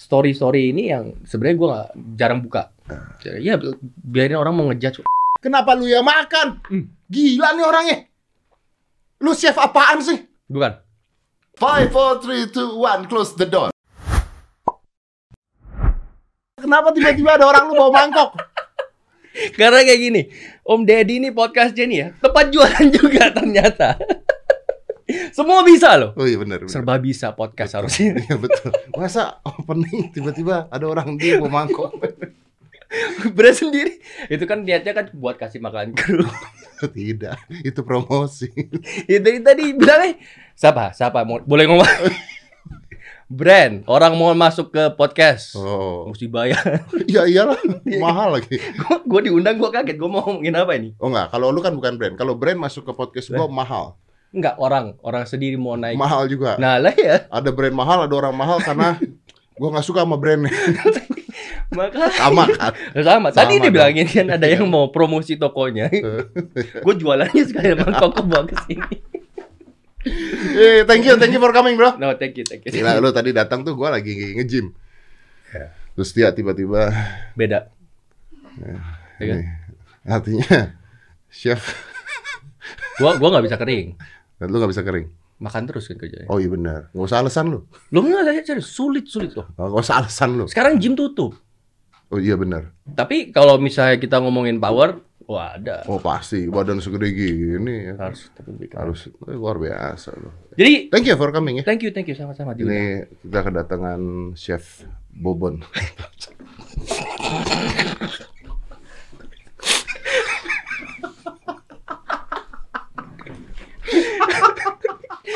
[0.00, 2.72] story story ini yang sebenarnya gue nggak jarang buka.
[3.36, 3.60] Ya
[4.00, 5.04] biarin orang mau ngejudge.
[5.44, 6.64] Kenapa lu yang makan?
[6.64, 6.88] Hmm.
[7.12, 7.98] Gila nih orangnya.
[9.20, 10.16] Lu chef apaan sih?
[10.48, 10.80] Bukan.
[11.60, 13.68] Five, four, three, two, one, close the door.
[16.56, 18.32] Kenapa tiba-tiba ada orang lu bawa mangkok?
[19.60, 20.22] Karena kayak gini,
[20.64, 23.96] Om Deddy ini podcast Jenny ya, tempat jualan juga ternyata.
[25.36, 26.10] Semua bisa loh.
[26.16, 26.64] Oh iya benar.
[26.66, 28.16] Serba bisa podcast harusnya.
[28.20, 28.70] Iya betul.
[28.94, 31.94] Masa opening tiba-tiba ada orang dia bawa mangkok?
[33.36, 34.02] Berat sendiri.
[34.26, 36.26] Itu kan niatnya kan buat kasih makan kru.
[36.80, 38.48] Tidak, itu promosi.
[39.04, 40.16] itu tadi bilangnya
[40.56, 40.96] siapa?
[40.96, 41.28] Siapa?
[41.28, 41.84] Mau, boleh ngomong?
[43.30, 45.54] Brand, orang mau masuk ke podcast.
[45.54, 46.82] Oh, Mesti bayar.
[47.06, 47.60] iya iyalah,
[48.00, 48.58] mahal lagi.
[49.06, 50.00] gue diundang gue kaget.
[50.00, 50.96] Gue mau ngomongin apa ini?
[50.98, 52.16] Oh enggak, kalau lu kan bukan brand.
[52.18, 53.94] Kalau brand masuk ke podcast gua mahal.
[54.30, 54.94] Enggak, orang.
[55.02, 55.98] Orang sendiri mau naik.
[55.98, 56.54] Mahal juga.
[56.56, 57.26] Nah lah ya.
[57.26, 58.94] Ada brand mahal, ada orang mahal karena
[59.58, 60.54] gua nggak suka sama brandnya.
[61.70, 62.74] Maka Sama kan?
[62.98, 63.28] sama.
[63.30, 63.74] Tadi Sama dia dong.
[63.74, 65.86] bilangin kan ada yang mau promosi tokonya.
[66.86, 68.90] gue jualannya sekali mangkok ke bawa ke sini.
[70.56, 71.92] Eh, thank you, thank you for coming, bro.
[71.94, 72.72] No, thank you, thank you.
[72.72, 74.72] Gila, lu tadi datang tuh gua lagi nge-gym.
[75.52, 75.74] Ya.
[75.92, 76.88] Terus dia tiba-tiba
[77.34, 77.68] Beda.
[78.56, 78.74] Ya
[79.20, 79.38] kan?
[79.42, 79.44] ini,
[80.06, 80.56] artinya
[81.28, 81.60] chef
[82.96, 83.94] Gua gua nggak bisa kering.
[84.48, 85.12] Lu nggak bisa kering.
[85.40, 86.28] Makan terus kan kerjanya.
[86.28, 86.92] Oh iya benar.
[86.92, 87.64] Nggak usah alasan lu.
[87.92, 89.48] Lu nggak saya serius, sulit sulit loh.
[89.56, 90.44] Oh, Nggak usah alasan lu.
[90.48, 91.32] Sekarang gym tutup.
[92.12, 92.68] Oh iya benar.
[92.84, 95.86] Tapi kalau misalnya kita ngomongin power, wah ada.
[95.88, 97.94] Oh pasti badan segede gini ya.
[97.96, 98.28] Harus
[98.74, 100.34] harus eh, luar biasa loh.
[100.58, 101.64] Jadi Thank you for coming ya.
[101.64, 102.52] thank you thank you sama-sama.
[102.52, 104.00] Ini kita kedatangan
[104.36, 105.62] chef Bobon.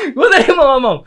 [0.07, 0.97] Gue tadi mau ngomong,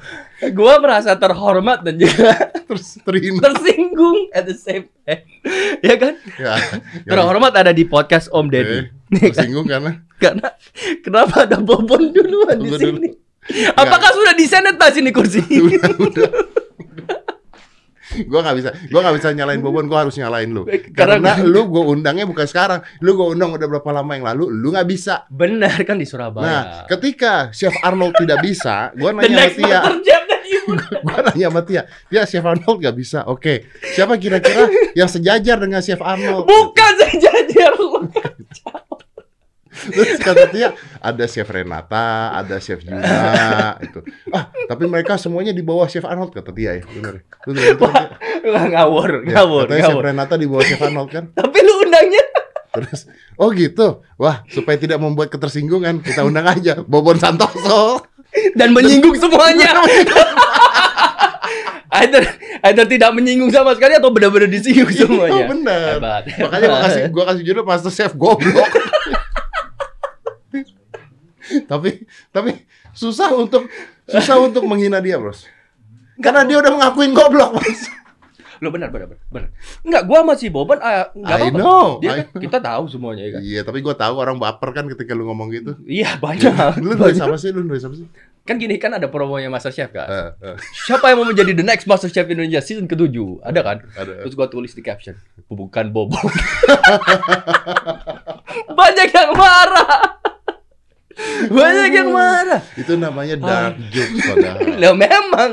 [0.48, 2.34] gue merasa terhormat dan juga
[2.68, 3.40] Terus terhina.
[3.40, 5.22] tersinggung at the same time.
[5.80, 6.14] ya kan?
[6.34, 6.54] Ya,
[7.04, 8.78] Terhormat ada di podcast Om Deddy.
[8.78, 9.30] Eh, Ya kan?
[9.32, 10.48] tersinggung karena Karena
[11.00, 12.84] kenapa ada Bobon duluan di sini?
[12.98, 13.08] dulu.
[13.72, 15.40] Apakah sudah disanitize ini kursi?
[15.40, 16.30] udah udah.
[18.26, 20.66] Gua nggak bisa, gua nggak bisa nyalain Bobon, gua harus nyalain lu.
[20.90, 24.50] Karena- Karena lu gua undangnya bukan sekarang, lu gua undang udah berapa lama yang lalu,
[24.50, 25.28] lu nggak bisa.
[25.28, 26.58] Benar kan di Nah, Surabaya.
[26.88, 29.80] ketika Chef Arnold tidak bisa, gua The nanya sama Tia,
[31.04, 33.54] gua nanya sama Tia, Tia Chef Arnold nggak bisa, oke.
[33.92, 36.44] Siapa kira-kira yang sejajar dengan Chef Arnold?
[36.44, 37.86] Bukan sejajar lu.
[39.86, 40.68] Terus kata Tia,
[40.98, 43.10] ada Chef Renata, ada Chef Juna,
[43.78, 44.02] itu.
[44.28, 47.22] Ah, tapi mereka semuanya di bawah Chef Arnold kata Tia ya, bener.
[47.22, 47.22] ya?
[47.46, 47.66] Bener.
[48.48, 50.02] Wah, ngawur, Ya, ngawur, Chef ngawur.
[50.04, 51.24] Renata di bawah Chef Arnold kan.
[51.30, 52.24] Tapi lu undangnya
[52.68, 54.04] Terus, oh gitu.
[54.14, 58.04] Wah, supaya tidak membuat ketersinggungan, kita undang aja Bobon Santoso.
[58.54, 59.72] dan menyinggung semuanya.
[61.98, 62.22] either,
[62.62, 65.48] either tidak menyinggung sama sekali atau benar-benar disinggung semuanya.
[65.48, 65.96] Oh, bener.
[65.96, 66.22] Hebat.
[66.38, 68.68] Makanya gua kasih gua kasih judul Master Chef goblok.
[71.70, 72.50] Tapi tapi
[72.92, 73.66] susah untuk
[74.08, 75.44] susah untuk menghina dia, Bros.
[76.18, 77.82] Karena dia udah mengakuin goblok, Bos.
[78.58, 79.54] Lu benar, benar, benar.
[79.86, 81.58] Enggak, gua masih Boban ah, enggak apa-apa.
[81.62, 83.40] know, Dia kan, kita tahu semuanya ya kan.
[83.42, 85.72] Iya, tapi gua tahu orang baper kan ketika lu ngomong gitu.
[85.86, 86.74] Iya, banyak.
[86.82, 87.54] Lu nulis apa sih?
[87.54, 88.10] Lu nulis apa sih?
[88.42, 90.08] Kan gini kan ada promonya Master Chef kan.
[90.10, 90.56] Eh, eh,
[90.88, 93.14] Siapa yang mau menjadi the next Master Chef Indonesia season ke-7?
[93.46, 93.78] Ada kan?
[93.94, 94.26] ada.
[94.26, 95.14] Terus gua tulis di caption,
[95.46, 96.18] bukan Bobo.
[98.78, 100.17] Banyak yang marah.
[101.50, 102.62] Banyak yang marah.
[102.74, 104.58] Itu namanya dark jokes padahal.
[104.76, 105.50] Lah memang.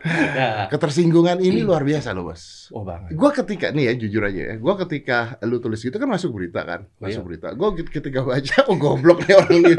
[0.00, 0.64] Nah.
[0.72, 2.72] Ketersinggungan ini luar biasa loh, Bos.
[2.72, 3.12] Oh banget.
[3.12, 6.64] Gua ketika nih ya jujur aja ya, gua ketika lu tulis gitu kan masuk berita
[6.64, 7.26] kan, Oh, masuk iya.
[7.28, 7.46] berita.
[7.52, 9.72] Gua ketika baca, oh goblok nih orang ini.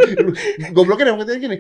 [0.70, 1.58] Gobloknya dalam artian gini,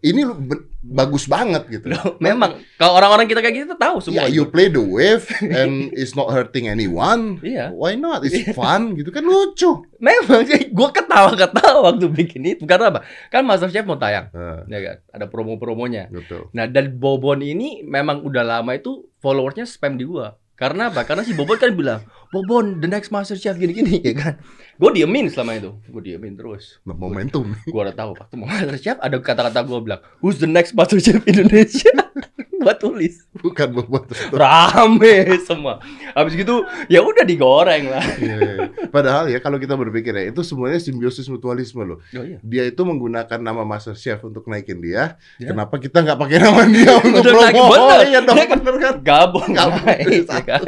[0.00, 0.34] ini lu
[0.80, 1.92] bagus banget gitu.
[1.92, 4.32] Loh, memang kalau orang-orang kita kayak gitu tahu Ya, semua.
[4.32, 7.36] you play the wave and it's not hurting anyone.
[7.44, 7.76] Iya.
[7.76, 8.24] Why not?
[8.24, 9.84] It's fun gitu kan lucu.
[9.98, 13.04] Memang sih gua ketawa-ketawa waktu bikin itu karena apa?
[13.28, 14.96] Kan Master Chef mau tayang, Nah, ya kan?
[15.14, 16.08] Ada promo-promonya.
[16.08, 16.48] betul.
[16.52, 20.36] Nah, dan Bobon ini memang udah lama itu followersnya spam di gua.
[20.58, 21.06] Karena apa?
[21.06, 22.02] Karena si Bobon kan bilang,
[22.34, 24.34] Bobon, the next Master Chef gini-gini, ya kan?
[24.74, 25.70] Gue diemin selama itu.
[25.86, 26.82] Gue diemin terus.
[26.82, 27.54] Nah, momentum.
[27.62, 30.98] Gue udah tahu waktu mau Master Chef ada kata-kata gue bilang, who's the next Master
[30.98, 31.94] Chef Indonesia?
[32.58, 33.22] gue tulis.
[33.38, 34.10] Bukan bobot.
[34.34, 35.78] Rame semua.
[36.10, 38.02] Habis gitu, ya udah digoreng lah.
[38.18, 38.57] Iya, iya.
[38.88, 41.98] Padahal ya kalau kita berpikir ya itu semuanya simbiosis mutualisme loh.
[42.10, 42.38] Oh iya.
[42.40, 45.16] Dia itu menggunakan nama Master Chef untuk naikin dia.
[45.36, 45.48] Ya.
[45.48, 47.64] Kenapa kita nggak pakai nama dia untuk Udah promo?
[47.68, 47.88] bener.
[47.90, 48.94] Oh, iya dong, Dia kan bener kan?
[49.00, 50.62] Gabung, Gabung naik, ya kan?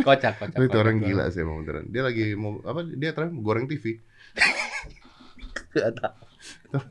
[0.00, 0.54] kocak, kocak.
[0.54, 1.84] Itu kocak orang gila sih emang beneran.
[1.86, 2.80] Dia lagi mau apa?
[2.86, 3.98] Dia terakhir goreng TV.
[5.68, 6.26] Tahu.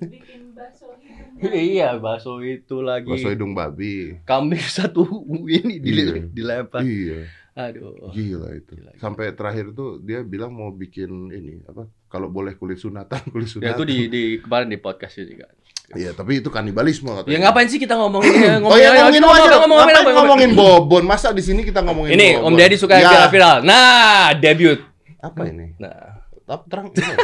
[0.04, 4.20] bikin bakso hidung iya bakso itu lagi Bakso hidung babi.
[4.24, 5.06] kambing satu
[5.46, 6.24] ini dile- Iya.
[6.28, 7.26] dilempar Iya,
[7.58, 8.72] aduh gila itu.
[8.76, 8.92] Gila, gila.
[8.96, 11.84] Sampai terakhir tuh dia bilang mau bikin ini apa?
[12.06, 13.74] Kalau boleh kulit sunatan, kulit ya sunatan.
[13.74, 15.54] itu di di kemarin di podcast kan
[15.90, 17.32] Iya, tapi itu kanibalisme katanya.
[17.32, 19.40] ya ngapain sih kita ngomongin ya, Oh ya ngomongin kita aja.
[19.56, 21.04] ngomong- ngomongin Ngapain apa, ngomongin Bobon?
[21.04, 22.46] Masa di sini kita ngomongin ini Bobon?
[22.46, 24.80] Om Deddy suka yang Ya, viral-viral nah debut
[25.18, 25.74] Apa ini?
[25.76, 26.88] nah Tapi terang.
[26.88, 27.16] ini.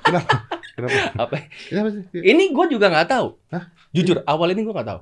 [0.00, 0.30] Kenapa?
[0.74, 0.98] Kenapa?
[1.22, 1.34] apa
[1.64, 2.02] Kenapa sih?
[2.20, 3.64] ini gue juga nggak tahu Hah?
[3.90, 5.00] jujur awal ini gue nggak tahu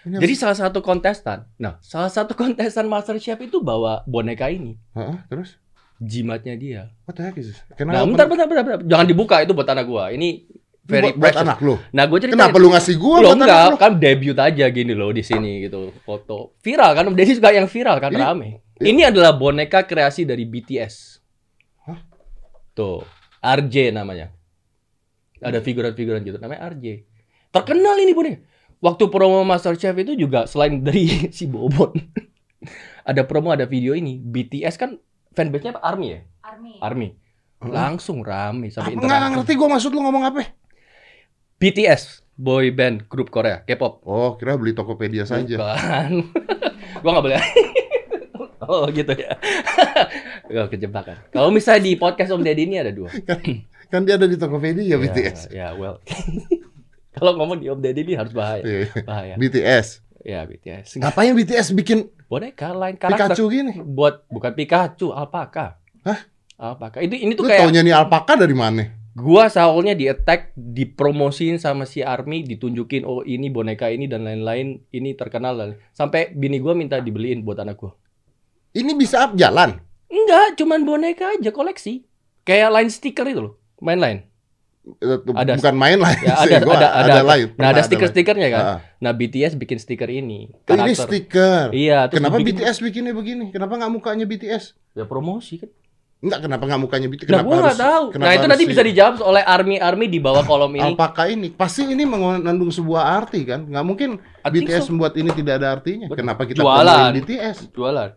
[0.00, 1.44] Ini jadi salah satu kontestan.
[1.56, 4.76] Nah salah satu kontestan Master Chef itu bawa boneka ini.
[4.92, 5.56] Heeh, terus?
[5.98, 6.82] jimatnya dia.
[7.04, 7.60] What the heck is this?
[7.68, 8.08] nah Kenapa?
[8.08, 8.80] bentar, bentar bentar bentar.
[8.82, 11.76] Jangan dibuka itu buat anak gue ini Ini very buat, buat anak lu.
[11.92, 13.76] nah gue cerita Kenapa lu ngasih gua Lo buat anak enggak, lu?
[13.76, 15.92] kan debut aja gini loh di sini gitu.
[16.00, 16.56] Foto.
[16.58, 17.04] Viral kan?
[17.12, 18.10] Deddy suka yang viral kan?
[18.10, 18.48] Ini- rame.
[18.80, 21.20] ini adalah boneka kreasi dari BTS
[21.84, 22.00] Hah?
[22.72, 23.04] tuh
[23.38, 24.32] RJ namanya.
[25.36, 26.36] Ada figuran-figuran gitu.
[26.36, 27.04] Namanya RJ
[27.50, 28.40] terkenal ini boneka
[28.80, 31.06] waktu promo Master Chef itu juga selain dari
[31.36, 31.92] si Bobon
[33.04, 34.96] ada promo ada video ini BTS kan
[35.36, 35.80] fanbase-nya apa?
[35.84, 37.08] ARMY ya army ARMY
[37.60, 40.56] langsung rame sampai Apa, nggak ngerti gua maksud lu ngomong apa?
[41.60, 45.60] BTS boy band grup Korea K-pop Oh, kira beli Tokopedia saja.
[45.60, 46.12] Bukan.
[47.04, 47.36] gua nggak boleh.
[48.64, 49.36] oh gitu ya.
[50.48, 51.20] Gak kejebakan.
[51.28, 53.12] Kalau misalnya di podcast Om Deddy ini ada dua.
[53.92, 55.52] Kan dia ada di Tokopedia BTS.
[55.52, 56.00] Ya, well.
[57.16, 58.62] Kalau ngomong di Om Deddy ini harus bahaya.
[58.62, 58.86] Iya.
[59.02, 59.34] Bahaya.
[59.34, 60.06] BTS.
[60.20, 61.00] Ya BTS.
[61.00, 63.34] Ngapain BTS bikin Boneka lain karakter.
[63.34, 63.72] Pikachu gini?
[63.82, 65.82] Buat bukan Pikachu, alpaka.
[66.06, 66.20] Hah?
[66.54, 67.02] Alpaka.
[67.02, 69.00] Itu ini Lu tuh kayak taunya nih alpaka dari mana?
[69.10, 74.86] gua soalnya di attack, dipromosiin sama si Army, ditunjukin oh ini boneka ini dan lain-lain,
[74.94, 77.92] ini terkenal dan sampai bini gua minta dibeliin buat anak gua.
[78.70, 79.82] Ini bisa up jalan.
[80.06, 82.06] Enggak, cuman boneka aja koleksi.
[82.46, 84.29] Kayak line stiker itu loh, main line.
[84.80, 85.60] Ada.
[85.60, 86.16] Bukan main lah.
[86.18, 86.50] Ya, sih.
[86.50, 87.52] ada, Gua ada, ada, lain.
[87.54, 88.62] Nah, ada stiker-stikernya kan.
[88.62, 88.78] Ah, ah.
[88.98, 90.48] Nah, BTS bikin stiker ini.
[90.64, 91.04] Oh, Ini Karakter.
[91.04, 91.66] stiker.
[91.70, 93.52] Iya, Kenapa dibikin- BTS bikinnya begini?
[93.52, 94.72] Kenapa nggak mukanya BTS?
[94.94, 95.68] Ya promosi kan.
[96.20, 97.24] Enggak, kenapa nggak mukanya BTS?
[97.24, 98.04] Nah, Kenapa gua nggak harus- tahu.
[98.10, 100.82] kenapa Nah, itu harus nanti si bisa dijawab oleh army-army di bawah kolom ini.
[100.82, 103.60] Alpaka ini pasti ini mengandung sebuah arti kan?
[103.64, 104.90] Nggak mungkin I BTS so.
[104.90, 106.08] membuat ini tidak ada artinya.
[106.08, 106.18] Betul.
[106.18, 107.12] Kenapa kita Jualan.
[107.14, 107.56] BTS?
[107.70, 108.10] Jualan.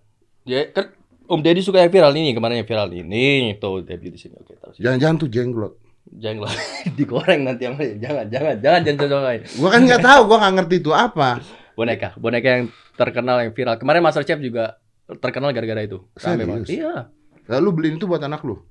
[0.44, 4.20] Ya kan Om Deddy suka yang viral ini, kemarin yang viral ini, tuh debut di
[4.20, 4.36] sini.
[4.36, 4.76] Oke, terus.
[4.76, 5.80] Jangan-jangan tuh jenglot.
[6.04, 6.54] Jangan lah,
[6.98, 7.96] digoreng nanti yang lain.
[7.98, 9.42] Jangan, jangan, jangan, jangan cobain.
[9.56, 11.30] Gua kan nggak tahu, gua nggak ngerti itu apa.
[11.74, 13.76] Boneka, boneka yang terkenal yang viral.
[13.80, 14.78] Kemarin Master Chef juga
[15.20, 16.04] terkenal gara-gara itu.
[16.16, 16.70] Rame banget.
[16.70, 17.10] Iya,
[17.44, 18.62] Lalu beliin itu buat anak lu.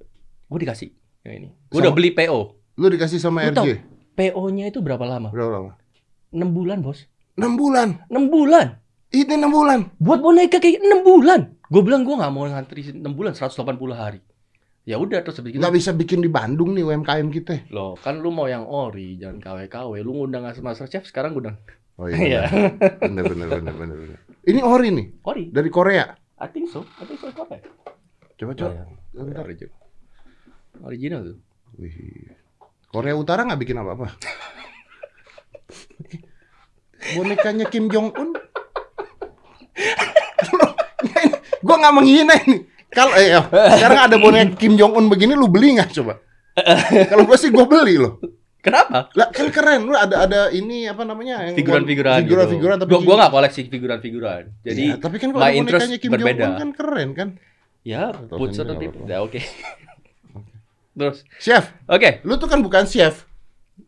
[0.46, 0.92] gue dikasih
[1.24, 1.48] yang ini.
[1.68, 2.40] Gue Sama- udah beli PO.
[2.76, 3.56] Lu dikasih sama Lu?
[3.56, 3.68] RJ.
[4.12, 5.32] PO-nya itu berapa lama?
[5.32, 5.72] Berapa lama?
[6.28, 7.08] 6 bulan, Bos.
[7.36, 8.04] 6 bulan.
[8.08, 8.76] 6 bulan.
[9.08, 9.80] Ini 6 bulan.
[9.96, 11.40] Buat boneka kayak 6 bulan.
[11.68, 14.20] Gue bilang gue nggak mau ngantri 6 bulan 180 hari.
[14.82, 15.62] Ya udah terus habis gitu.
[15.62, 17.70] Nggak bisa bikin di Bandung nih UMKM kita.
[17.70, 20.02] Loh, kan lu mau yang ori, jangan KW-KW.
[20.02, 21.54] Lu ngundang Master Chef sekarang ngundang
[22.00, 22.50] Oh Iya.
[22.98, 24.18] Bener, bener, bener, bener, bener.
[24.42, 25.44] Ini ori nih, ori.
[25.54, 26.10] dari Korea.
[26.42, 26.82] I think so.
[26.98, 27.30] I think so.
[27.30, 27.62] Apa ya?
[28.42, 28.72] Coba, coba.
[28.74, 28.84] Ya,
[29.14, 29.44] Bentar.
[29.46, 29.78] original.
[30.82, 31.38] Original tuh.
[31.78, 31.94] Wih.
[32.90, 34.10] Korea Utara nggak bikin apa-apa.
[37.14, 38.30] Bonekanya Kim Jong Un.
[41.62, 42.71] gua nggak menghina ini.
[42.92, 43.44] Kalau eh, oh,
[43.80, 46.20] sekarang ada boneka Kim Jong Un begini, lu beli nggak coba?
[47.10, 48.20] Kalau gua sih gua beli loh.
[48.62, 49.10] Kenapa?
[49.18, 51.42] Lah kan keren, lu ada ada ini apa namanya?
[51.50, 52.30] yang Figuran-figuran gitu.
[52.30, 54.42] Figuran-figuran tapi gua, gua gak koleksi figuran-figuran.
[54.62, 56.38] Jadi Ya, tapi kan kalau bonekanya Kim berbeda.
[56.38, 57.28] Jong Un kan keren kan?
[57.82, 59.02] ya put certain people.
[59.02, 59.10] apa-apa.
[59.10, 59.40] Ya oke.
[60.98, 62.20] Terus, Chef, oke.
[62.22, 63.24] lu tuh kan bukan chef.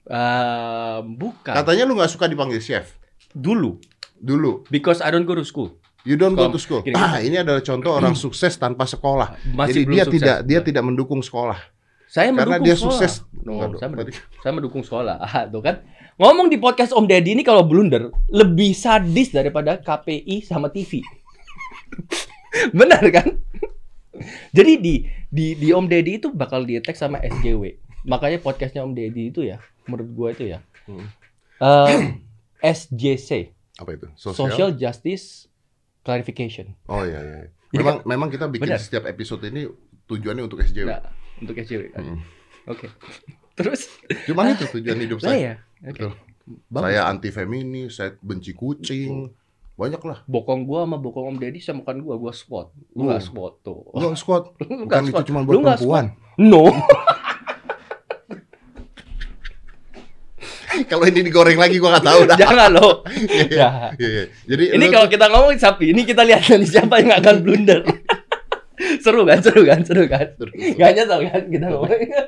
[0.08, 1.52] Eh, bukan.
[1.52, 2.96] Katanya lu nggak suka dipanggil chef.
[3.36, 3.76] Dulu,
[4.16, 4.64] Dulu.
[4.72, 5.76] because I don't go to school.
[6.04, 6.84] You don't go to school.
[6.84, 6.92] gini.
[6.94, 9.40] Ah, ini adalah contoh orang sukses tanpa sekolah.
[9.56, 10.20] Masih Jadi dia sukses.
[10.20, 11.56] tidak dia tidak mendukung sekolah.
[12.04, 12.92] Saya Karena mendukung dia sekolah.
[13.00, 13.12] sukses.
[13.44, 15.16] No, saya, mendukung, saya mendukung sekolah.
[15.24, 15.80] Ah, tuh kan.
[16.20, 21.02] Ngomong di podcast Om Deddy ini kalau blunder lebih sadis daripada KPI sama TV.
[22.78, 23.28] Benar kan?
[24.56, 24.94] Jadi di
[25.26, 27.80] di di Om Deddy itu bakal di attack sama SJW.
[28.06, 29.58] Makanya podcastnya Om Deddy itu ya,
[29.88, 30.60] menurut gua itu ya.
[30.86, 31.08] Hmm.
[31.58, 32.20] eh,
[32.76, 34.06] SJC, Apa itu?
[34.14, 35.50] Social Justice
[36.04, 36.76] Clarification.
[36.86, 37.36] Oh iya iya.
[37.66, 38.78] Jadi Memang memang kita bikin Benar.
[38.78, 39.66] setiap episode ini
[40.04, 40.86] tujuannya untuk SJW.
[40.86, 41.02] Nah,
[41.38, 41.90] untuk SJW.
[41.90, 42.04] kan.
[42.06, 42.18] Mm.
[42.66, 42.86] Oke.
[43.58, 43.88] Terus
[44.24, 45.40] Cuman itu tujuan hidup saya saya.
[45.42, 45.54] ya.
[45.82, 45.90] Oke.
[45.98, 46.12] Betul.
[46.68, 46.84] Bagus.
[46.84, 49.32] Saya anti feminis, saya benci kucing.
[49.74, 50.22] Banyak lah.
[50.24, 52.70] bokong gua sama bokong Om Deddy sama bukan gua, gua squat.
[52.94, 53.04] Lu Oh.
[53.08, 53.80] nggak squat tuh.
[53.90, 54.54] Lu squat.
[54.86, 56.14] Bukan itu cuma buat perempuan.
[56.38, 56.70] No.
[60.94, 62.36] Kalau ini digoreng lagi gua nggak tahu dah.
[62.46, 63.02] Jangan loh.
[63.10, 63.68] Iya, Ya.
[63.98, 64.24] iya, iya.
[64.46, 67.82] Jadi Ini kalau kita ngomongin sapi, ini kita lihat nih siapa yang akan blunder.
[69.04, 70.26] seru kan, seru kan, seru kan.
[70.38, 70.54] Terus.
[70.78, 72.10] Gak nyesel kan kita ngomongin.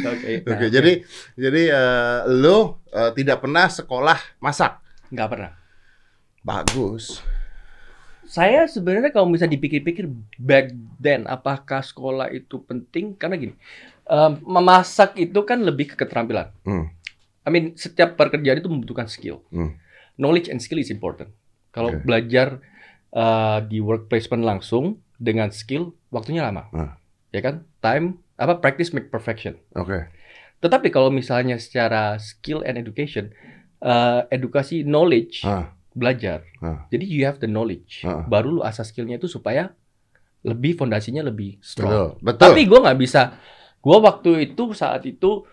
[0.00, 0.42] Oke.
[0.42, 0.92] Oke, nah, jadi
[1.36, 4.76] jadi eh, lo eh, tidak pernah sekolah masak.
[5.08, 5.52] nggak pernah.
[6.40, 7.18] Bagus.
[8.24, 10.06] Saya sebenarnya kalau bisa dipikir-pikir
[10.38, 13.54] back then apakah sekolah itu penting karena gini.
[14.10, 16.50] Em, memasak itu kan lebih ke keterampilan.
[16.66, 16.90] Hmm.
[17.40, 19.40] I mean setiap pekerjaan itu membutuhkan skill.
[19.48, 19.78] Hmm.
[20.18, 21.30] Knowledge and skill is important.
[21.70, 22.02] Kalau Oke.
[22.02, 22.58] belajar
[23.10, 26.66] eh, di work placement langsung dengan skill waktunya lama.
[26.70, 26.98] Ah.
[27.30, 27.62] Ya kan?
[27.78, 29.54] Time apa practice make perfection.
[29.74, 30.10] Oke.
[30.60, 33.32] Tetapi kalau misalnya secara skill and education,
[33.80, 36.44] eh, edukasi knowledge, Ah, belajar.
[36.60, 36.84] Ah.
[36.92, 38.22] Jadi you have the knowledge, Ah.
[38.28, 39.72] baru lu asas skillnya itu supaya
[40.40, 41.64] lebih fondasinya lebih betul.
[41.64, 42.10] strong.
[42.20, 42.40] Betul.
[42.40, 43.36] Tapi gue nggak bisa,
[43.80, 45.44] gue waktu itu saat itu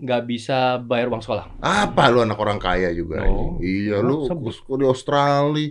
[0.00, 1.60] nggak bisa bayar uang sekolah.
[1.60, 3.20] Apa lu anak orang kaya juga?
[3.24, 3.28] Oh.
[3.28, 3.52] anjing?
[3.60, 5.66] Iya Oh, lu sekolah di Australia.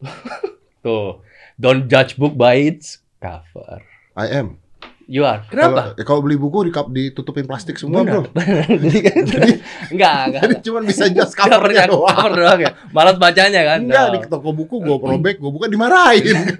[0.84, 1.20] Tuh,
[1.58, 3.82] don't judge book by its cover.
[4.14, 4.62] I am.
[5.10, 5.42] You are.
[5.50, 5.98] Kenapa?
[5.98, 8.30] Kalau, eh, kalau beli buku di ditutupin plastik semua, Benar.
[8.30, 8.46] Bro.
[8.86, 9.14] Jadi kan,
[9.92, 10.42] enggak, enggak.
[10.46, 12.14] Jadi cuma bisa just covernya doang.
[12.14, 12.70] Cover doang ya.
[12.94, 13.90] Malas bacanya kan?
[13.90, 14.12] Enggak, No.
[14.14, 16.54] di toko buku gua robek, gua buka dimarahin.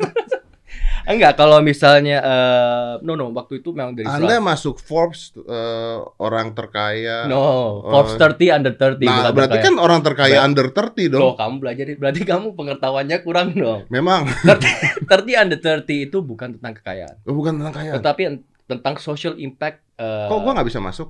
[1.03, 6.53] Enggak, kalau misalnya eh no no waktu itu memang dari Anda masuk Forbes eh, orang
[6.53, 7.25] terkaya.
[7.25, 7.81] No.
[7.83, 9.63] Forbes 30 under 30 Nah, berarti terkaya.
[9.63, 11.21] kan orang terkaya Ber- under 30 dong.
[11.21, 13.81] Loh, kamu belajar berarti kamu pengetahuannya kurang dong.
[13.89, 17.93] Memang 30, 30 under 30 itu bukan tentang kekayaan, Oh, bukan tentang kaya.
[17.97, 21.09] tetapi en- tentang social impact eh, Kok gua nggak bisa masuk?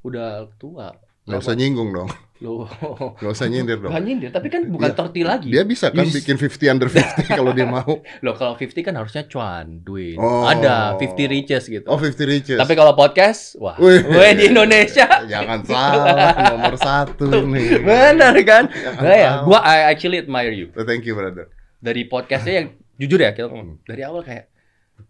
[0.00, 0.94] udah tua.
[1.28, 2.08] Nggak usah nyinggung dong.
[2.38, 2.70] Loh,
[3.18, 3.90] Nggak usah nyindir dong.
[3.90, 5.10] Bukan nyindir, tapi kan bukan Iya.
[5.10, 5.48] 30 lagi.
[5.50, 7.98] Dia bisa kan bikin 50 under 50 kalau dia mau.
[8.22, 10.14] Loh, kalau 50 kan harusnya cuan, duit.
[10.14, 10.46] Oh.
[10.46, 11.82] Ada 50 riches gitu.
[11.84, 12.54] Oh, 50 riches.
[12.54, 14.06] Tapi kalau podcast, wah, Wih.
[14.06, 15.26] weh di Indonesia.
[15.26, 17.82] Jangan salah, nomor satu nih.
[17.82, 18.70] Benar kan?
[18.70, 20.70] Jangan Nah, ya, gua I actually admire you.
[20.72, 21.50] Oh, Thank you, brother.
[21.76, 22.66] Dari podcastnya yang
[22.96, 23.82] jujur ya kita ngomong.
[23.82, 24.46] Dari awal kayak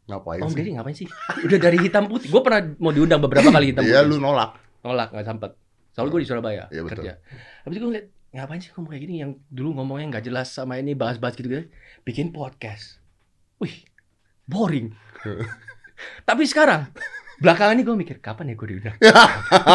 [0.04, 0.56] Ngapain Om sih?
[0.56, 1.08] Deddy ngapain sih?
[1.44, 2.28] Udah dari hitam putih.
[2.28, 4.08] Gue pernah mau diundang beberapa kali hitam Iya, putih.
[4.10, 4.56] lu nolak.
[4.80, 5.52] Nolak nggak sempet.
[5.98, 7.02] Soalnya gue di Surabaya Iya, betul.
[7.02, 7.12] kerja.
[7.66, 10.78] Habis itu gue ngeliat ngapain sih ngomong kayak gini yang dulu ngomongnya nggak jelas sama
[10.78, 11.66] ini bahas-bahas gitu gitu.
[12.02, 13.02] Bikin podcast.
[13.58, 13.82] Wih,
[14.44, 14.94] boring.
[16.28, 16.94] Tapi sekarang
[17.38, 18.96] belakangan ini gue mikir kapan ya gue diundang?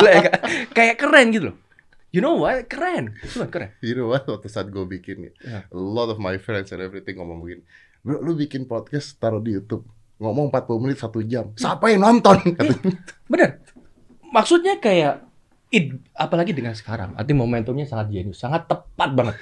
[0.08, 0.32] Ya,
[0.72, 1.58] kayak- keren gitu loh.
[2.13, 2.70] You know what?
[2.70, 3.18] Keren.
[3.25, 3.74] Cuma keren.
[3.82, 4.24] You know what?
[4.24, 5.60] Waktu saat gue bikin nih, Ya.
[5.65, 7.65] a lot of my friends and everything ngomong begini.
[8.00, 9.82] Bro, lu bikin podcast taruh di YouTube.
[10.22, 11.58] Ngomong 40 menit satu jam.
[11.58, 12.38] Siapa yang nonton?
[12.53, 13.01] Katanya.
[13.25, 13.50] Bener.
[14.30, 15.23] Maksudnya kayak
[15.74, 19.36] it, apalagi dengan sekarang, arti momentumnya sangat jenius, sangat tepat banget,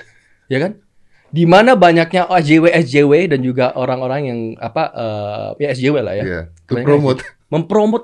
[0.48, 0.80] ya kan?
[1.28, 6.24] Di mana banyaknya SJW SJW dan juga orang-orang yang apa eh, ya SJW lah ya,
[6.24, 7.20] Iya, to Kebanyakan promote.
[7.48, 8.04] mempromot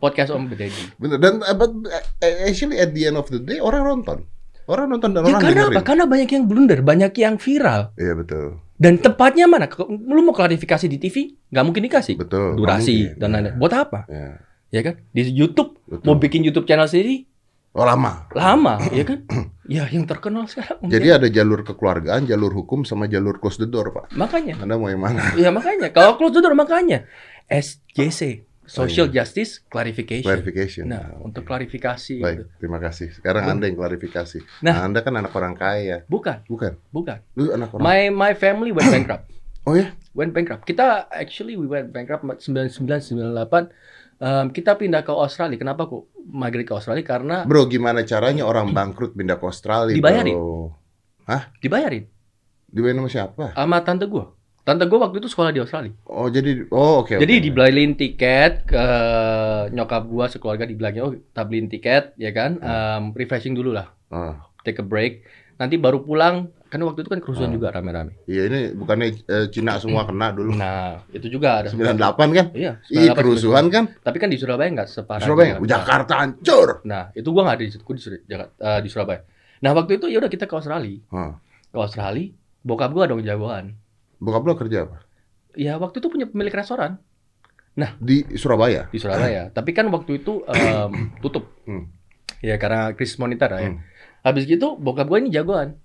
[0.00, 0.96] podcast Om Deddy.
[0.96, 1.16] Bener.
[1.16, 2.04] Dan uh, but, uh,
[2.44, 4.24] actually at the end of the day orang nonton.
[4.64, 5.76] Orang nonton dan Ya orang karena dengerin.
[5.76, 5.80] apa?
[5.82, 7.80] Karena banyak yang blunder, banyak yang viral.
[7.96, 8.46] Iya betul.
[8.80, 9.68] Dan tepatnya mana?
[9.88, 12.16] Lu mau klarifikasi di TV, nggak mungkin dikasih.
[12.16, 12.56] Betul.
[12.56, 13.56] Durasi dan lain-lain.
[13.60, 14.00] Buat apa?
[14.08, 15.02] Ya, Ya kan?
[15.10, 16.04] Di YouTube betul.
[16.04, 17.26] mau bikin YouTube channel sendiri
[17.70, 18.26] Oh lama.
[18.34, 19.22] lama, ya kan?
[19.62, 20.90] Ya yang terkenal sekarang.
[20.90, 24.10] Jadi ada jalur kekeluargaan, jalur hukum, sama jalur close the door, Pak.
[24.10, 25.38] Makanya, Anda mau yang mana?
[25.38, 25.94] ya makanya.
[25.94, 27.06] Kalau close the door makanya
[27.46, 29.22] SJC, Social Oh, iya.
[29.22, 30.26] Justice Clarification.
[30.26, 30.84] Clarification.
[30.86, 31.26] Nah, Oke.
[31.26, 32.18] untuk klarifikasi.
[32.18, 32.44] Baik, gitu.
[32.58, 33.10] terima kasih.
[33.10, 33.52] Sekarang Hmm.
[33.54, 34.38] Anda yang klarifikasi.
[34.62, 34.70] Nah.
[34.70, 36.06] Nah, Anda kan anak orang kaya.
[36.06, 36.74] Bukan, Bukan?
[36.90, 37.18] bukan.
[37.34, 39.26] Lu anak orang My my family went bankrupt.
[39.62, 39.94] Oh ya?
[40.10, 40.62] Went bankrupt.
[40.64, 42.70] Kita actually we went bankrupt 99
[43.14, 43.70] 98.
[44.20, 45.56] Um, kita pindah ke Australia.
[45.56, 47.00] Kenapa kok migrate ke Australia?
[47.00, 50.36] Karena Bro, gimana caranya orang bangkrut pindah ke Australia, Dibayarin.
[50.36, 50.76] bro?
[51.56, 52.04] dibayarin
[52.66, 53.44] Dibayarin sama siapa?
[53.54, 54.34] sama tante gua.
[54.60, 55.94] Tante gua waktu itu sekolah di Australia.
[56.04, 57.44] Oh, jadi oh oke Jadi oke.
[57.48, 58.84] dibeliin tiket ke
[59.70, 64.42] nyokap gua sekeluarga dibilangnya oh kita beliin tiket ya kan Um, refreshing dulu lah Ah,
[64.62, 65.24] take a break
[65.60, 67.54] nanti baru pulang kan waktu itu kan kerusuhan Ah.
[67.54, 70.56] juga rame-rame iya ini bukannya eh, Cina semua kena dulu.
[70.56, 72.46] nah itu juga ada 98 kan?
[72.56, 73.84] iya Ih, 98, kerusuhan kan?
[74.00, 76.80] tapi kan di Surabaya nggak separah Surabaya, di Jakarta hancur.
[76.82, 79.20] nah itu gua nggak ada di situ di, Jakarta, eh, di Surabaya
[79.60, 81.36] nah waktu itu ya udah kita ke Australia Hah.
[81.68, 83.76] ke Australia bokap gua dong jagoan
[84.16, 85.04] Bokap lo kerja apa?
[85.52, 86.96] ya waktu itu punya pemilik restoran
[87.96, 88.92] Di Surabaya.
[88.92, 89.48] di Surabaya.
[89.48, 91.48] Tapi kan waktu itu em, tutup.
[91.64, 91.88] Hmm.
[92.44, 93.72] Ya karena krisis moneter ya.
[94.20, 94.26] Hmm.
[94.26, 95.76] Habis gitu bokap gue ini jagoan.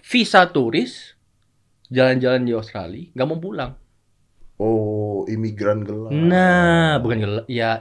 [0.00, 1.16] Visa turis
[1.86, 3.72] jalan-jalan di Australia nggak mau pulang.
[4.56, 6.10] Oh, imigran gelap.
[6.10, 7.44] Nah, bukan gelap.
[7.46, 7.80] Ya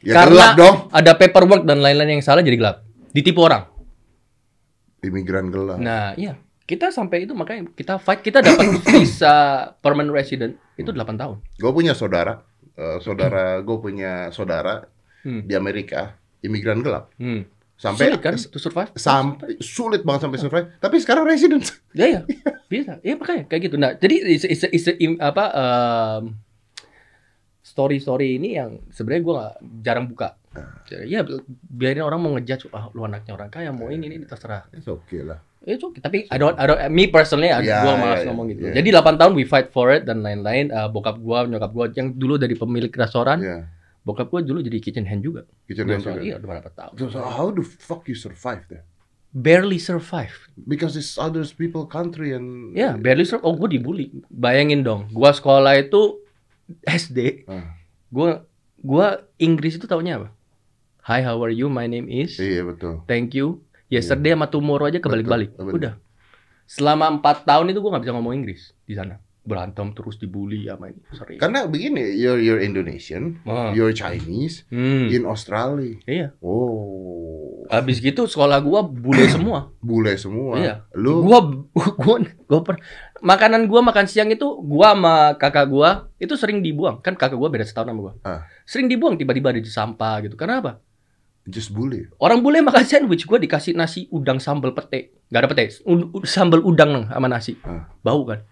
[0.00, 0.76] ya karena- gelap dong.
[0.90, 2.76] ada paperwork dan lain-lain yang salah jadi gelap.
[3.10, 3.68] Ditipu orang.
[5.00, 5.76] Imigran gelap.
[5.76, 6.38] Nah, iya.
[6.62, 9.34] Kita sampai itu makanya kita fight kita dapat visa
[9.76, 11.36] permanent resident itu 8 tahun.
[11.58, 12.38] Gue punya saudara,
[12.72, 14.86] eh, saudara gue punya saudara
[15.22, 15.42] Hmm.
[15.42, 17.14] di Amerika, imigran gelap.
[17.14, 17.46] Hmm.
[17.80, 18.90] Sampai Sulit kan to survive?
[18.94, 20.66] sampai sulit banget sampai survive.
[20.78, 21.66] Tapi sekarang resident.
[21.98, 22.20] Ya ya,
[22.72, 22.96] bisa.
[23.04, 23.76] Ya makanya kayak gitu.
[23.76, 24.84] Nah, jadi is, is, is,
[25.20, 26.22] apa em,
[27.60, 30.40] story-story ini yang sebenarnya gue nggak jarang buka.
[30.88, 31.20] Jadi, ya
[31.68, 34.68] biarin orang mau ngejudge, ah lu anaknya orang kaya mau ini ini terserah.
[34.72, 35.40] It's okay lah.
[35.62, 36.02] Itu oke.
[36.02, 38.60] Tapi I don't, I don't, me personally, Ya, gue malas ya, ya, ngomong gitu.
[38.66, 38.72] ya.
[38.82, 40.68] Jadi 8 tahun we fight for it dan lain-lain.
[40.74, 43.62] Eh, bokap gue, nyokap gue yang dulu dari pemilik restoran, Yeah.
[44.02, 45.46] Bokap gue dulu jadi kitchen hand juga.
[45.66, 46.20] Kitchen hand juga.
[46.20, 46.94] Iya, berapa tahun.
[46.98, 48.82] So, so how the fuck you survive there?
[49.32, 50.34] Barely survive.
[50.68, 53.48] Because it's others people country and Ya, barely survive.
[53.48, 54.12] Oh, gue dibully.
[54.28, 56.20] Bayangin dong, gue sekolah itu
[56.84, 57.74] SD, Ah,
[58.08, 58.30] gue
[58.82, 60.28] gua Inggris itu taunya apa?
[61.06, 61.66] Hi, how are you?
[61.66, 62.38] My name is.
[62.38, 63.02] iya betul.
[63.06, 63.62] Thank you.
[63.90, 65.54] Yesterday sama tomorrow aja kebalik-balik.
[65.58, 65.98] Udah.
[66.64, 69.18] Selama empat tahun itu gua nggak bisa ngomong Inggris di sana.
[69.42, 71.02] Berantem terus dibully sama ini.
[71.10, 71.34] Sering.
[71.36, 73.70] Karena begini, you're you're Indonesian, Ah.
[73.70, 75.08] you're Chinese Hmm.
[75.08, 75.98] in Australia.
[76.04, 76.28] Iya.
[76.38, 79.74] Oh, Habis gitu sekolah gua bule semua.
[79.78, 80.54] bule semua.
[80.56, 80.74] Iya.
[80.92, 81.42] Lu Gua
[81.74, 82.82] gua gua per-
[83.18, 87.00] makanan gua makan siang itu gua sama kakak gua itu sering dibuang.
[87.00, 88.12] Kan kakak gua beda setahun sama gua.
[88.22, 88.46] Ah.
[88.62, 90.34] Sering dibuang tiba-tiba di sampah gitu.
[90.34, 90.78] Karena apa?
[91.42, 92.06] just bully.
[92.16, 95.10] Orang bule makan sandwich, gua dikasih nasi udang sambal pete.
[95.26, 97.58] Gak ada pete, u- u- sambal udang sama nasi.
[97.60, 97.90] Ah.
[97.98, 98.46] Bau kan?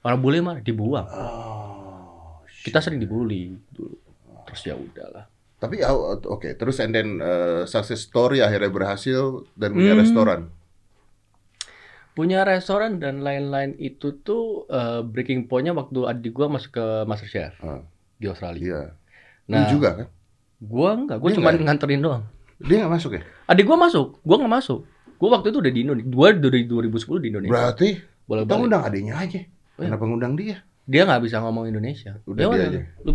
[0.00, 1.04] Orang bule mah dibuang.
[1.04, 3.96] Oh, Kita sering dibully dulu.
[4.44, 5.24] Terus ya udahlah.
[5.56, 10.00] Tapi oke, terus and then uh, success story akhirnya berhasil dan punya Hmm.
[10.00, 10.40] restoran.
[12.10, 17.54] Punya restoran dan lain-lain itu tuh eh, breaking point-nya waktu adik gua masuk ke MasterChef
[17.60, 17.80] Ah,
[18.18, 18.60] di Australia.
[18.60, 18.82] iya.
[19.46, 20.06] Nah, Lu juga kan?
[20.58, 21.62] gua enggak, gua cuma ya?
[21.62, 22.24] nganterin doang.
[22.58, 23.22] Dia nggak masuk ya?
[23.46, 24.80] Adik gua masuk, gua nggak masuk.
[25.16, 26.08] Gua waktu itu udah di Indonesia.
[26.08, 27.52] Gua dari 2010 di Indonesia.
[27.52, 27.88] Berarti
[28.26, 29.40] Boleh kita undang adiknya aja.
[29.80, 29.96] Oh, iya.
[29.96, 30.60] Kenapa ngundang dia?
[30.84, 32.20] Dia nggak bisa ngomong Indonesia.
[32.28, 32.80] Udah Ya dia udah, aja.
[33.00, 33.10] Lu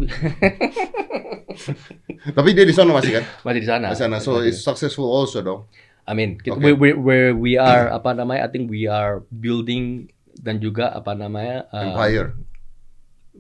[2.42, 3.24] Tapi dia di sana masih kan?
[3.46, 3.88] masih di sana.
[3.94, 4.18] Di sana.
[4.18, 5.70] So it's successful also dong.
[6.10, 8.46] I mean, kita, where, where, where we are apa namanya?
[8.46, 10.10] I think we are building
[10.42, 11.70] dan juga apa namanya?
[11.70, 12.34] uh, Empire.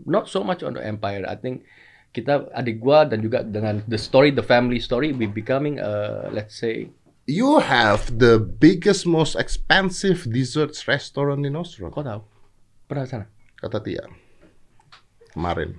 [0.06, 1.26] Not so much on the empire.
[1.26, 1.66] I think
[2.14, 6.54] kita adik gua dan juga dengan the story, the family story, we becoming uh, let's
[6.54, 6.94] say
[7.26, 11.90] You have the biggest, most expensive desserts restaurant in Australia.
[11.90, 12.22] kau tahu
[12.86, 13.26] pernah sana?
[13.56, 14.06] Kata Tia.
[15.32, 15.76] Kemarin.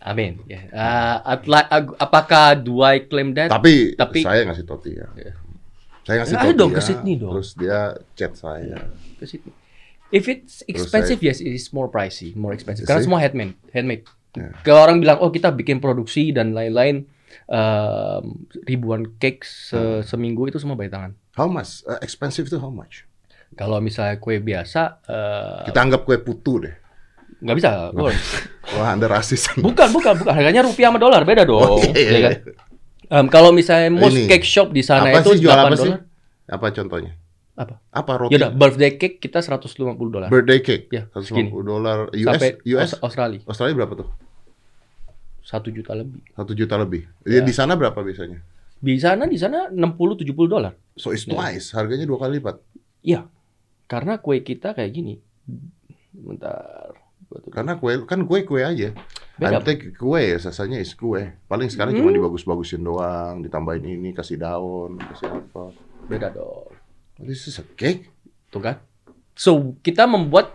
[0.00, 0.44] Amin.
[0.44, 0.68] Ya.
[0.68, 3.48] Uh, la- ag- apakah do I claim that?
[3.48, 5.08] Tapi, tapi- saya ngasih tau Tia.
[5.14, 5.32] Iya.
[6.04, 7.32] Saya ngasih tau dong Tia, ke Sydney dong.
[7.32, 7.78] Terus dia
[8.12, 8.76] chat saya.
[9.16, 9.52] Ke Sydney.
[10.12, 12.84] If it's expensive, yes, it is more pricey, more expensive.
[12.84, 14.04] Karena semua handmade, handmade.
[14.36, 14.52] Yeah.
[14.62, 17.08] Kalau orang bilang, oh kita bikin produksi dan lain-lain,
[17.48, 21.16] um, ribuan cake se- seminggu itu semua by tangan.
[21.32, 21.82] How much?
[21.82, 23.08] Uh, expensive itu how much?
[23.54, 26.74] Kalau misalnya kue biasa, eh, Kita anggap kue putu deh.
[27.38, 27.70] nggak bisa.
[27.90, 28.08] Bro.
[28.74, 29.46] Wah, Anda rasis.
[29.54, 30.32] Bukan, bukan, bukan.
[30.32, 31.60] Harganya rupiah sama dolar, beda dong.
[31.60, 32.32] Oh, iya, iya, ya kan?
[32.32, 32.52] iya.
[33.14, 34.26] Em, kalau misalnya most Ini.
[34.26, 35.92] cake shop di sana apa itu sih jual 8 apa sih?
[35.92, 36.00] dolar.
[36.48, 37.12] Apa contohnya?
[37.54, 37.74] Apa?
[37.92, 38.32] Apa roti?
[38.34, 39.76] Ya birthday cake kita 150
[40.08, 40.26] dolar.
[40.26, 40.84] Birthday cake.
[40.90, 44.08] Ya, 150 dolar US Sampai US Aus- Australia Australia berapa tuh?
[45.44, 46.24] satu juta lebih.
[46.32, 47.04] Satu juta lebih.
[47.22, 47.44] Ya.
[47.44, 48.40] Di sana berapa biasanya?
[48.80, 50.72] Di sana di sana 60 70 dolar.
[50.96, 51.36] So it's Ya.
[51.36, 52.56] twice, harganya dua kali lipat.
[53.04, 53.28] Iya.
[53.84, 55.14] Karena kue kita kayak gini.
[56.12, 56.94] Bentar.
[57.50, 58.94] Karena kue kan kue kue aja.
[59.34, 59.58] Beda.
[59.98, 61.34] Kue ya, sasanya is kue.
[61.44, 62.18] Paling sekarang cuma Hmm.
[62.22, 65.74] dibagus-bagusin doang, ditambahin ini, kasih daun, kasih apa.
[66.06, 66.70] Beda dong.
[67.18, 68.06] This is a cake.
[68.48, 68.78] Tuh kan?
[69.34, 70.54] So, kita membuat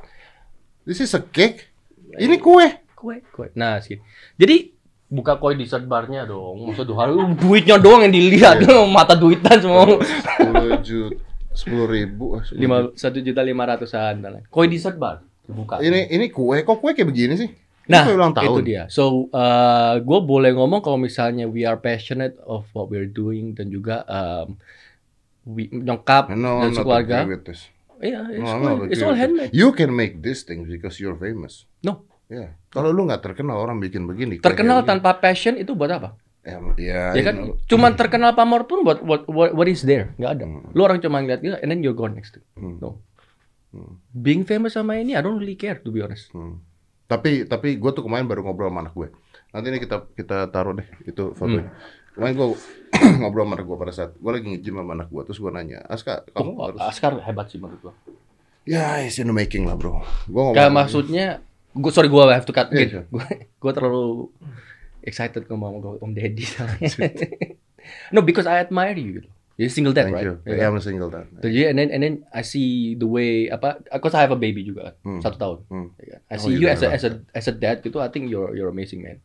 [0.87, 1.69] This is a cake.
[2.15, 2.65] Ini kue.
[2.95, 3.47] kue, kue.
[3.53, 3.99] Nah, sih.
[4.35, 4.73] Jadi
[5.05, 6.65] buka kue dessert barnya dong.
[6.65, 8.63] Maksud tuh harus duitnya doang yang dilihat.
[8.89, 9.85] Mata duitan semua.
[9.85, 11.19] 10 juta,
[11.53, 12.39] 10 ribu.
[12.39, 16.93] 10 lima satu juta lima ratusan koi dessert bar dibuka Ini ini kue, kok kue
[16.93, 17.49] kayak begini sih?
[17.89, 18.61] Nah ulang itu tahun.
[18.61, 19.25] dia so
[19.97, 24.53] gue boleh ngomong kalau misalnya we are passionate of what we're doing dan juga um,
[25.49, 27.65] we, nyokap No, dan with this.
[27.97, 31.17] iya it's, No, all, not it's all handmade You can make these things because you're
[31.17, 31.65] famous.
[31.81, 34.37] no Ya, kalau lu nggak terkenal orang bikin begini.
[34.37, 37.55] terkenal tanpa passion itu buat apa Ya, ya you kan know.
[37.67, 40.71] cuman terkenal pamor pun buat what, what, what is there nggak ada Hmm.
[40.71, 42.79] lu orang cuma ngeliat dia and then you're gone next Hmm.
[42.79, 43.03] no
[43.69, 43.99] Hmm.
[44.09, 46.63] being famous sama ini I don't really care to be honest Hmm.
[47.05, 49.09] Tapi tapi gue tuh kemarin baru ngobrol sama anak gue.
[49.49, 51.73] Nanti ini kita kita taruh deh itu fotonya.
[52.13, 52.47] Kemarin gue
[53.19, 55.81] ngobrol sama anak gue pada saat gue lagi nge-gym sama anak gue terus gue nanya,
[55.83, 57.93] Aska kamu Oh, harus Askar hebat sih menurut gua
[58.61, 60.05] ya it's in the making lah bro.
[60.23, 62.69] Gue ngomong maksudnya, gue sorry gue have to cut.
[62.69, 63.01] Gitu.
[63.09, 64.29] Gue gue terlalu
[65.01, 66.45] excited ngomong sama Om Deddy.
[68.13, 69.21] no, because I admire you.
[69.21, 69.29] Gitu.
[69.59, 70.23] You're single dad, Thank right?
[70.23, 70.39] you.
[70.47, 70.71] Yeah, kan?
[70.71, 71.27] I'm a single dad.
[71.35, 73.83] Jadi, and then and then I see the way apa?
[73.83, 75.19] Because I have a baby juga kan, Hmm.
[75.19, 75.57] satu tahun.
[75.67, 75.87] Hmm.
[75.91, 76.19] Kan?
[76.23, 77.99] I Oh, see you you as a as a as a dad gitu.
[77.99, 79.19] I think you're you're amazing man.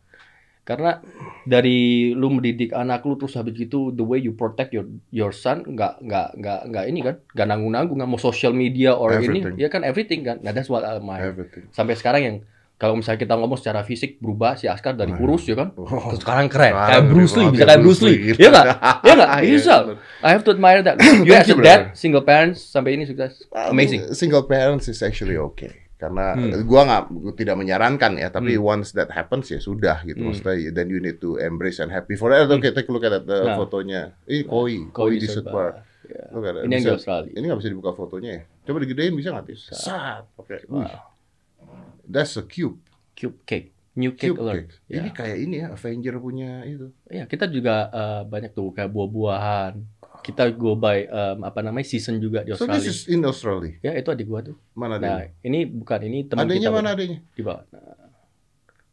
[0.64, 0.98] Karena
[1.44, 5.62] dari lu mendidik anak lu terus habis gitu the way you protect your your son
[5.62, 9.54] nggak nggak nggak nggak ini kan nggak nanggung nanggung nggak mau social media or Everything.
[9.54, 11.68] ini ya kan everything kan nah that's what I admire Everything.
[11.70, 12.36] sampai sekarang yang
[12.74, 15.16] Kalau misalnya kita ngomong secara fisik berubah si Askar dari Nah.
[15.16, 15.86] kurus ya kan, Oh.
[16.10, 18.16] ke sekarang keren, Sekarang kayak Bruce Lee, lebih bisa oke, kayak Bruce Lee.
[18.34, 18.66] Iya nggak?
[19.00, 19.28] Iya nggak?
[19.30, 19.74] Iya, Bisa.
[20.20, 20.96] I have to admire that.
[21.22, 24.10] You as a dad, single parents sampai ini sukses, amazing.
[24.10, 25.86] Single parents is actually okay.
[25.94, 26.66] Karena Hmm.
[26.66, 27.02] gua nggak
[27.38, 28.66] tidak menyarankan ya, tapi Hmm.
[28.76, 30.18] once that happens ya sudah gitu.
[30.18, 30.34] Hmm.
[30.34, 32.50] Maksudnya then you need to embrace and happy for that.
[32.50, 33.56] Okay, take a look at that uh, Nah.
[33.56, 34.18] fotonya.
[34.26, 35.46] Ini koi, koi di Serba.
[35.46, 35.68] Setbar.
[36.04, 36.22] Ya.
[36.28, 36.62] Look at that.
[36.66, 37.32] Ini yang di Bisa- Australia.
[37.32, 38.42] Ini nggak bisa dibuka fotonya ya?
[38.66, 39.46] Coba digedein bisa nggak?
[39.46, 39.72] Bisa.
[40.36, 40.58] Oke.
[40.68, 41.13] Wow.
[42.04, 42.10] Wih.
[42.10, 42.76] That's a cube.
[43.14, 44.68] Cube cake, new cake Cube alert.
[44.68, 44.72] cake.
[44.86, 45.00] Ya.
[45.00, 46.92] Ini kayak ini ya, Avenger punya itu.
[47.06, 49.74] Ya, kita juga eh, banyak tuh kayak buah-buahan.
[50.20, 52.80] Kita go by em, apa namanya season juga di So Australia.
[52.80, 53.76] this is in Australia.
[53.80, 54.56] Ya itu adik gua tuh.
[54.72, 55.36] Mana Nah adanya?
[55.42, 56.96] ini bukan ini teman Adanya kita mana Bang.
[56.96, 57.18] adanya?
[57.28, 57.62] di bawah.
[57.68, 58.08] Nah,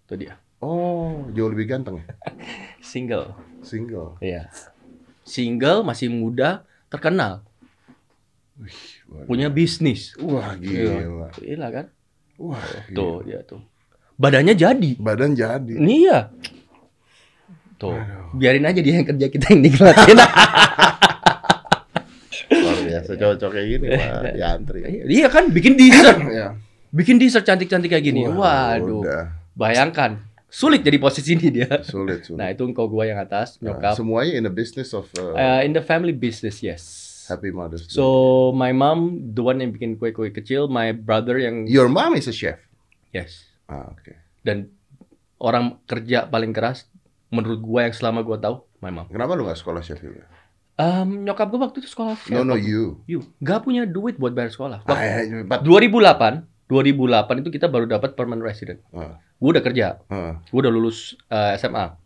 [0.04, 2.06] itu dia Oh, jauh lebih ganteng ya.
[2.84, 3.32] single.
[3.64, 4.20] Single.
[4.20, 4.52] Ya
[5.24, 7.48] single masih muda terkenal
[9.08, 9.26] Waduh.
[9.26, 10.14] punya bisnis.
[10.20, 11.32] Wah, gila.
[11.34, 11.86] Gila kan?
[12.42, 12.58] Wah,
[12.90, 13.26] Tuh gila.
[13.28, 13.62] dia tuh.
[14.16, 14.90] Badannya jadi.
[14.98, 15.74] Badan jadi.
[15.74, 16.20] Ini ya.
[17.76, 18.34] Tuh, Aduh.
[18.34, 20.18] biarin aja dia yang kerja kita yang nikmatin.
[22.52, 24.22] Luar biasa cocok kayak gini, Pak.
[24.38, 24.80] Diantri.
[25.08, 26.48] Iya kan, bikin dessert, Ya.
[26.92, 28.28] bikin dessert cantik-cantik kayak gini.
[28.28, 29.24] Wah, Waduh, Udah.
[29.54, 31.82] bayangkan, sulit jadi posisi ini dia.
[31.82, 32.38] Sulit, sulit.
[32.38, 33.96] Nah itu engkau gua yang atas, Nah, nyokap.
[33.96, 36.84] semuanya in the business of uh, Uh, in the family business, yes.
[37.32, 37.96] Happy Mother's Day.
[37.96, 38.06] So
[38.52, 42.36] my mom, the one yang bikin kue-kue kecil, my brother yang Your mom is a
[42.36, 42.60] chef.
[43.10, 43.48] yes.
[43.66, 44.12] Ah, oke.
[44.42, 44.68] Dan
[45.38, 46.92] orang kerja paling keras,
[47.30, 49.08] menurut gua yang selama gua tahu, my mom.
[49.08, 50.28] Kenapa lu gak sekolah chef juga?
[50.76, 52.20] Um, nyokap gua waktu itu sekolah.
[52.30, 53.00] No, no, you.
[53.06, 54.84] You gak punya duit buat bayar sekolah.
[54.84, 58.84] Waktu Ah, but, 2008, 2008 itu kita baru dapat permanent resident.
[58.92, 60.38] ah, Gue udah kerja, ah.
[60.38, 61.98] gue udah lulus uh, SMA.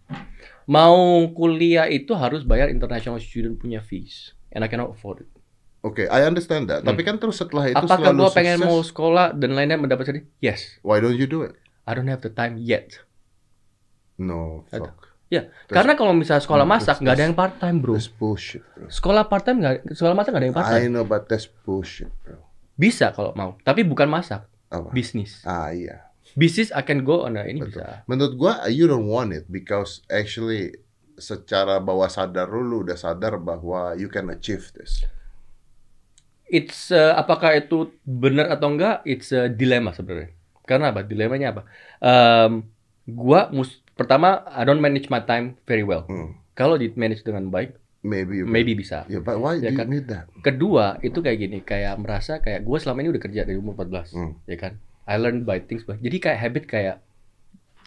[0.66, 0.98] Mau
[1.32, 5.30] kuliah itu harus bayar international student punya fees, and I cannot afford it.
[5.84, 6.82] Oke, I understand that.
[6.82, 7.86] Tapi kan terus setelah itu Hmm.
[7.86, 10.24] Apakah selalu gue pengen sukses, mau sekolah dan lainnya mendapat sedih?
[10.40, 11.54] Yes, Why don't you do it?
[11.86, 13.06] I don't have the time yet.
[14.16, 15.12] No, fuck.
[15.28, 17.94] Ya, Terus- karena kalau misalnya sekolah Hmm, masak nggak ada yang part time bro.
[17.94, 18.88] That's bullshit, bro.
[18.88, 20.90] Sekolah part time nggak, sekolah masak nggak ada yang part I time.
[20.90, 22.40] know, but that's bullshit, bro.
[22.74, 24.90] Bisa kalau mau, tapi bukan masak, Apa?
[24.90, 25.42] bisnis.
[25.44, 26.14] Ah, iya.
[26.34, 27.82] Bisnis akan go on ini Betul.
[27.82, 28.06] bisa.
[28.06, 30.78] Menurut gua, you don't want it because actually
[31.18, 35.04] secara bawah sadar lu, lu udah sadar bahwa you can achieve this.
[36.46, 39.02] It's uh, apakah itu benar atau enggak?
[39.04, 40.30] It's a dilema sebenarnya.
[40.64, 41.02] Karena apa?
[41.02, 41.62] Dilemanya apa?
[41.98, 42.70] Um,
[43.06, 46.06] gua mus pertama I don't manage my time very well.
[46.06, 46.38] Hmm.
[46.54, 47.76] Kalau di manage dengan baik,
[48.06, 49.02] Maybe you maybe bisa.
[49.10, 49.88] Yeah, but why Ya do you kan?
[49.90, 50.30] need that?
[50.46, 54.14] Kedua itu kayak gini, kayak merasa kayak gue selama ini udah kerja dari umur 14,
[54.14, 54.38] Hmm.
[54.46, 54.78] ya kan?
[55.10, 57.02] I learn by things, by- jadi kayak habit kayak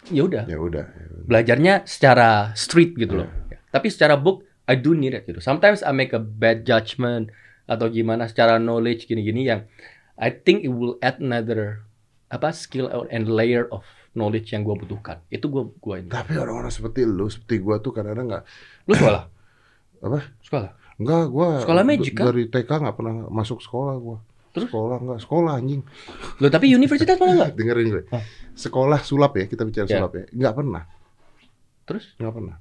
[0.07, 0.85] ya udah Ya udah.
[0.87, 1.23] ya udah.
[1.27, 3.29] belajarnya secara street gitu loh.
[3.47, 3.59] Ya.
[3.69, 5.37] Tapi secara book I do need it gitu.
[5.39, 7.29] Sometimes I make a bad judgment
[7.65, 9.67] atau gimana secara knowledge gini-gini yang
[10.15, 11.85] I think it will add another
[12.27, 13.81] apa skill and layer of
[14.11, 15.21] knowledge yang gue butuhkan.
[15.27, 16.09] Itu gue gua ini.
[16.09, 18.43] Tapi orang-orang seperti lu, seperti gua tuh kadang-kadang nggak
[18.85, 19.23] Lu sekolah?
[19.99, 20.19] apa?
[20.41, 20.69] Sekolah.
[20.99, 22.25] Enggak, gua Sekolah magic, kan?
[22.27, 24.17] Dari TK nggak pernah masuk sekolah gua.
[24.49, 24.67] Terus?
[24.67, 25.81] Sekolah enggak, sekolah anjing.
[26.41, 27.51] Lo tapi universitas mana enggak?
[27.59, 28.03] Dengerin gue.
[28.09, 28.23] Hah?
[28.51, 30.01] Sekolah sulap ya, kita bicara Ya.
[30.01, 30.25] sulap ya.
[30.33, 30.83] Enggak pernah,
[31.85, 32.05] Terus?
[32.17, 32.55] enggak pernah.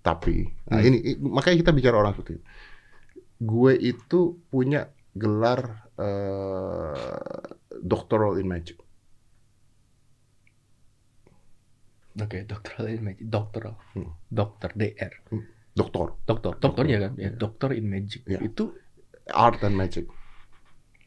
[0.00, 0.88] Tapi, nah Hmm.
[0.88, 2.44] ini i- makanya kita bicara orang seperti itu.
[3.38, 7.44] Gue itu punya gelar eh,
[7.76, 8.80] doctoral in magic.
[12.16, 14.16] Oke, dokter in magic, dokter, Hmm.
[14.26, 15.12] dokter DR,
[15.70, 17.12] Doktor, dokter, dokter ya kan?
[17.14, 18.26] Ya, dokter in magic.
[18.26, 18.40] Ya.
[18.40, 18.74] Itu
[19.28, 20.10] art and magic.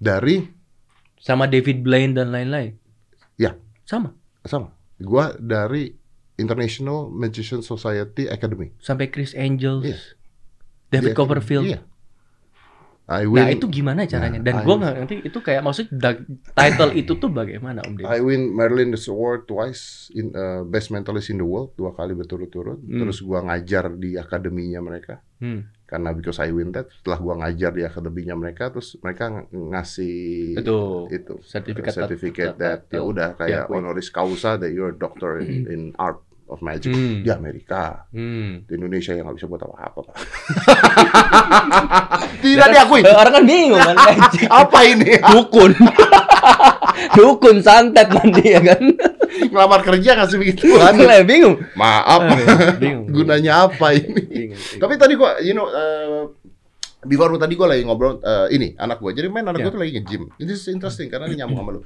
[0.03, 0.43] Dari
[1.15, 2.75] sama David Blaine dan lain-lain.
[3.39, 3.55] Ya.
[3.87, 4.11] Sama.
[4.43, 4.75] sama.
[4.99, 5.95] Gua dari
[6.35, 8.75] International Magician Society Academy.
[8.83, 9.97] Sampai Chris Angels, Iya.
[10.91, 11.67] David Di Copperfield.
[11.71, 11.79] Iya.
[13.03, 14.39] I Nah win, itu gimana caranya?
[14.39, 15.91] Nah, Dan gue nggak ngerti itu kayak maksud
[16.55, 18.07] title itu tuh bagaimana Om Deddy?
[18.07, 22.15] I win Marilyn this award twice in uh, best mentalist in the world dua kali
[22.15, 22.79] berturut-turut.
[22.79, 23.03] Hmm.
[23.03, 25.19] Terus gua ngajar di akademinya mereka.
[25.43, 25.67] Hmm.
[25.93, 30.57] Karena because I win that, setelah gua ngajar di akademinya mereka, terus mereka ng- ngasih
[30.57, 33.73] Itu itu sertifikat certificate that- that ya udah kayak diakui.
[33.77, 37.21] honoris causa that you're a doctor in, in art of magic Hmm.
[37.21, 38.09] di Amerika.
[38.09, 38.65] Hmm.
[38.65, 39.99] Di Indonesia yang nggak bisa buat apa-apa.
[40.03, 40.15] Pak.
[42.41, 42.99] Tidak diakui.
[43.01, 44.47] Eh, Orang kan bingung kan magic.
[44.65, 45.11] Apa ini?
[45.21, 45.71] Dukun.
[47.15, 48.81] Dukun santet nanti ya kan.
[49.33, 50.93] Ngelamar kerja ngasih begituan.
[51.09, 51.57] Lah bingung.
[51.73, 52.21] Maaf.
[52.77, 53.09] Bingung.
[53.09, 54.13] Gunanya apa ini?
[54.13, 54.57] Bingung.
[54.57, 54.79] bingung.
[54.79, 56.29] Tapi tadi gua, you know, uh,
[57.03, 59.11] before tadi gua lagi ngobrol uh, ini anak gua.
[59.11, 59.63] Jadi main anak Ya.
[59.67, 60.29] gua tuh lagi nge-gym.
[60.37, 61.81] This is interesting karena ini nyambung sama lu.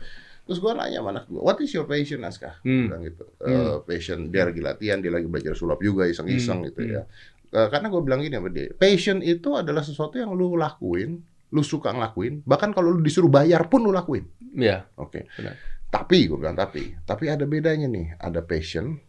[0.47, 2.87] Terus gua nanya sama anak gua, "What is your passion, Aska?" Hmm.
[2.87, 3.23] Bilang gitu.
[3.43, 6.93] Uh, passion dia lagi latihan, dia lagi belajar sulap juga iseng-iseng Hmm, gitu hmm.
[6.95, 7.01] ya.
[7.47, 11.19] Uh, karena gua bilang gini sama dia, passion itu adalah sesuatu yang lu lakuin,
[11.51, 14.23] lu suka ngelakuin, bahkan kalau lu disuruh bayar pun lu lakuin.
[14.55, 14.87] Ya.
[14.99, 15.27] Oke.
[15.35, 15.55] Benar.
[15.87, 18.15] Tapi gue bilang tapi, tapi ada bedanya nih.
[18.17, 18.99] Ada passion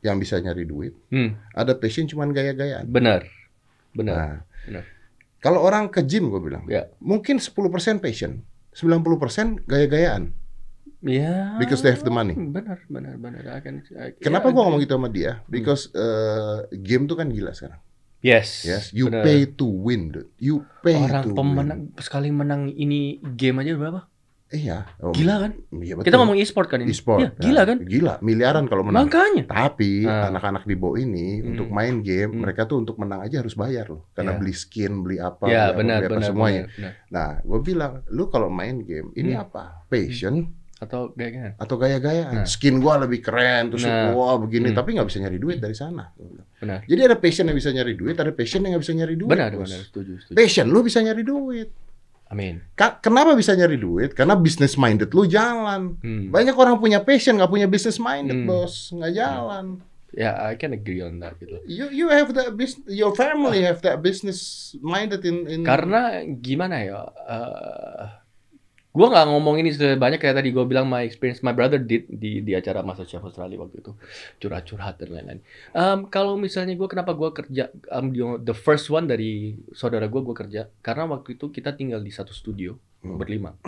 [0.00, 2.86] yang bisa nyari duit, Hmm, ada passion cuman gaya-gayaan.
[2.86, 3.26] benar.
[3.90, 4.14] Benar.
[4.14, 4.84] Nah, benar.
[5.38, 6.86] kalau orang ke gym gue bilang, Ya.
[6.98, 7.56] mungkin 10%
[7.98, 10.36] passion, 90% gaya-gayaan.
[11.00, 11.56] Ya.
[11.56, 12.34] Because they have the money.
[12.34, 13.40] Benar, benar, benar.
[13.54, 13.84] Akan.
[14.18, 15.40] Kenapa ya, gua ngomong gitu sama dia?
[15.46, 17.78] Because uh, game tuh kan gila sekarang.
[18.20, 18.64] Yes.
[18.64, 19.22] Yes, you benar.
[19.22, 20.30] pay to win, dude.
[20.36, 24.08] You pay Orang to pemenang sekali menang ini game aja berapa?
[24.46, 24.86] Iya.
[25.02, 25.52] Oh, Gila kan?
[25.74, 26.06] Iya betul.
[26.06, 26.94] Kita ngomong e-sport kan ini.
[26.94, 27.18] e-sport.
[27.18, 27.78] Iya, gila Nah, kan?
[27.82, 29.10] Gila, miliaran kalau menang.
[29.10, 29.42] Makanya.
[29.42, 30.30] Tapi Nah.
[30.30, 31.50] anak-anak di bawah ini Hmm.
[31.50, 32.40] untuk main game, Hmm.
[32.46, 34.06] mereka tuh untuk menang aja harus bayar loh.
[34.14, 34.38] Karena Ya.
[34.38, 36.62] beli skin, beli apa, Ya, beli apa, benar, apa, benar, semuanya.
[36.70, 36.92] benar, benar.
[37.10, 39.42] Nah, gue bilang, lu kalau main game, ini Hmm.
[39.42, 39.82] apa?
[39.86, 41.50] Passion Atau kayak gini.
[41.58, 42.34] atau gaya-gayaan?
[42.36, 42.46] Nah.
[42.46, 44.12] Skin gua lebih keren, terus Nah.
[44.12, 44.78] wah begini, Hmm.
[44.78, 46.12] tapi nggak bisa nyari duit dari sana.
[46.56, 46.86] Benar.
[46.86, 49.26] Jadi ada passion yang bisa nyari duit, ada passion yang nggak bisa nyari duit.
[49.26, 50.36] Benar, benar, setuju, setuju.
[50.36, 51.68] Passion lu bisa nyari duit.
[52.26, 52.58] Amin.
[52.74, 54.10] Ka- kenapa bisa nyari duit?
[54.10, 55.94] Karena business minded lu jalan.
[56.02, 56.34] Hmm.
[56.34, 58.48] Banyak orang punya passion, nggak punya business minded, Hmm.
[58.50, 59.78] bos, nggak jalan.
[60.10, 61.60] Ya, I can agree on that gitu.
[61.68, 64.38] You you have that business, your family have that business
[64.80, 65.60] minded in in.
[65.62, 67.04] Karena gimana ya?
[67.28, 68.04] eh
[68.96, 72.40] gue nggak ngomong ini sebanyak kayak tadi gue bilang my experience my brother did di
[72.40, 73.92] di acara Master Chef Australia waktu itu
[74.38, 75.40] curhat-curhat dan lain-lain.
[75.70, 80.18] Em, kalau misalnya gue kenapa gue kerja um, the- the first one dari saudara gue
[80.18, 83.20] gue kerja karena waktu itu kita tinggal di satu studio Hmm.
[83.20, 83.52] berlima.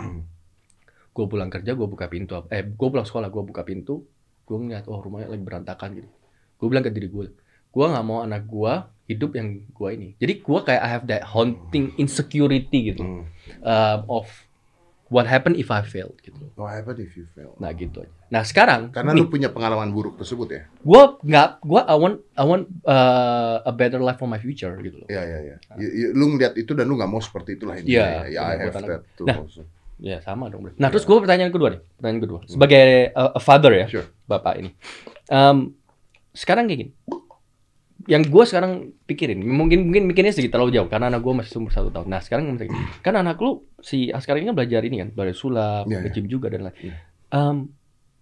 [1.09, 4.07] Gue pulang kerja gue buka pintu eh gue pulang sekolah gue buka pintu
[4.43, 6.09] gue ngeliat oh rumahnya lagi berantakan gitu.
[6.55, 7.29] Gue bilang ke diri gue,
[7.69, 8.73] gue nggak mau anak gue
[9.07, 10.09] hidup yang gue ini.
[10.17, 13.23] Jadi gue kayak I have that haunting insecurity gitu Hmm.
[13.61, 14.25] um, of
[15.09, 16.37] what happen if I fail gitu.
[16.53, 17.53] What happened if you fail?
[17.57, 18.13] Nah gitu aja.
[18.29, 20.61] Nah sekarang Karena lu punya pengalaman buruk tersebut ya.
[20.69, 25.01] gue nggak gue I want I want uh, a better life for my future gitu
[25.01, 25.07] loh.
[25.07, 25.55] Iya iya iya.
[26.13, 27.89] Lu ngeliat itu dan lu nggak mau seperti itulah ini.
[27.89, 29.25] Iya, Ya, I benar, have buat that too.
[29.25, 29.37] Nah.
[29.39, 29.61] also.
[29.99, 30.63] Ya sama dong.
[30.77, 34.07] Nah terus gue pertanyaan kedua nih, pertanyaan kedua sebagai uh, a father ya, Sure.
[34.23, 34.71] bapak ini.
[35.27, 35.75] Um,
[36.31, 36.91] sekarang kayak gini.
[38.09, 38.71] Yang gue sekarang
[39.05, 42.09] pikirin, mungkin mungkin mikirnya sedikit terlalu jauh karena anak gue masih umur satu tahun.
[42.09, 42.73] Nah sekarang gini,
[43.05, 46.25] kan anak lu si Askar ini kan belajar ini kan, belajar sulap, Iya, ke gym
[46.25, 46.75] juga dan lain.
[46.81, 46.95] Iya.
[47.29, 47.69] Um,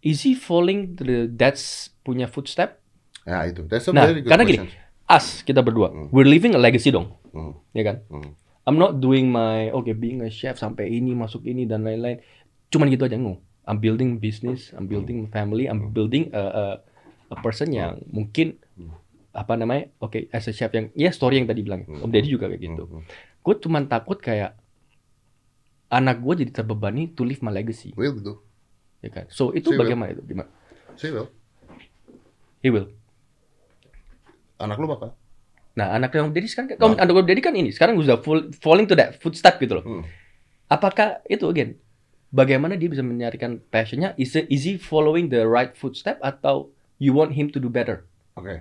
[0.04, 2.84] is he falling to the dad's punya footstep?
[3.24, 3.64] Ya itu.
[3.64, 4.86] That's a Nah, very good karena gini, question.
[5.08, 6.12] Us kita berdua, Hmm.
[6.12, 7.56] we're living a legacy dong, Hmm.
[7.72, 8.04] ya kan?
[8.12, 8.36] Hmm.
[8.68, 12.20] I'm not doing my okay being a chef sampai ini masuk ini dan lain-lain.
[12.68, 13.40] Cuman gitu aja ngu.
[13.64, 16.66] I'm building business, I'm building family, I'm building a, a,
[17.32, 18.60] a person yang mungkin
[19.38, 19.94] apa namanya?
[20.02, 21.86] Oke, as a chef yang ya story yang tadi bilang.
[21.86, 22.84] Om Deddy juga kayak gitu.
[22.90, 23.06] Hmm.
[23.40, 24.58] Gue cuman takut kayak
[25.88, 28.42] anak gue jadi terbebani to live my legacy, Will do.
[29.00, 29.26] ya kan?
[29.30, 30.26] So itu Sih, bagaimana itu?
[30.26, 30.50] Gimana?
[30.98, 31.30] Say will.
[32.60, 32.90] He will.
[34.58, 35.14] Anak lu bakal.
[35.78, 38.90] Nah, anak yang Deddy sekarang, kalau anak Om Deddy kan ini sekarang udah full, falling
[38.90, 39.86] to that footstep gitu loh.
[39.86, 40.04] Hmm.
[40.68, 41.78] Apakah itu again?
[42.28, 44.12] Bagaimana dia bisa menyarikan passionnya?
[44.20, 48.04] Is, it- is he following the right footstep atau you want him to do better?
[48.36, 48.60] Oke.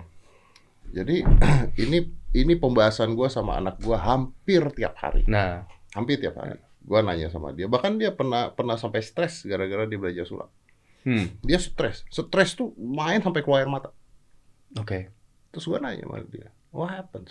[0.89, 1.23] Jadi
[1.83, 1.97] ini
[2.33, 5.23] ini pembahasan gua sama anak gua hampir tiap hari.
[5.25, 6.59] Nah, Hampir tiap hari.
[6.81, 7.65] Gua nanya sama dia.
[7.65, 10.51] Bahkan dia pernah pernah sampai stres gara-gara dia belajar sulap.
[11.03, 12.03] hmm, Dia stres.
[12.07, 13.91] Stres tuh main sampai keluar air mata.
[14.73, 15.11] oke.
[15.49, 17.27] Terus gua nanya sama dia, what happened?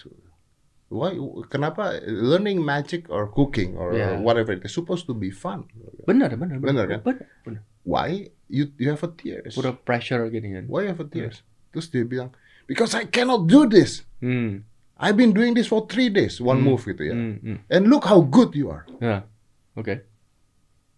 [0.86, 1.18] Why?
[1.50, 4.22] Kenapa learning magic or cooking or Yeah.
[4.22, 5.66] whatever it is supposed to be fun?
[6.06, 7.00] Benar, benar, Benar kan?
[7.02, 7.62] Benar, benar.
[7.82, 9.54] Why you you have a tears?
[9.54, 10.64] Pura pressure gini kan.
[10.66, 11.42] Why you have a tears?
[11.74, 12.30] Terus dia bilang,
[12.66, 14.02] because I cannot do this.
[14.18, 16.66] Hmm, I've been doing this for three days, one Hmm.
[16.68, 17.14] move gitu ya.
[17.14, 17.58] hmm, hmm.
[17.68, 18.84] And look how good you are.
[18.98, 19.24] Ya,
[19.74, 20.02] oke.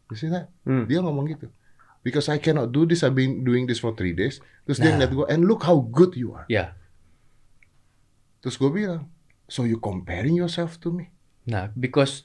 [0.09, 0.48] You see that?
[0.64, 0.88] Hmm.
[0.88, 1.52] Dia ngomong gitu.
[2.00, 4.40] Because I cannot do this, I've been doing this for three days.
[4.64, 5.04] Terus dia Nah.
[5.04, 6.48] ngeliat gue, and look how good you are.
[6.48, 6.72] Ya.
[8.38, 9.11] Terus gue bilang,
[9.44, 11.11] so you comparing yourself to me?
[11.44, 12.22] Nah, because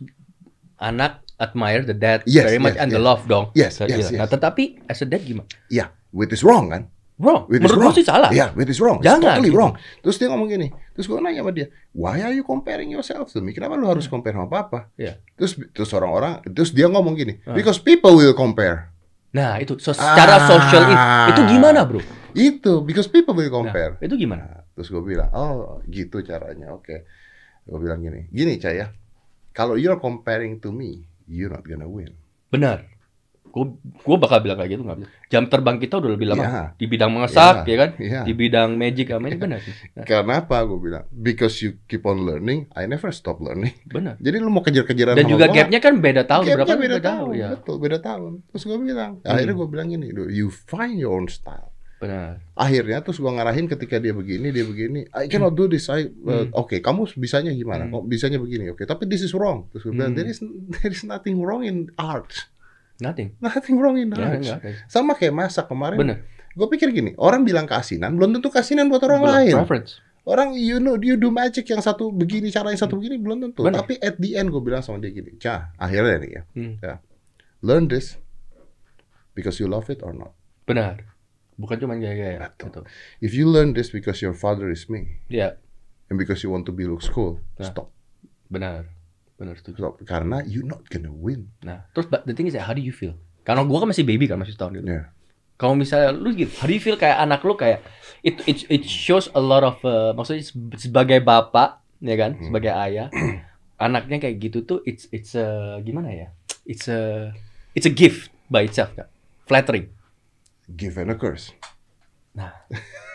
[0.77, 3.07] anak admire the dad Yes, very much yes, and the yes.
[3.07, 3.45] love dong.
[3.57, 4.13] Yes, So, yes.
[4.13, 4.29] Nah, yes.
[4.29, 5.49] tetapi as a dad gimana?
[5.67, 6.87] Yeah, which is wrong kan?
[7.21, 7.45] Wrong.
[7.47, 7.93] Is Menurut wrong.
[7.93, 8.29] gue sih salah.
[8.33, 8.97] Yeah, which is wrong.
[8.97, 9.57] It's Jangan, totally gitu.
[9.57, 9.73] wrong.
[10.01, 10.67] Terus dia ngomong gini.
[10.93, 13.53] Terus gue nanya sama dia, why are you comparing yourself to me?
[13.53, 14.89] Kenapa lu harus compare sama papa?
[14.95, 15.21] Iya.
[15.37, 17.53] Terus terus orang-orang, terus dia ngomong gini, Ah.
[17.53, 18.89] because people will compare.
[19.29, 20.45] Nah, itu so, secara Ah.
[20.45, 20.95] social ini,
[21.29, 22.01] itu gimana, Bro?
[22.33, 23.93] Itu, because people will Nah, compare.
[23.99, 24.43] itu gimana?
[24.45, 27.05] Nah, terus gue bilang, oh gitu caranya, oke.
[27.63, 28.89] Gue bilang gini, gini Caya,
[29.49, 32.13] kalau you're comparing to me, you're not gonna win.
[32.49, 32.85] Benar.
[33.53, 35.09] Gue gue bakal bilang kayak gitu nggak bisa.
[35.29, 36.63] Jam terbang kita udah lebih lama Iya.
[36.73, 37.89] di bidang mengesak, Iya, ya kan?
[38.01, 38.21] iya.
[38.25, 39.73] Di bidang magic, apa ini benar sih.
[39.93, 41.05] Nah, Kenapa gue bilang?
[41.07, 43.77] Because you keep on learning, I never stop learning.
[43.87, 44.17] benar.
[44.17, 46.97] Jadi lu mau kejar-kejaran Dan juga gua, gapnya kan beda tahun, Gapnya berapa beda beda
[46.99, 47.49] tahun, tahun, ya.
[47.53, 48.31] betul beda tahun.
[48.49, 49.29] Terus gue bilang, Hmm.
[49.29, 51.69] akhirnya gue bilang gini, "Dude, you find your own style.
[51.95, 52.41] Benar.
[52.53, 55.87] Akhirnya terus gue ngarahin ketika dia begini, dia begini, I cannot do this.
[55.87, 57.85] I, uh, Oke, kamu bisanya gimana?
[57.85, 57.95] Hmm.
[57.95, 58.67] Kok bisanya begini?
[58.67, 59.69] Oke, tapi this is wrong.
[59.69, 60.17] Terus gue bilang, Hmm.
[60.17, 60.41] there is
[60.75, 62.49] there is nothing wrong in art.
[63.03, 63.35] Nothing.
[63.43, 64.47] Nothing wrong in knowledge.
[64.47, 64.71] ada.
[64.87, 65.99] Sama kayak masak kemarin.
[65.99, 66.17] Bener.
[66.55, 69.53] Gue pikir gini, orang bilang keasinan, belum tentu keasinan buat orang Belum, lain.
[69.59, 69.99] Preference.
[70.23, 73.67] Orang you know you do magic yang satu begini cara yang satu begini belum tentu.
[73.67, 73.83] Benar.
[73.83, 76.73] Tapi at the end gue bilang sama dia gini, cah akhirnya nih ya, Hmm.
[76.79, 76.93] ya,
[77.59, 78.15] learn this
[79.33, 80.31] because you love it or not.
[80.63, 81.11] Benar.
[81.53, 82.55] Bukan cuma gaya-gaya.
[82.55, 82.81] Gitu.
[83.19, 85.59] If you learn this because your father is me Ya,
[86.07, 87.67] and because you want to be looks cool, Nah.
[87.67, 87.91] stop,
[88.47, 88.89] benar.
[89.43, 89.77] Benar setuju.
[89.77, 89.95] stop.
[90.01, 91.51] Karena you not gonna win.
[91.59, 93.19] Nah, terus but the thing is, how do you feel?
[93.43, 94.87] Karena gua kan masih baby kan, masih setahun gitu.
[94.87, 95.11] Ya,
[95.53, 97.83] Kalau misalnya lu gitu, how do you feel kayak anak lu kayak
[98.19, 102.45] it it it shows a lot of uh, maksudnya se- sebagai bapak ya kan, Hmm.
[102.47, 103.07] sebagai ayah,
[103.85, 106.27] anaknya kayak gitu tuh it's it's a gimana ya?
[106.63, 107.31] It's a
[107.75, 109.11] it's a gift by itself kan.
[109.43, 109.91] Flattering.
[110.73, 111.51] give and a curse.
[112.31, 112.55] Nah,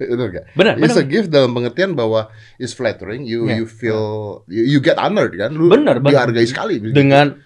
[0.00, 0.44] Benar gak?
[0.56, 3.22] benar, It's a gift dalam pengertian bahwa it's flattering.
[3.22, 3.60] You Ya.
[3.60, 4.04] you feel
[4.48, 5.52] you, you get honored kan?
[5.52, 6.30] Lu Benar, benar.
[6.30, 6.80] dihargai sekali.
[6.80, 7.36] Dengan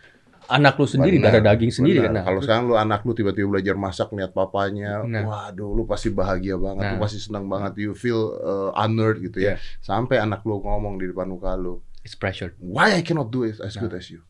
[0.44, 2.14] anak lu sendiri, darah daging sendiri kan.
[2.14, 5.24] Nah, Kalau sekarang lu anak lu tiba-tiba belajar masak lihat papanya, Nah.
[5.24, 7.02] waduh lu pasti bahagia banget, lu Nah.
[7.02, 9.56] pasti senang banget, you feel uh, honored gitu ya.
[9.56, 9.56] Yeah.
[9.80, 13.56] Sampai anak lu ngomong di depan muka lu, it's pressure, why I cannot do it
[13.58, 14.20] as good as you?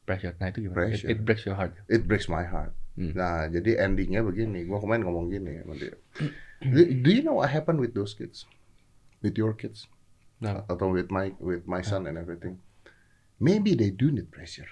[0.00, 0.34] pressure.
[0.42, 0.74] Nah, itu gimana?
[0.74, 1.06] It, Pressure.
[1.06, 1.70] it breaks your heart.
[1.86, 2.74] It breaks my heart.
[2.98, 3.14] Hmm.
[3.14, 5.94] Nah, jadi endingnya begini, gua kemarin ngomong gini dia.
[6.60, 8.44] Do, you know what happened with those kids?
[9.24, 9.88] With your kids?
[10.40, 12.60] Nah, Atau with my with my son and everything?
[13.40, 14.68] Maybe they do need pressure.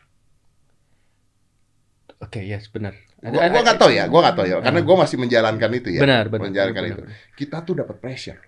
[2.18, 2.98] oke, yes, benar.
[3.22, 6.00] Gua, gua gak tau ya, gua gak tau ya, karena gua masih menjalankan itu ya.
[6.02, 6.44] Benar, benar.
[6.50, 7.02] Menjalankan benar, itu.
[7.06, 7.16] benar.
[7.38, 8.40] Kita tuh dapat pressure.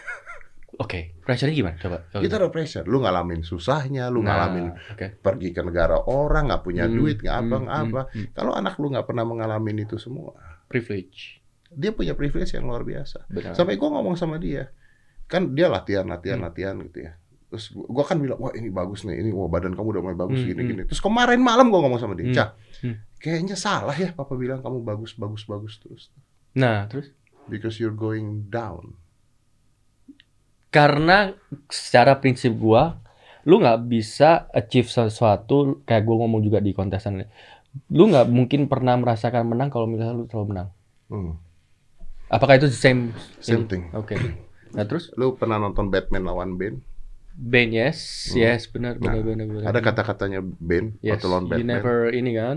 [0.82, 1.76] Oke, pressure-nya gimana?
[1.76, 2.08] Coba.
[2.08, 2.22] coba.
[2.24, 2.86] Kita ada pressure.
[2.88, 5.20] Lu ngalamin susahnya, lu Nah, ngalamin Oke.
[5.20, 8.26] pergi ke negara orang, nggak punya Hmm, duit, nggak apa, hmm, nggak hmm, hmm.
[8.32, 10.32] Kalau anak lu nggak pernah mengalami itu semua,
[10.72, 11.41] Privilege.
[11.72, 13.24] Dia punya privilege yang luar biasa.
[13.26, 13.52] Benar.
[13.52, 14.68] Sampai gua ngomong sama dia,
[15.26, 16.46] kan dia latihan, latihan, Hmm.
[16.46, 17.12] latihan gitu ya.
[17.48, 20.18] Terus gua, gua kan bilang, wah ini bagus nih, ini wah badan kamu udah mulai
[20.18, 20.68] bagus Hmm, gini hmm.
[20.68, 20.82] gini.
[20.86, 22.48] Terus kemarin malam gua ngomong sama dia, Hmm, Cah,
[22.80, 22.96] hmm.
[23.18, 26.02] kayaknya salah ya papa bilang kamu bagus, bagus, bagus terus.
[26.52, 28.94] Nah, terus Because you're going down.
[30.68, 31.36] karena
[31.68, 32.96] secara prinsip gua
[33.42, 37.26] lu nggak bisa achieve sesuatu kayak gua ngomong juga di kontesan ini.
[37.90, 40.68] lu nggak mungkin pernah merasakan menang kalau misalnya lu terlalu menang
[41.08, 41.36] Hmm.
[42.32, 43.68] Apakah itu the same Same ini?
[43.68, 43.82] thing.
[43.92, 44.16] oke
[44.72, 46.80] nah terus Lu pernah nonton Batman lawan Bane?
[47.30, 48.40] Ben yes Hmm.
[48.42, 51.68] yes benar Nah, benar benar benar Ada kata-katanya Bane yes waktu lawan you Batman.
[51.70, 52.56] never ini kan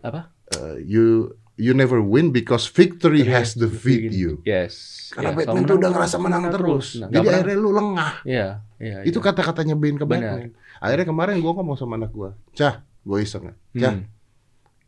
[0.00, 1.06] apa uh, you
[1.54, 4.38] you never win because victory has defeat you.
[4.44, 6.86] yes Karena Ya, Batman selalu tuh udah ngerasa menang terus.
[6.96, 8.12] Nah, Jadi pernah- akhirnya lu lengah.
[8.24, 9.26] iya iya Itu iya.
[9.26, 10.36] kata-katanya Bane ke Benar.
[10.38, 10.50] Batman.
[10.78, 13.50] Akhirnya kemarin gua ngomong sama anak gua, "Cah, gua iseng.
[13.72, 14.04] Cah, Hmm.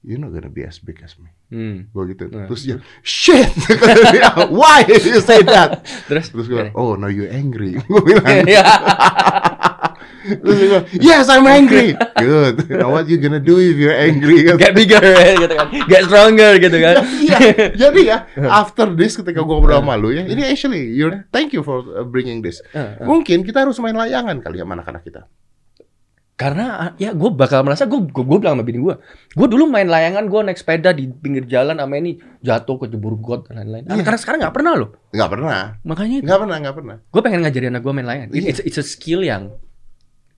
[0.00, 1.90] You're not gonna be as big as me." Hmm.
[1.90, 2.30] Gua gitu.
[2.30, 3.50] Nah, Terus dia, "Shit."
[4.54, 5.82] Why you say that?
[6.08, 6.70] terus Terus Gini.
[6.78, 8.46] "Oh, now you angry." Gua bilang.
[8.46, 8.64] Iya.
[10.20, 12.70] Terus bilang, "Yes, I'm angry." Good.
[12.70, 14.46] Now what you gonna do if you're angry?
[14.60, 15.00] get bigger
[15.42, 17.38] gitu kan get stronger gitu kan Iya,
[17.74, 21.64] jadi ya after this ketika gua ngobrol sama lu ya, ini actually you're thank you
[21.64, 22.60] for uh, bringing this.
[23.02, 25.24] Mungkin kita harus main layangan kali ya sama anak-anak kita.
[26.40, 28.96] Karena ya gue bakal merasa gue gue bilang sama bini gue
[29.37, 33.20] gue dulu main layangan gue naik sepeda di pinggir jalan sama ini jatuh ke jebur
[33.20, 34.00] got dan lain-lain Iya.
[34.00, 36.96] karena sekarang nggak pernah loh Nggak pernah, makanya itu nggak pernah, nggak pernah.
[37.05, 38.48] gue pengen ngajarin anak gue main layangan Iya.
[38.48, 39.53] it's, it's a skill yang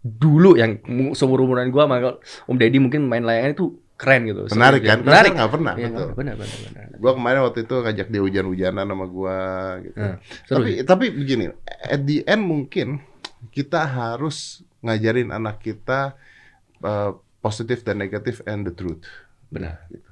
[0.03, 0.83] dulu yang
[1.15, 2.19] seumur umuran gue sama
[2.51, 4.99] om deddy mungkin main layangan itu keren gitu Menarik kan?
[4.99, 6.11] Menarik nggak pernah, Iya, betul.
[6.19, 9.37] benar benar benar Gua kemarin waktu itu ngajak dia hujan-hujanan sama gua
[9.79, 9.95] gitu.
[9.95, 12.99] Nah, tapi tapi begini, at the end mungkin
[13.51, 16.18] kita harus ngajarin anak kita
[16.81, 19.03] uh, positif dan negatif and the truth.
[19.49, 20.11] benar Gitu.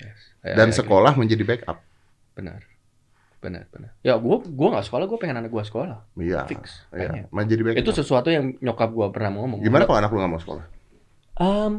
[0.00, 0.18] Yes.
[0.44, 1.78] Dan I sekolah menjadi backup.
[2.34, 2.66] benar
[3.38, 6.48] benar benar ya gue gue nggak sekolah gue pengen anak gue sekolah Iya.
[6.48, 6.82] Fix.
[6.90, 7.80] Iya, menjadi backup.
[7.84, 10.64] itu sesuatu yang nyokap gue pernah ngomong Gimana kalau anak lu nggak mau sekolah?
[11.34, 11.74] Um,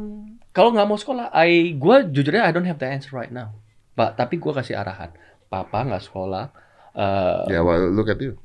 [0.52, 3.56] kalau nggak mau sekolah, I, gue jujurnya I don't have the answer right now.
[3.92, 5.12] Pak, tapi gue kasih arahan.
[5.48, 6.52] Papa nggak sekolah.
[6.92, 8.36] Uh, Ya, well, look at you.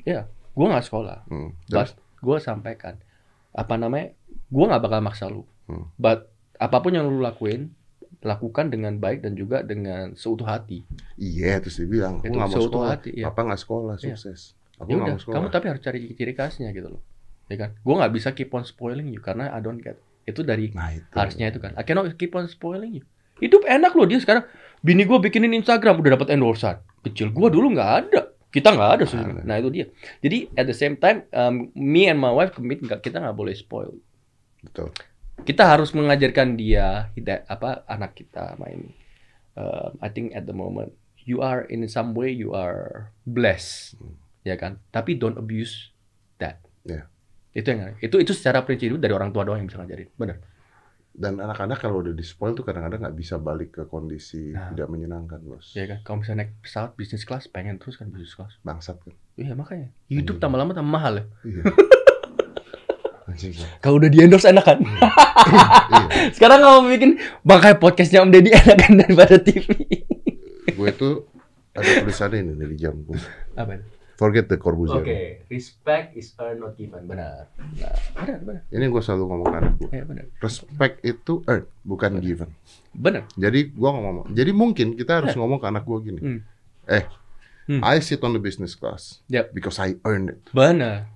[0.51, 1.27] gue nggak sekolah.
[1.27, 1.51] Hmm.
[1.67, 2.99] But gue sampaikan
[3.51, 4.15] apa namanya?
[4.47, 5.43] Gue nggak bakal maksa lu.
[5.65, 5.87] Hmm.
[5.95, 7.71] But apa pun yang lu lakuin,
[8.19, 10.85] lakukan dengan baik dan juga dengan seutuh hati.
[11.15, 12.89] Iya, terus dia bilang, aku nggak mau seutuh sekolah.
[12.91, 13.25] hati, iya.
[13.27, 14.03] Papa nggak sekolah, Iya.
[14.13, 14.41] sukses.
[14.77, 15.35] Aku Ya nggak mau sekolah.
[15.37, 17.01] kamu tapi harus cari ciri khasnya gitu loh.
[17.47, 17.69] Ya kan?
[17.77, 19.97] Gue nggak bisa keep on spoiling you karena I don't get.
[20.21, 21.03] Itu dari Nah, itu.
[21.11, 21.73] harusnya itu kan.
[21.73, 23.03] I cannot keep on spoiling you.
[23.37, 24.45] Hidup enak loh dia sekarang.
[24.79, 26.77] Bini gue bikinin Instagram udah dapat endorsan.
[27.01, 28.21] Kecil gue dulu nggak ada.
[28.51, 29.41] Kita nggak ada ada.
[29.47, 29.85] Nah itu dia.
[30.19, 33.55] Jadi at the same time, um, me and my wife commit nggak kita nggak boleh
[33.55, 33.95] spoil.
[34.59, 34.91] Betul.
[35.41, 38.91] Kita harus mengajarkan dia hidayah apa anak kita main.
[39.55, 40.91] Um, I think at the moment
[41.23, 43.95] you are in some way you are blessed,
[44.43, 44.83] ya kan.
[44.91, 45.95] Tapi don't abuse
[46.37, 46.59] that.
[46.83, 47.07] Ya.
[47.55, 50.11] Itu yang itu itu secara prinsip dari orang tua doang yang bisa ngajarin.
[50.19, 50.37] Benar.
[51.11, 54.71] Dan anak-anak kalau udah di spoil tuh kadang-kadang nggak bisa balik ke kondisi Nah.
[54.71, 55.75] tidak menyenangkan, bos.
[55.75, 58.55] Ya kan, kalau misalnya naik pesawat bisnis kelas, pengen terus kan bisnis kelas.
[58.63, 59.11] Bangsat kan.
[59.35, 59.91] Iya makanya.
[60.07, 61.25] Hidup tambah lama tambah mahal ya.
[61.43, 61.61] Iya.
[63.27, 63.53] Anjing.
[63.55, 63.67] ya.
[63.79, 64.79] Kalau udah di endorse enak kan.
[65.91, 66.07] iya.
[66.35, 69.67] Sekarang kalau bikin makanya podcastnya Om Deddy enakan daripada TV.
[70.71, 71.27] Gue tuh
[71.71, 73.19] ada tulisannya ini dari jam gue.
[73.55, 73.79] Apa?
[74.21, 75.01] Forget the Corbusier.
[75.01, 75.17] Oke,
[75.49, 77.09] respect is earned not given.
[77.09, 77.49] Benar.
[77.57, 78.61] Nah, benar, benar.
[78.69, 79.89] Ini gue selalu ngomong ke anak gue.
[79.89, 80.25] Ya, benar.
[80.37, 82.53] Respect itu earned, bukan given.
[82.93, 83.25] Benar.
[83.33, 84.29] Jadi gua ngomong.
[84.29, 86.21] Jadi mungkin kita harus ngomong ke anak gua gini.
[86.21, 86.39] Hmm.
[86.85, 87.05] Eh,
[87.65, 87.81] Hmm.
[87.81, 89.53] I sit on the business class Yep.
[89.53, 90.41] because I earned it.
[90.51, 91.07] Benar.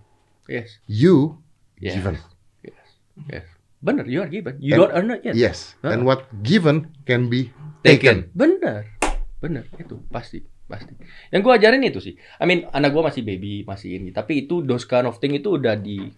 [0.46, 0.78] Yes.
[0.86, 1.42] You
[1.78, 1.98] Yes.
[1.98, 2.16] given.
[2.62, 2.88] Yes.
[3.28, 3.46] Yes.
[3.82, 4.58] Benar, you are given.
[4.58, 5.34] You And- don't earn it yet.
[5.36, 5.74] Yes.
[5.82, 5.92] Huh?
[5.92, 7.50] And what given can be
[7.82, 8.30] Taken.
[8.30, 8.34] taken.
[8.34, 8.82] Benar.
[9.38, 10.42] Benar, itu pasti.
[10.66, 10.94] Pasti.
[11.30, 12.14] Yang gua ajarin itu sih.
[12.42, 14.10] I mean, anak gua masih baby, masih ini.
[14.10, 16.10] Tapi itu those kind of thing itu udah di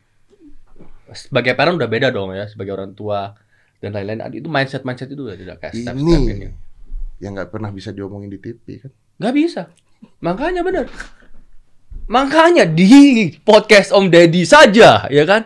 [1.11, 3.35] sebagai parent udah beda dong ya, sebagai orang tua
[3.83, 4.23] dan lain-lain.
[4.39, 6.47] Itu mindset mindset itu udah tidak kayak step-step Ini ini.
[7.19, 8.91] yang nggak pernah bisa diomongin di TV kan.
[9.19, 9.61] Nggak bisa.
[10.23, 10.85] Makanya benar.
[12.07, 15.43] Makanya di podcast Om Deddy saja, ya kan?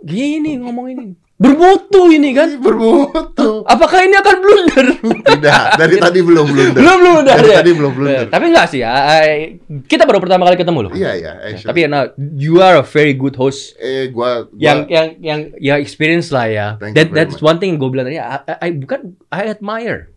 [0.00, 1.27] Gini ngomong ini.
[1.38, 2.58] Bermutu ini kan?
[2.58, 3.62] Bermutu.
[3.62, 4.86] Apakah ini akan blunder?
[5.22, 6.82] Tidak, dari tadi belum blunder.
[6.82, 7.56] belum belum udah Dari ya?
[7.62, 8.26] tadi belum blunder.
[8.26, 10.92] Eh, Tapi enggak sih, I- kita baru pertama kali ketemu loh.
[10.98, 13.78] Iya, iya, Ya, tapi nah, you are a very good host.
[13.78, 16.66] eh gua, gua Yang yang yang ya experience lah ya.
[16.74, 17.46] Thank That that's much.
[17.46, 18.18] one thing yang gue bilang tadi.
[18.18, 20.10] I, I, bukan I admire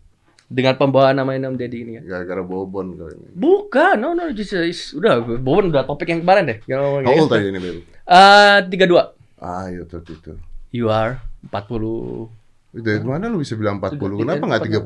[0.50, 2.18] dengan pembawaan namanya Om Deddy ini ya.
[2.18, 3.30] gara-gara bobon kali ini.
[3.32, 6.58] Bukan, no no, just, just- udah, Bobon udah topik yang kemarin deh.
[6.66, 7.14] How ya.
[7.14, 7.80] old are you ini, baby?
[7.86, 9.14] Eh, tiga dua.
[9.38, 10.34] Ah, iya tuh itu.
[10.72, 12.32] You are 40
[12.72, 14.00] Dari mana lu bisa bilang 40?
[14.00, 14.80] Sudah, Kenapa nggak 38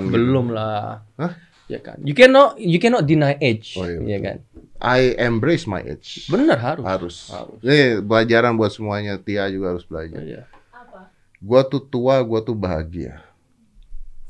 [0.00, 0.10] gitu?
[0.10, 1.04] belum lah.
[1.14, 1.32] Hah?
[1.66, 2.00] Ya kan.
[2.00, 3.74] You cannot you cannot deny age.
[3.74, 4.36] Oh, iya, ya kan.
[4.78, 6.24] I embrace my age.
[6.26, 6.84] Benar harus.
[6.84, 7.16] Harus.
[7.28, 7.58] Harus.
[7.60, 9.18] Ini pelajaran buat semuanya.
[9.18, 10.16] Tia juga harus belajar.
[10.16, 10.42] Iya.
[10.70, 11.10] Apa?
[11.36, 13.20] Gua tuh tua, gua tuh bahagia.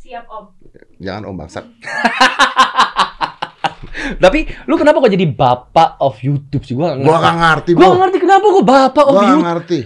[0.00, 0.50] Siap om.
[0.98, 1.62] Jangan om bangsat.
[4.16, 6.72] Tapi lu kenapa kok jadi bapak of YouTube sih?
[6.72, 7.20] Gua Gua ngerti.
[7.20, 9.44] nggak ngerti, Gua ngerti kenapa kok bapak of Gua YouTube.
[9.44, 9.78] ngerti.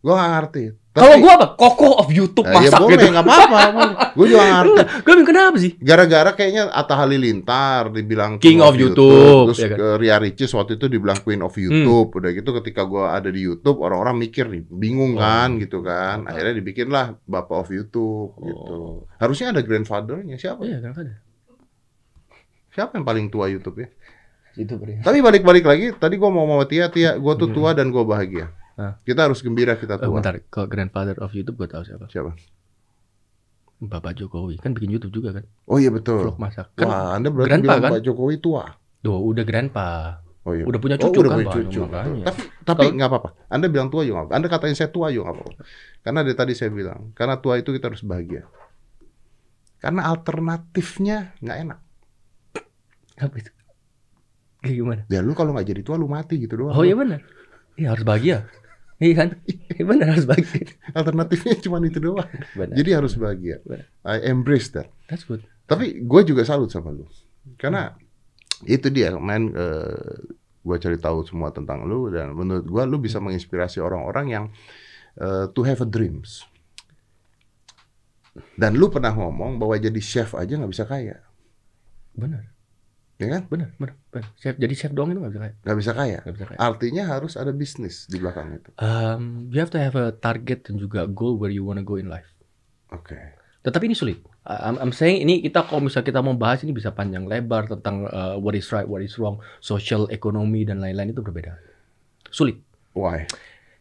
[0.00, 0.62] Gua nggak ngerti.
[0.90, 1.46] Kalau gua apa?
[1.54, 3.06] Kokoh of YouTube Eh, ya masak boleh, gitu.
[3.14, 3.58] nggak apa-apa.
[4.18, 4.80] Gue juga nggak ngerti.
[5.00, 5.72] Gue bingung kenapa sih?
[5.78, 9.78] Gara-gara kayaknya Atta Halilintar dibilang King of YouTube, Terus ya kan?
[9.78, 12.10] ke Ria Ricis waktu itu dibilang Queen of YouTube.
[12.10, 15.22] Udah gitu ketika gua ada di YouTube, orang-orang mikir nih, bingung Oh.
[15.22, 16.26] kan gitu kan.
[16.26, 18.74] Akhirnya dibikinlah Bapak of YouTube gitu.
[18.74, 18.94] Oh.
[19.16, 20.66] Harusnya ada grandfather-nya siapa?
[20.66, 21.22] Iya, ada?
[22.70, 23.88] Siapa yang paling tua YouTube ya?
[24.56, 24.74] Itu.
[24.74, 28.50] Tapi balik-balik lagi, tadi gua mau sama Tia, Tia, gua tuh tua dan gua bahagia.
[28.80, 28.96] Hah?
[29.04, 30.16] Kita harus gembira kita Eh, tua.
[30.16, 32.08] bentar, kalau grandfather of YouTube gue tahu siapa?
[32.08, 32.32] Siapa?
[33.80, 36.20] Bapak Jokowi kan bikin YouTube juga kan, Oh iya betul.
[36.20, 36.68] vlog masak.
[36.76, 37.90] Kan, Wah, Anda berarti grandpa, bilang kan?
[37.96, 38.64] Pak Jokowi tua.
[39.00, 39.88] Duh, udah grandpa.
[40.44, 40.64] Oh iya.
[40.64, 41.80] Udah punya Oh, cucu udah kan, punya cucu.
[41.84, 42.24] Makanya.
[42.28, 43.28] Tapi tapi nggak apa-apa.
[43.48, 44.32] Anda bilang tua juga apa.
[44.36, 45.52] Anda katain saya tua juga nggak apa-apa.
[46.00, 48.44] Karena dari tadi saya bilang, karena tua itu kita harus bahagia.
[49.80, 51.78] Karena alternatifnya nggak enak.
[53.16, 53.52] Apa itu?
[54.60, 55.02] Kayak gimana?
[55.08, 56.76] Ya lu kalau nggak jadi tua lu mati gitu doang.
[56.76, 57.24] Oh iya benar.
[57.80, 58.44] Iya harus bahagia.
[59.00, 59.28] Iya kan?
[59.90, 60.76] Benar harus bahagia.
[60.92, 62.28] Alternatifnya cuma itu doang.
[62.52, 62.76] Benar.
[62.76, 63.64] Jadi harus bahagia.
[63.64, 63.88] Benar.
[64.04, 64.92] I embrace that.
[65.08, 65.40] That's good.
[65.64, 67.08] Tapi gue juga salut sama lu.
[67.56, 67.96] Karena
[68.68, 69.48] itu dia, main
[70.60, 74.44] gue cari tahu semua tentang lu dan menurut gue lu bisa menginspirasi orang-orang yang
[75.16, 76.44] eh, to have a dreams.
[78.54, 81.18] Dan lu pernah ngomong bahwa jadi chef aja nggak bisa kaya,
[82.14, 82.46] Benar.
[83.20, 83.42] Ya kan?
[83.52, 84.26] Benar, benar, benar.
[84.40, 85.56] Chef, jadi chef doang itu nggak bisa kayak.
[85.60, 86.18] Nggak bisa kaya.
[86.24, 86.60] Nggak bisa kayak.
[86.60, 88.70] Artinya harus ada bisnis di belakang itu.
[88.80, 92.08] Um, you have to have a target dan juga goal where you wanna go in
[92.08, 92.26] life.
[92.90, 93.36] Oke.
[93.60, 94.24] Tetapi ini sulit.
[94.48, 98.08] I'm, I'm saying ini kita kalau misalnya kita mau bahas ini bisa panjang lebar tentang
[98.08, 101.60] uh, what is right, what is wrong, social, ekonomi dan lain-lain itu berbeda.
[102.32, 102.56] Sulit.
[102.96, 103.28] Why?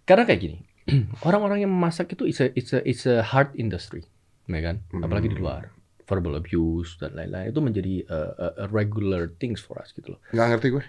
[0.03, 0.57] Karena kayak gini,
[1.27, 4.03] orang-orang yang memasak itu it's a, it's a, it's a hard industry,
[4.51, 4.83] ya kan?
[4.99, 5.71] Apalagi di luar,
[6.09, 10.19] verbal abuse dan lain-lain itu menjadi uh, a, a regular things for us gitu loh.
[10.33, 10.83] Nggak ngerti gue.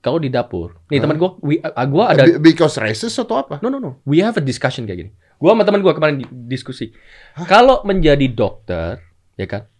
[0.00, 3.62] Kalau di dapur, nih teman gua, we, uh, gua ada Be- Because racist atau apa?
[3.62, 4.02] No no no.
[4.02, 5.10] We have a discussion kayak gini.
[5.38, 6.90] Gua sama teman gua kemarin di- diskusi.
[7.46, 8.98] Kalau menjadi dokter,
[9.38, 9.70] ya kan?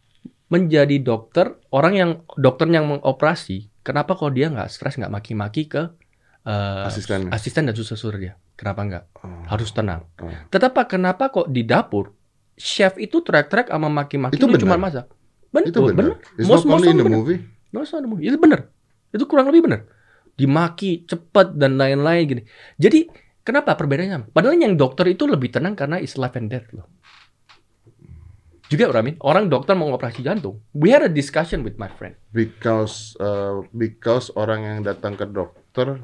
[0.52, 5.82] Menjadi dokter, orang yang dokter yang mengoperasi, kenapa kalau dia nggak stres, nggak maki-maki ke
[6.46, 7.32] eh, Asistennya.
[7.34, 8.38] asisten dan susur dia?
[8.54, 9.04] Kenapa nggak?
[9.18, 9.42] Oh.
[9.50, 10.06] Harus tenang.
[10.22, 10.30] Oh.
[10.30, 12.14] Tetapi kenapa kok di dapur
[12.54, 14.84] chef itu teriak-teriak sama maki-maki Itu lu cuma benar.
[14.84, 15.04] masak?
[15.54, 16.14] Itu Betul, benar.
[16.34, 17.38] It's Most- not most only in the movie.
[17.70, 18.24] It's not the movie.
[18.26, 18.60] Itu benar.
[19.10, 19.80] Itu kurang lebih benar.
[20.34, 22.42] Dimaki cepat dan lain-lain gini.
[22.74, 23.06] Jadi
[23.40, 24.34] kenapa perbedaannya?
[24.34, 26.90] Padahal yang dokter itu lebih tenang karena it's life and death loh.
[28.64, 30.58] Juga Ramin, orang dokter mau operasi jantung.
[30.72, 32.16] We had a discussion with my friend.
[32.32, 36.00] Because uh, because orang yang datang ke dokter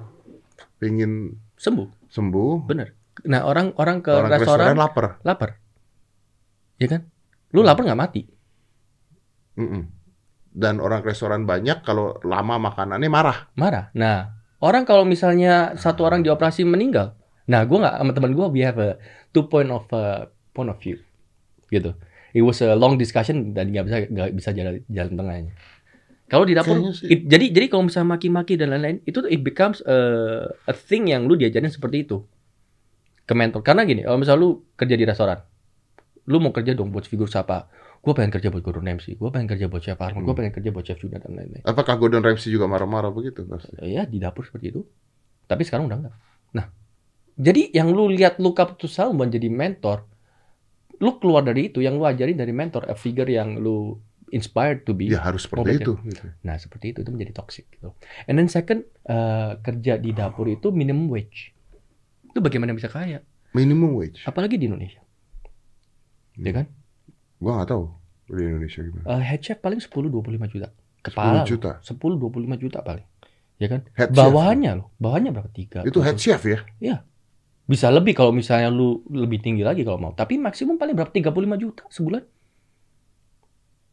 [0.79, 2.89] ingin Sembuh, sembuh, benar.
[3.29, 5.07] Nah orang orang ke Orang restoran, restoran lapar.
[5.21, 5.51] lapar,
[6.81, 7.05] ya kan?
[7.53, 8.23] Lu lapar nggak mati?
[9.61, 9.85] Mm-mm.
[10.51, 13.39] Dan orang restoran banyak kalau lama makanannya marah.
[13.55, 13.93] marah.
[13.95, 17.15] Nah, orang kalau misalnya satu orang dioperasi meninggal,
[17.47, 18.99] nah gue nggak sama teman gue, we have a
[19.31, 20.99] two point of uh, point of view,
[21.71, 21.95] gitu.
[22.35, 25.53] It was a long discussion dan nggak bisa nggak bisa jalan jalan tengahnya.
[26.31, 26.79] Kalau di dapur,
[27.11, 29.99] it- jadi jadi kalau misalnya maki-maki dan lain-lain, itu it becomes a,
[30.67, 32.23] a thing yang lu diajarin seperti itu
[33.27, 33.67] ke mentor.
[33.67, 35.43] Karena gini, kalau misalnya lu kerja di restoran,
[36.31, 37.67] lu mau kerja dong buat figur siapa?
[38.01, 40.39] Gue pengen kerja buat Gordon Ramsay, gue pengen kerja buat Chef Arnold, gue Hmm.
[40.41, 41.61] pengen kerja buat Chef Juna dan lain-lain.
[41.67, 43.45] Apakah Gordon Ramsay juga marah-marah begitu?
[43.45, 43.75] Pasti.
[43.85, 44.81] Ya di dapur seperti itu.
[45.45, 46.15] Tapi sekarang udah enggak.
[46.55, 46.67] Nah,
[47.35, 50.07] jadi yang lu lihat look up to someone jadi mentor,
[50.97, 53.99] lu keluar dari itu, yang lu ajarin dari mentor, a figure yang lu
[54.31, 55.11] inspired to be.
[55.11, 55.99] Ya harus seperti itu.
[56.01, 56.25] gitu.
[56.41, 57.93] Nah, seperti itu itu menjadi toxic gitu.
[58.25, 61.53] And then second, eh, kerja di dapur itu minimum wage.
[62.25, 63.21] Itu bagaimana bisa kaya?
[63.53, 64.23] Minimum wage.
[64.23, 65.03] Apalagi di Indonesia.
[66.41, 66.67] Ya kan?
[67.37, 67.85] Gua nggak tahu
[68.33, 69.05] di Indonesia gimana.
[69.05, 70.69] Eh, head chef paling 10 25 juta.
[71.01, 71.71] Kepala 10 juta.
[71.85, 73.07] 10 25 juta paling.
[73.61, 73.81] Ya kan?
[73.93, 74.19] Head chef.
[74.19, 75.51] Bawahannya loh, bawahannya berapa?
[75.53, 75.85] Tiga.
[75.85, 76.65] Itu head chef ya?
[77.71, 80.13] Bisa lebih kalau misalnya lu lebih tinggi lagi kalau mau.
[80.17, 81.13] Tapi maksimum paling berapa?
[81.13, 82.23] 35 juta sebulan.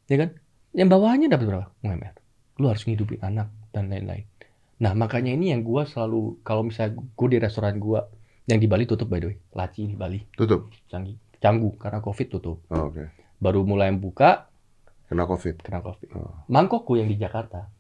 [0.07, 0.29] Ya kan?
[0.73, 1.67] Yang bawahannya dapat berapa?
[1.83, 2.15] UMR.
[2.57, 4.25] Lu harus ngidupin anak dan lain-lain.
[4.81, 8.05] Nah, makanya ini yang gua selalu kalau misalnya gua di restoran gua
[8.49, 9.37] yang di Bali tutup by the way.
[9.53, 10.71] Laci di Bali, Tutup.
[10.89, 11.17] canggih.
[11.37, 12.57] Canggu karena Covid tutup.
[12.67, 13.13] Oh, Oke.
[13.37, 14.49] Baru mulai buka
[15.07, 15.63] Kena COVID.
[15.63, 16.09] kena Covid.
[16.19, 16.43] Oh.
[16.51, 17.71] Mangkokku yang di Jakarta.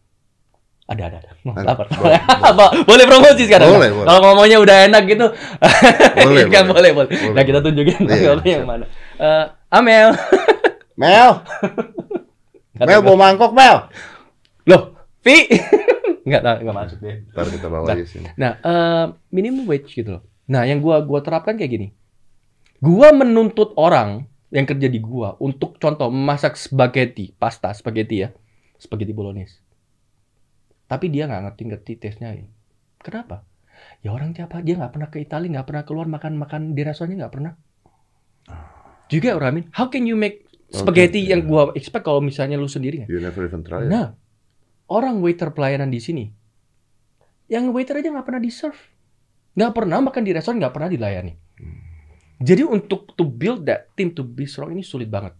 [0.87, 1.31] Ada ada ada.
[1.35, 1.65] Ada.
[1.67, 1.85] Lapar.
[1.91, 2.65] Boleh, Apa?
[2.89, 3.67] boleh promosi sekarang?
[3.67, 4.07] Boleh, boleh.
[4.07, 5.27] Kalau ngomongnya udah enak gitu.
[6.23, 6.91] Boleh, kan boleh, boleh.
[6.95, 7.07] boleh.
[7.11, 7.35] Boleh.
[7.35, 8.85] Nah, kita tunjukin Iya, ngomongnya yang mana.
[9.19, 9.45] Eh,
[9.75, 10.09] Amel.
[11.01, 11.45] Mel,
[12.73, 13.85] Mel bawa mangkok Mel.
[14.65, 15.45] Loh, Vi.
[16.25, 17.17] Enggak, enggak, enggak masuk deh.
[17.29, 18.27] Ntar kita bawa aja sini.
[18.33, 20.23] Nah, eh, minimum wage gitu loh.
[20.49, 21.87] Nah, yang gua gua terapkan kayak gini.
[22.77, 28.29] Gua menuntut orang yang kerja di gua untuk contoh memasak spaghetti, pasta spaghetti ya.
[28.77, 29.59] Spaghetti bolognese.
[30.87, 32.37] Tapi dia nggak ngerti-ngerti taste-nya.
[33.01, 33.43] Kenapa?
[34.05, 34.61] Ya orang siapa?
[34.61, 37.53] Dia nggak pernah ke Italia, nggak pernah keluar makan-makan di restorannya nggak pernah.
[39.07, 41.49] Juga orang Amin, how can you make spaghetti Okay, yang yeah.
[41.49, 43.09] gua expect kalau misalnya lu sendiri nggak?
[43.11, 43.91] You never even try it.
[43.91, 44.15] Nah,
[44.91, 46.25] orang waiter pelayanan di sini,
[47.47, 48.79] yang waiter aja nggak pernah di serve,
[49.55, 51.33] nggak pernah makan di restoran, nggak pernah dilayani.
[52.37, 55.33] Jadi untuk to build that team to be strong ini sulit banget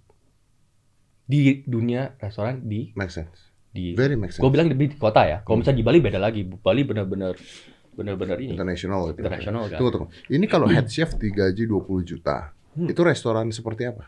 [1.24, 3.52] di dunia restoran di Make sense.
[3.68, 3.93] di.
[3.93, 4.39] Very make sense.
[4.39, 5.38] Gue bilang lebih di kota ya.
[5.41, 5.62] Kalau Hmm.
[5.62, 6.41] misalnya di Bali beda lagi.
[6.41, 7.36] Bali benar-benar
[7.93, 9.20] benar-benar ini International gitu.
[9.20, 9.78] internasional kan.
[9.78, 10.08] Tunggu, tunggu.
[10.28, 12.88] Ini kalau head chef digaji 20 juta, Hmm.
[12.88, 14.06] itu restoran seperti apa?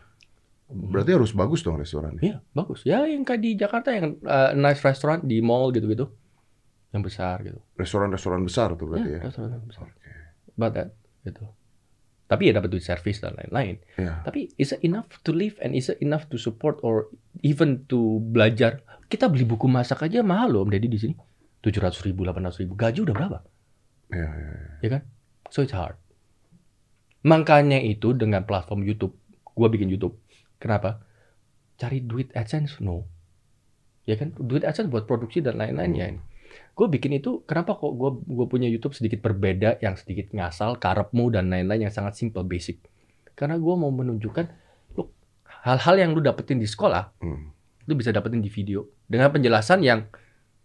[0.66, 2.22] Berarti harus bagus dong restorannya.
[2.22, 2.82] Iya bagus.
[2.82, 6.06] Ya yang kayak di Jakarta yang uh, nice restaurant di mall gitu-gitu,
[6.90, 7.58] yang besar gitu.
[7.74, 9.22] Restoran-restoran besar tuh berarti Ya, ya.
[9.26, 9.86] restoran besar.
[9.86, 10.10] Oke.
[10.54, 10.88] About that
[11.22, 11.42] gitu.
[12.30, 13.82] Tapi ya dapat duit service dan lain-lain.
[13.98, 14.22] Iya.
[14.22, 17.10] Tapi is it enough to live and is it enough to support or
[17.42, 18.86] even to belajar?
[19.10, 21.14] Kita beli buku masak aja mahal loh Om Deddy di sini.
[21.58, 22.78] 700 ribu, 800 ribu.
[22.78, 23.38] Gaji udah berapa?
[24.14, 24.70] Iya, iya, iya.
[24.78, 25.02] Ya kan?
[25.50, 25.98] So it's hard.
[27.26, 29.18] Makanya itu dengan platform YouTube.
[29.50, 30.14] Gua bikin YouTube.
[30.62, 31.02] Kenapa?
[31.82, 32.78] Cari duit AdSense?
[32.78, 33.10] No.
[34.06, 34.38] Ya kan?
[34.38, 36.14] Duit AdSense buat produksi dan lain-lain ya.
[36.74, 41.28] Gue bikin itu, kenapa kok gue gue punya YouTube sedikit berbeda, yang sedikit ngasal, karepmu
[41.34, 42.80] dan lain-lain yang sangat simple, basic.
[43.36, 44.46] Karena gue mau menunjukkan,
[44.96, 45.12] look,
[45.64, 47.52] hal-hal yang lu dapetin di sekolah, Hmm.
[47.84, 50.08] lu bisa dapetin di video dengan penjelasan yang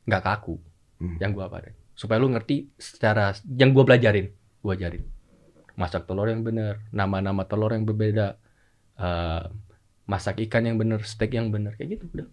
[0.05, 0.55] nggak kaku,
[1.01, 1.17] Hmm.
[1.19, 4.31] yang gua apa supaya lu ngerti secara yang gua pelajarin,
[4.61, 5.03] gua ajarin.
[5.75, 8.39] Masak telur yang benar, nama-nama telur yang berbeda,
[8.95, 9.43] eh,
[10.07, 12.27] masak ikan yang benar, steak yang benar, kayak gitu udah.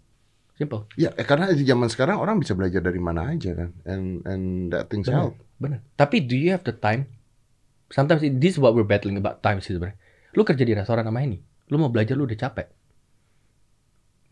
[0.62, 0.86] Simple.
[0.94, 3.74] Ya, eh, karena di zaman sekarang orang bisa belajar dari mana aja kan.
[3.82, 5.18] And and that things Benar.
[5.18, 5.34] help.
[5.58, 5.82] Benar.
[5.98, 7.10] Tapi do you have the time?
[7.90, 9.98] Sometimes this is what we're battling about time sih sebenarnya.
[10.32, 12.70] Lu kerja di restoran sama ini, lu mau belajar lu udah capek.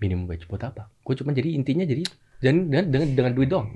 [0.01, 0.89] Minimum wage buat apa?
[1.05, 2.07] Gue cuma jadi intinya jadi
[2.41, 3.69] dan dengan, dengan dengan duit dong.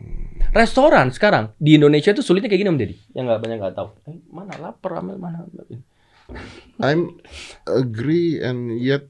[0.57, 2.97] Restoran sekarang di Indonesia tuh sulitnya kayak gini Om Deddy.
[3.13, 3.89] Yang nggak banyak nggak tahu.
[4.09, 5.45] Eh, mana lapar Amel mana?
[6.81, 7.21] I'm
[7.69, 9.05] agree and yet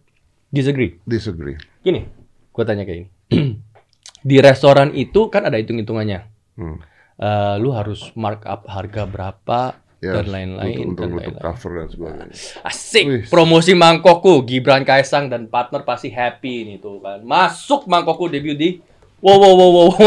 [0.51, 0.99] Disagree.
[1.07, 1.55] disagree.
[1.82, 2.03] Gini,
[2.51, 3.09] gue tanya kayak ini.
[4.28, 6.20] di restoran itu kan ada hitung-hitungannya.
[6.57, 6.78] Hmm.
[7.14, 9.61] Eh, lu harus markup harga berapa
[10.05, 11.41] Ya, dan lain-lain untuk, dan untuk lain-lain.
[11.41, 12.37] cover dan sebagainya.
[12.61, 13.22] Asik, Wih.
[13.32, 17.24] promosi mangkokku Gibran Kaisang dan partner pasti happy nih tuh kan.
[17.24, 18.85] Masuk mangkokku debut di
[19.24, 19.91] Wow wow wow wow.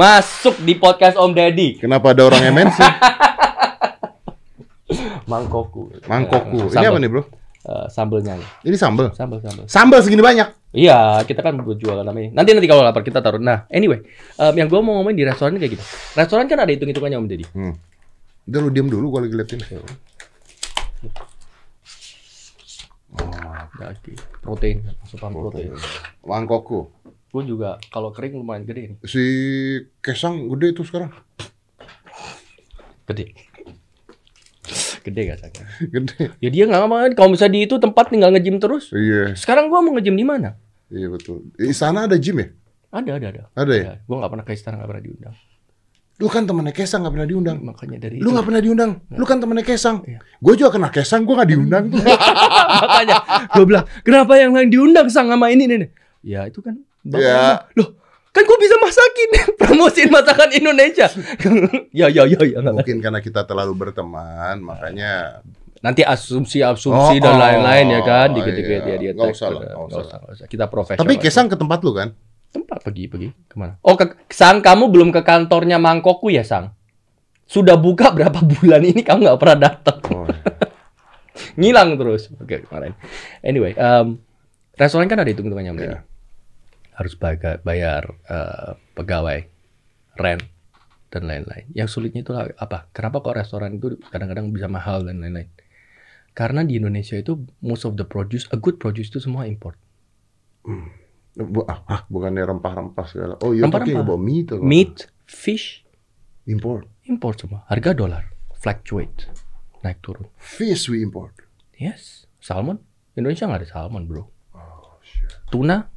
[0.00, 1.76] Masuk di podcast Om Deddy.
[1.76, 2.78] Kenapa ada orang MNC?
[5.30, 6.00] Mangkokku.
[6.08, 6.72] Mangkokku.
[6.72, 7.22] Eh, Ini apa nih, Bro?
[7.68, 8.40] Eh, sambelnya.
[8.64, 9.12] Ini sambal.
[9.12, 9.64] Sambel sambel.
[9.68, 10.48] Sambal segini banyak.
[10.70, 12.30] Iya, kita kan buat jualan namanya.
[12.30, 13.42] Nanti nanti kalau lapar kita taruh.
[13.42, 14.06] Nah, anyway,
[14.38, 15.84] em, yang gue mau ngomongin di restoran kayak gitu.
[16.14, 17.46] Restoran kan ada hitung-hitungannya Om Deddy.
[17.50, 17.74] Hmm.
[18.46, 19.60] Udah lu diam dulu gua lagi liatin.
[23.80, 25.74] Daging, protein, asupan protein.
[26.22, 26.86] Mangkokku.
[27.30, 28.98] Gue juga kalau kering lumayan gede nih.
[29.06, 29.24] Si
[29.98, 31.10] Kesang gede itu sekarang.
[33.10, 33.49] Gede.
[35.00, 35.64] Gede gak sakit?
[35.88, 36.22] Gede.
[36.38, 36.98] Ya dia nggak mau.
[37.12, 38.90] Kalau misalnya di itu tempat tinggal nge-gym terus.
[38.90, 40.54] Iya, Sekarang gua mau nge-gym di mana?
[40.90, 41.46] iya betul.
[41.54, 42.48] Di sana ada gym ya?
[42.90, 43.42] Ada, ada, ada.
[43.54, 43.92] Ada ya?
[44.02, 45.34] Gue nggak pernah ke istana, nggak pernah diundang.
[46.20, 47.58] Lu kan temennya Kesang gak pernah diundang.
[47.64, 48.36] Makanya dari Lu itu.
[48.36, 48.90] gak pernah diundang.
[49.08, 50.04] Lu kan temennya Kesang.
[50.04, 50.20] Iya.
[50.36, 51.88] Gue juga kenal Kesang, gue gak diundang.
[52.84, 53.16] Makanya
[53.56, 55.88] gue bilang, kenapa yang lain diundang sang sama ini nih?
[56.20, 56.76] Ya itu kan.
[57.08, 57.64] Ya.
[57.72, 57.96] Loh,
[58.30, 59.28] kan gue bisa masakin,
[59.60, 61.06] promosiin masakan Indonesia.
[62.00, 62.58] ya, ya, ya, ya.
[62.62, 65.42] Mungkin karena kita terlalu berteman, makanya
[65.80, 68.92] Nanti asumsi-asumsi Oh, dan oh, lain-lain ya kan, dikit-dikit iya.
[68.92, 70.16] ya dia Nggak usah lah, Nggak usah, usah.
[70.20, 70.46] nggak usah.
[70.52, 71.08] Kita profesional.
[71.08, 72.12] Tapi Kesang ke tempat lu kan?
[72.50, 73.78] tempat pergi pergi ke mana?
[73.86, 76.74] Oh, ke, sang kamu belum ke kantornya Mangkokku ya sang?
[77.46, 79.98] Sudah buka berapa bulan ini kamu nggak pernah datang?
[80.10, 80.26] Oh,
[81.60, 82.30] Ngilang terus.
[82.42, 82.94] Oke kemarin.
[83.42, 84.18] Anyway, um,
[84.74, 85.86] restoran kan ada hitung-hitungannya Mbak.
[85.86, 85.98] Iya.
[87.00, 89.40] Harus bayar, bayar eh, pegawai,
[90.14, 90.44] rent
[91.08, 91.64] dan lain-lain.
[91.72, 92.92] Yang sulitnya itu apa?
[92.92, 95.48] Kenapa kok restoran itu kadang-kadang bisa mahal dan lain-lain?
[96.30, 99.80] Karena di Indonesia itu most of the produce, a good produce itu semua import.
[101.32, 103.34] Bu- ah, ah, bukannya rempah-rempah segala.
[103.40, 103.96] Oh, you're Rempah-rempah.
[103.96, 105.82] talking about meat or Meat, fish,
[106.44, 106.84] Import.
[107.06, 107.64] import semua.
[107.64, 109.30] Harga dolar fluctuate,
[109.80, 110.28] naik turun.
[110.36, 111.32] Fish we import.
[111.74, 112.76] Yes, salmon.
[113.16, 114.28] Indonesia nggak ada salmon, bro.
[114.52, 115.32] Oh, shit.
[115.48, 115.88] Tuna,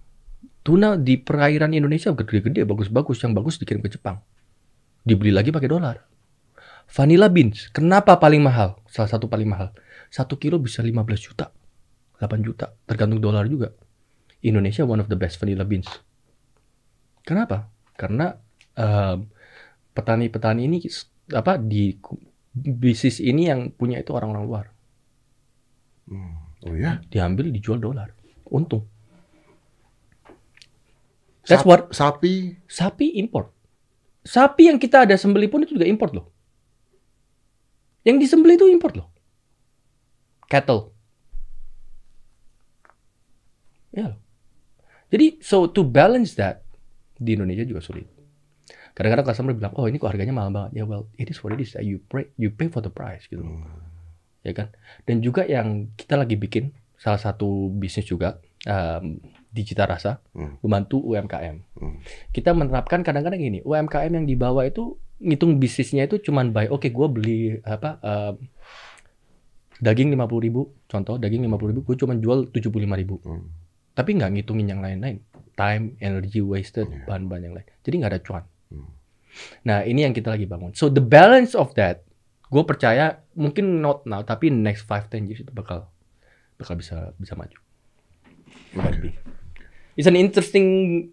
[0.63, 3.19] tuna di perairan Indonesia gede-gede, bagus-bagus.
[3.21, 4.23] Yang bagus dikirim ke Jepang.
[5.03, 5.95] Dibeli lagi pakai dolar.
[6.87, 8.79] Vanilla beans, kenapa paling mahal?
[8.87, 9.71] Salah satu paling mahal.
[10.11, 11.49] Satu kilo bisa 15 juta,
[12.19, 13.73] 8 juta, tergantung dolar juga.
[14.43, 15.87] Indonesia one of the best vanilla beans.
[17.23, 17.71] Kenapa?
[17.95, 18.35] Karena
[18.75, 19.25] em,
[19.95, 20.77] petani-petani ini
[21.33, 21.95] apa di
[22.53, 24.65] bisnis ini yang punya itu orang-orang luar.
[26.67, 26.99] Oh ya?
[27.07, 28.11] Diambil dijual dolar,
[28.51, 28.92] untung.
[31.43, 32.55] That's Sap- what Sapi.
[32.71, 33.51] sapi import.
[34.23, 36.31] Sapi yang kita ada sembelih pun itu juga import loh.
[38.07, 39.11] Yang disembelih itu import loh.
[40.47, 40.95] Cattle.
[43.91, 44.19] Ya loh.
[45.11, 46.63] Jadi so to balance that
[47.19, 48.07] di Indonesia juga sulit.
[48.93, 50.79] Kadang-kadang customer bilang, oh ini kok harganya mahal banget.
[50.79, 51.75] Ya well, it is what it is.
[51.75, 53.43] You pay, you pay for the price gitu.
[53.43, 53.67] loh.
[54.45, 54.71] Ya kan.
[55.03, 59.19] Dan juga yang kita lagi bikin salah satu bisnis juga um,
[59.53, 60.57] di Cita Rasa Hmm.
[60.59, 61.61] membantu UMKM.
[61.77, 62.01] Hmm.
[62.29, 66.83] Kita menerapkan kadang-kadang gini, UMKM yang di bawah itu ngitung bisnisnya itu cuman by oke
[66.83, 68.35] gue beli apa um,
[69.79, 73.47] daging 50.000 ribu contoh daging 50.000 ribu gue cuman jual 75.000 ribu Hmm.
[73.93, 75.23] tapi nggak ngitungin yang lain-lain
[75.53, 77.07] time energy wasted Iya.
[77.07, 78.89] bahan-bahan yang lain jadi nggak ada cuan Hmm.
[79.63, 82.03] nah ini yang kita lagi bangun so the balance of that
[82.47, 85.87] gue percaya mungkin not now tapi next 5-10 years itu bakal
[86.57, 87.55] bakal bisa bisa maju
[88.73, 89.13] Might be.
[89.93, 90.67] It's an interesting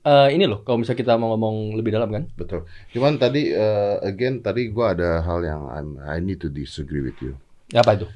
[0.08, 2.64] uh, ini loh kalau misalnya kita mau ngomong lebih dalam kan Betul.
[2.96, 7.20] Cuman tadi uh, again tadi gua ada hal yang I'm, I need to disagree with
[7.20, 7.36] you.
[7.76, 8.08] apa itu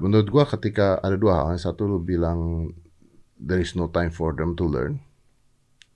[0.00, 2.72] Menurut gua ketika ada dua hal, yang satu lu bilang
[3.36, 5.04] there is no time for them to learn.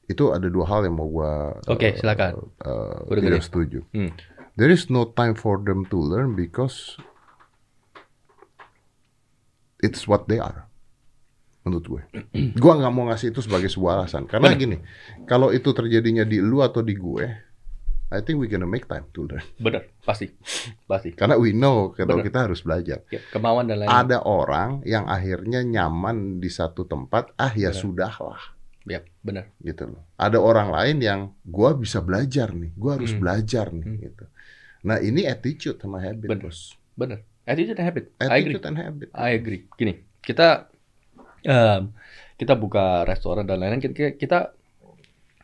[0.04, 2.52] Itu ada dua hal yang mau gua Oke, uh, silakan.
[2.60, 3.80] uh, tidak setuju.
[3.96, 4.12] Hmm.
[4.60, 7.00] There is no time for them to learn because
[9.80, 10.63] it's what they are.
[11.64, 12.02] Menurut gue.
[12.54, 14.28] Gua nggak mau ngasih itu sebagai sebuah alasan.
[14.28, 14.76] Karena gini,
[15.24, 17.24] kalau itu terjadinya di lu atau di gue,
[18.12, 19.42] I think we gonna make time to learn.
[19.56, 20.28] bener pasti
[20.84, 22.28] pasti Karena we know kalau Bener.
[22.28, 23.00] kita harus belajar.
[23.08, 27.80] Ya, kemauan dan lain Ada orang yang akhirnya nyaman di satu tempat, ah ya Bener.
[27.80, 28.40] sudahlah,
[28.84, 30.04] ya bener gitu loh.
[30.14, 33.20] Ada orang lain yang gua bisa belajar nih, gua harus Hmm.
[33.24, 33.98] belajar nih, Hmm.
[33.98, 34.24] gitu.
[34.84, 36.44] Nah ini attitude sama habit, Bener.
[36.44, 36.76] bos.
[36.94, 39.08] bener attitude and habit I agree Attitude and habit.
[39.10, 39.92] I agree gini
[40.22, 40.70] kita
[41.44, 41.92] em,
[42.34, 44.38] kita buka restoran dan lain-lain kita, kita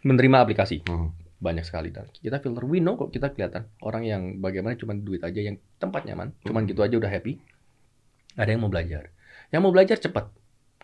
[0.02, 0.82] menerima aplikasi.
[0.84, 1.12] Hmm.
[1.40, 2.68] banyak sekali dan kita filter.
[2.68, 6.36] We know kok kita kelihatan orang yang bagaimana cuma duit aja yang tempat nyaman.
[6.44, 7.40] Cuman gitu aja udah happy.
[8.36, 9.08] Ada yang mau belajar.
[9.48, 10.28] Yang mau belajar cepat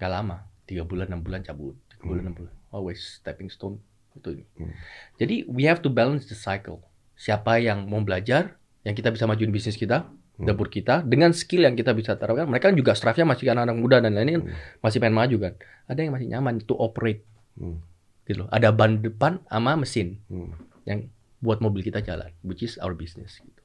[0.01, 0.49] gak lama.
[0.65, 1.77] Tiga bulan enam bulan cabut.
[1.93, 2.53] Tiga bulan enam bulan.
[2.73, 3.85] Always stepping stone.
[4.17, 4.73] Itu Hmm.
[5.21, 6.81] jadi we have to balance the cycle.
[7.21, 10.17] Siapa yang mau belajar yang kita bisa majuin bisnis kita Hmm.
[10.39, 13.97] Dapur kita dengan skill yang kita bisa taruhkan mereka kan juga staffnya masih anak-anak muda
[13.99, 14.57] dan lain-lain kan Hmm.
[14.79, 15.53] masih pengen maju kan
[15.87, 17.25] ada yang masih nyaman to operate
[17.55, 17.81] Hmm.
[18.25, 20.53] gitu loh ada ban depan sama mesin Hmm.
[20.85, 23.61] yang buat mobil kita jalan, which is our business gitu.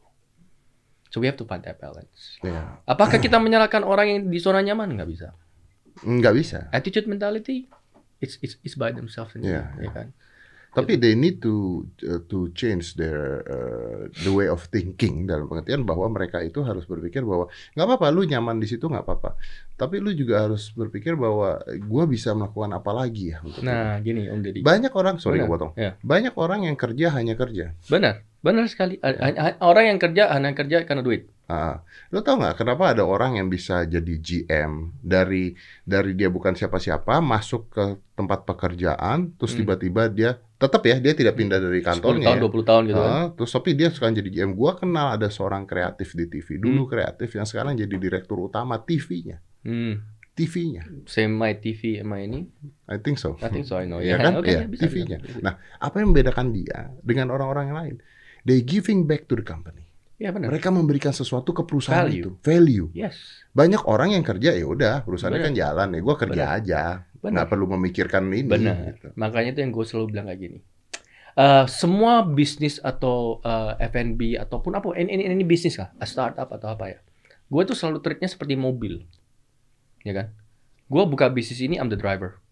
[1.08, 2.40] So we have to find that balance.
[2.40, 4.96] Ya, Apakah kita menyalahkan orang yang di zona nyaman?
[4.96, 5.28] Nggak bisa.
[5.98, 6.60] nggak bisa.
[6.70, 7.68] Attitude mentality,
[8.18, 10.08] it's it's, it's by themselves sendiri, Iya, ya kan.
[10.72, 15.84] Tapi they need to uh, to change their uh, the way of thinking dalam pengertian
[15.84, 17.46] bahwa mereka itu harus berpikir bahwa
[17.76, 19.36] nggak apa-apa lu nyaman di situ nggak apa-apa.
[19.76, 24.26] Tapi lu juga harus berpikir bahwa gua bisa melakukan apa lagi ya untuk Nah, gini
[24.26, 24.62] Om Deddy.
[24.62, 25.76] banyak orang sorry kepotong.
[25.76, 26.00] Ya.
[26.00, 27.76] Banyak orang yang kerja hanya kerja.
[27.86, 28.96] Benar, benar sekali.
[29.04, 31.28] A- a- Orang yang kerja hanya kerja karena duit.
[31.46, 35.52] Ah, lo tau nggak kenapa ada orang yang bisa jadi GM dari
[35.84, 37.84] dari dia bukan siapa-siapa masuk ke
[38.16, 39.68] tempat pekerjaan terus Hmm.
[39.68, 40.32] tiba-tiba dia
[40.62, 42.44] tetap ya dia tidak pindah dari 10 kantornya tahun, ya.
[42.46, 43.10] 20 tahun gitu kan.
[43.12, 44.52] Ah, terus tapi dia sekarang jadi GM.
[44.54, 46.56] Gua kenal ada seorang kreatif di TV.
[46.56, 46.90] Dulu Hmm.
[46.90, 49.42] kreatif yang sekarang jadi direktur utama TV-nya.
[49.62, 50.06] Hmm.
[50.32, 50.88] TV-nya.
[51.06, 52.48] Same my TV sama ini.
[52.88, 53.36] I think so.
[53.38, 54.00] I think so, I know.
[54.00, 54.34] Iya Ya, kan?
[54.38, 55.20] oke, Iya, bisa, TV-nya.
[55.40, 57.96] Nah, apa yang membedakan dia dengan orang-orang yang lain?
[58.42, 59.92] They giving back to the company.
[60.16, 60.50] Ya benar.
[60.50, 62.22] Mereka memberikan sesuatu ke perusahaan Value.
[62.22, 62.88] itu, value.
[62.92, 63.18] Yes.
[63.52, 65.50] Banyak orang yang kerja ya udah, perusahaannya Benar.
[65.50, 66.58] kan jalan ya, gua kerja Benar.
[66.58, 66.82] aja.
[67.22, 67.46] Benar.
[67.46, 68.50] Nggak perlu memikirkan ini.
[68.50, 68.98] Benar.
[68.98, 69.08] gitu.
[69.14, 70.60] Makanya itu yang gue selalu bilang kayak gini.
[71.32, 76.52] Eh, semua bisnis atau eh, F&B ataupun apa ini, ini ini bisnis lah, a startup
[76.52, 77.00] atau apa ya.
[77.48, 79.08] Gue tuh selalu treatnya seperti mobil,
[80.04, 80.28] ya kan?
[80.92, 82.44] Gue buka bisnis ini, I'm the driver.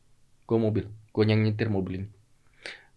[0.48, 2.08] Gue mobil, gue yang nyetir mobil ini.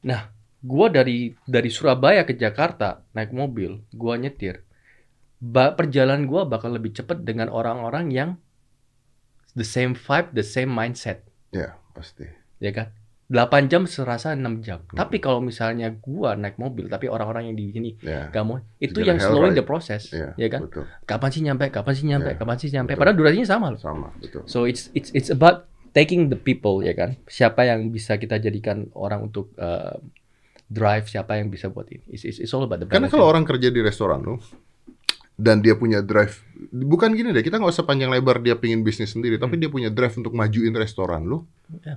[0.07, 0.31] Nah,
[0.63, 4.63] gue dari dari Surabaya ke Jakarta naik mobil, gue nyetir.
[5.43, 8.31] Ba perjalanan gue bakal lebih cepat dengan orang-orang yang
[9.59, 12.25] the same vibe, the same mindset Ya, pasti.
[12.59, 12.89] ya kan?
[13.29, 14.85] 8 jam serasa 6 jam.
[14.85, 14.97] Hmm.
[14.99, 18.29] Tapi kalau misalnya gua naik mobil, tapi orang-orang yang di sini Ya.
[18.29, 19.59] gak mau, itu Jalan yang slowing ride.
[19.59, 20.69] the process, Iya, ya kan?
[20.69, 20.85] Betul.
[21.03, 21.65] Kapan sih nyampe?
[21.69, 22.29] Kapan sih nyampe?
[22.29, 22.93] Iya, Kapan sih nyampe?
[22.93, 23.01] betul.
[23.01, 23.81] Padahal durasinya sama loh.
[23.81, 24.43] Sama, betul.
[24.45, 27.17] So it's it's it's about taking the people, ya kan?
[27.25, 29.97] Siapa yang bisa kita jadikan orang untuk uh,
[30.67, 32.05] drive, siapa yang bisa buat ini.
[32.09, 34.41] It's, it's, it's all about the Karena kalau orang kerja di restoran lo
[35.43, 36.39] dan dia punya drive,
[36.71, 39.91] bukan gini deh, kita nggak usah panjang lebar dia pingin bisnis sendiri, tapi dia punya
[39.91, 41.51] drive untuk majuin restoran lo.
[41.67, 41.83] Hmm.
[41.83, 41.97] Ya.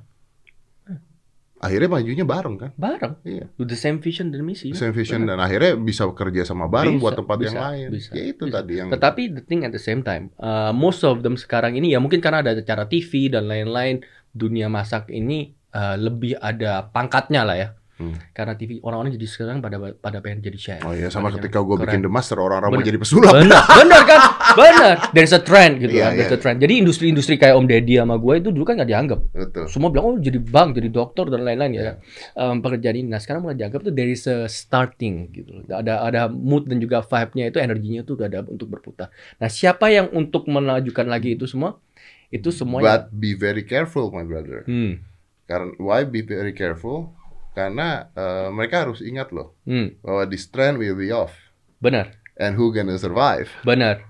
[1.55, 2.71] Akhirnya majunya bareng kan?
[2.75, 3.45] bareng, Iya.
[3.57, 4.75] with the same vision dan misi.
[4.75, 5.39] Same vision Benar.
[5.39, 7.87] dan akhirnya bisa kerja sama bareng Bisa, buat tempat yang bisa, lain.
[7.89, 8.55] bisa, ya itu bisa.
[8.59, 11.95] tadi yang Tetapi the thing at the same time, uh, most of them sekarang ini
[11.95, 14.03] ya mungkin karena ada acara TV dan lain-lain,
[14.35, 17.69] dunia masak ini uh, lebih ada pangkatnya lah ya.
[17.95, 18.11] Hmm.
[18.35, 20.81] Karena TV orang-orang jadi sekarang pada pada pengen jadi chef.
[20.83, 23.31] Oh iya, sama ketika gue bikin The Master, orang-orang mau jadi pesulap.
[23.31, 24.19] Benar, benar kan?
[24.59, 24.95] Benar.
[25.15, 26.11] There's a trend gitu Iya, kan.
[26.19, 26.39] There's iya.
[26.39, 26.57] a trend.
[26.59, 29.19] Jadi industri-industri kayak Om Deddy sama gue itu dulu kan nggak dianggap.
[29.31, 29.65] Betul.
[29.71, 31.83] Semua bilang oh jadi bank, jadi dokter dan lain-lain ya.
[31.83, 31.95] Kan.
[32.35, 33.07] Um, pekerjaan ini.
[33.07, 35.51] Nah sekarang mulai dianggap tuh dari se starting gitu.
[35.71, 39.07] Ada ada mood dan juga vibe-nya itu energinya tuh udah ada untuk berputar.
[39.39, 41.79] Nah siapa yang untuk menajukan lagi itu semua?
[42.27, 44.67] Itu semua But be very careful, my brother.
[44.67, 44.99] Hmm.
[45.47, 47.15] Karena why be very careful?
[47.55, 49.95] Karena eh, mereka harus ingat loh Hmm.
[49.99, 51.31] bahwa this trend will be off.
[51.79, 52.19] Benar.
[52.35, 53.47] And who gonna survive?
[53.63, 54.03] Benar.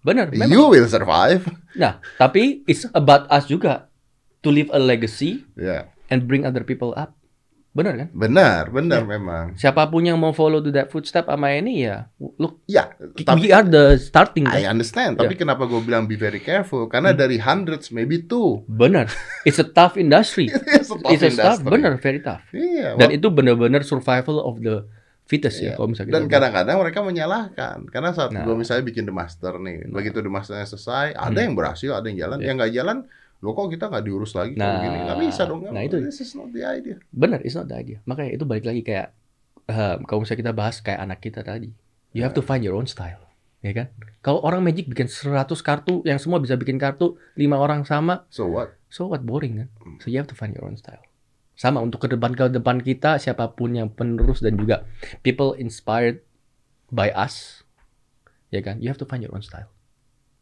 [0.00, 0.28] Benar.
[0.30, 0.48] memang.
[0.48, 1.48] You will survive.
[1.72, 3.88] Nah, tapi it's about us juga
[4.40, 7.16] to leave a legacy Ya, and bring other people up.
[7.70, 8.08] Benar kan?
[8.10, 9.06] benar, benar Ya.
[9.08, 9.44] memang.
[9.54, 13.48] Siapa pun yang mau follow to that footstep sama ini ya, look, Ya, tapi we
[13.48, 14.42] are the starting.
[14.44, 14.74] I kan?
[14.74, 15.14] understand.
[15.14, 15.22] Ya.
[15.22, 16.84] Tapi kenapa gue bilang be very careful?
[16.84, 17.20] Karena Hmm.
[17.20, 18.66] dari hundreds, maybe two.
[18.66, 19.06] Benar.
[19.44, 20.50] It's a tough industry.
[20.76, 21.70] It's a tough It's a tough, industry.
[21.70, 22.42] benar, very tough.
[22.50, 22.96] Iya.
[22.96, 24.90] Dan itu benar-benar survival of the
[25.24, 25.70] fittest Iya.
[25.70, 27.86] ya, kalau misalnya Dan kadang-kadang mereka menyalahkan.
[27.86, 28.42] Karena saat Nah.
[28.42, 29.94] gue misalnya bikin The Master nih, Nah.
[29.94, 31.46] begitu The Masternya selesai, ada Hmm.
[31.46, 32.36] yang berhasil, ada yang jalan.
[32.36, 32.46] Iya.
[32.50, 32.96] Yang nggak jalan,
[33.40, 34.52] lo kok kita nggak diurus lagi?
[34.52, 34.80] kalau Nah.
[34.80, 34.98] gini?
[35.00, 35.60] Nggak bisa dong.
[35.64, 35.96] Nah, itu.
[35.96, 36.96] This is not the idea.
[37.08, 37.98] benar, it's not the idea.
[38.04, 39.16] Makanya itu balik lagi kayak
[39.64, 41.72] eh, kalau misalnya kita bahas kayak anak kita tadi,
[42.12, 43.22] you have to find your own style,
[43.62, 43.86] ya kan?
[44.20, 45.32] Kalau orang magic bikin 100
[45.62, 48.76] kartu, yang semua bisa bikin kartu, lima orang sama, So what?
[48.90, 49.68] So what boring kan?
[50.02, 51.00] So you have to find your own style.
[51.54, 54.84] Sama untuk ke depan ke depan kita siapa pun yang penerus dan juga
[55.22, 56.20] people inspired
[56.90, 57.62] by us,
[58.50, 58.82] ya kan?
[58.82, 59.70] You have to find your own style.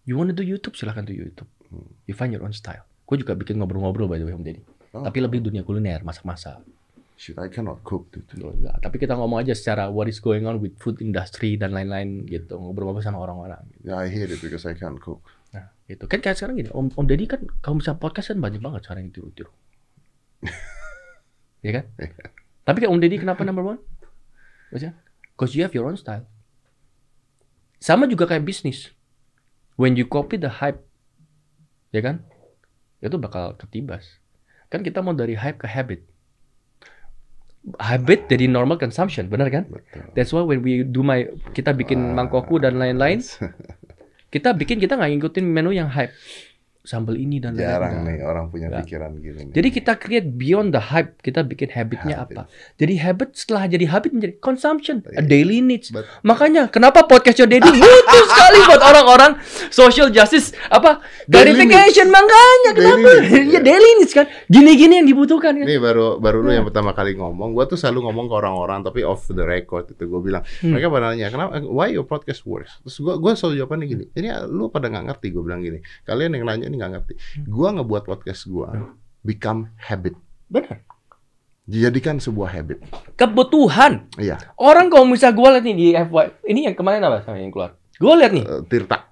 [0.03, 1.53] You want to do YouTube silahkan do YouTube.
[2.09, 2.88] You find your own style.
[3.09, 4.61] Gue juga bikin ngobrol-ngobrol by the way Om Deddy.
[4.93, 5.01] Oh.
[5.01, 6.61] Tapi lebih dunia kuliner, masak-masak.
[7.19, 8.29] Shit, I cannot cook, dude.
[8.39, 8.79] Loh, enggak.
[8.85, 12.55] Tapi kita ngomong aja secara what is going on with food industry dan lain-lain gitu.
[12.55, 13.59] Ngobrol-ngobrol sama orang-orang.
[13.75, 13.91] Gitu.
[13.91, 15.25] Yeah, I hate it because I can't cook.
[15.51, 16.07] Nah, gitu.
[16.07, 19.09] Kan kayak sekarang gini, Om, Om Deddy kan kalau misalnya podcast kan banyak banget sekarang
[19.09, 19.51] yang tiru-tiru.
[21.67, 21.85] ya kan?
[22.63, 23.83] Tapi kan Om Deddy kenapa number one?
[24.71, 24.95] Maksudnya,
[25.35, 26.23] cause you have your own style.
[27.83, 28.95] Sama juga kayak bisnis.
[29.75, 30.87] When you copy the hype,
[31.91, 32.23] ya kan?
[32.99, 34.19] Itu bakal ketibas.
[34.69, 36.03] Kan kita mau dari hype ke habit.
[37.79, 39.67] Habit jadi normal consumption, benar kan?
[39.69, 40.03] Betul.
[40.15, 42.15] That's why when we do my kita bikin Ah.
[42.17, 43.21] mangkokku dan lain-lain,
[44.35, 46.15] kita bikin kita nggak ngikutin menu yang hype.
[46.89, 47.69] Sambal ini dan lain-lain.
[47.69, 49.41] Jarang nih orang punya pikiran gini.
[49.45, 49.53] nih.
[49.53, 52.37] Jadi kita create beyond the hype, kita bikin habitnya Habit.
[52.39, 52.43] apa?
[52.75, 55.29] Jadi habit setelah jadi habit menjadi consumption, a Iya.
[55.29, 55.93] daily needs.
[55.93, 59.33] But- Makanya kenapa podcast Yo Daddy butuh sekali buat orang-orang
[59.69, 62.97] social justice apa Daily verification makanya kenapa?
[63.05, 64.27] Daily needs, ya daily needs kan.
[64.47, 65.67] Gini-gini yang dibutuhkan kan.
[65.67, 66.55] Ini baru baru lu Nah.
[66.57, 67.53] yang pertama kali ngomong.
[67.53, 70.41] Gua tuh selalu ngomong ke orang-orang tapi off the record itu gue bilang.
[70.61, 70.73] Hmm.
[70.73, 74.05] Mereka pada nanya, "Kenapa why your podcast works?" Terus gua gua selalu jawabannya gini.
[74.11, 75.79] Ini lu pada nggak ngerti gue bilang gini.
[76.03, 77.15] Kalian yang nanya ini nggak ngerti.
[77.19, 77.45] Hmm.
[77.45, 78.69] Gua ngebuat podcast gua
[79.21, 80.15] become habit.
[80.47, 80.87] Benar.
[81.65, 82.81] Dijadikan sebuah habit.
[83.13, 84.09] Kebutuhan.
[84.17, 87.53] Iya, Orang kalau misalnya gue lihat nih di FY, ini yang kemarin apa sama yang
[87.53, 87.77] keluar?
[87.93, 89.05] Gue lihat nih, eh, Tirta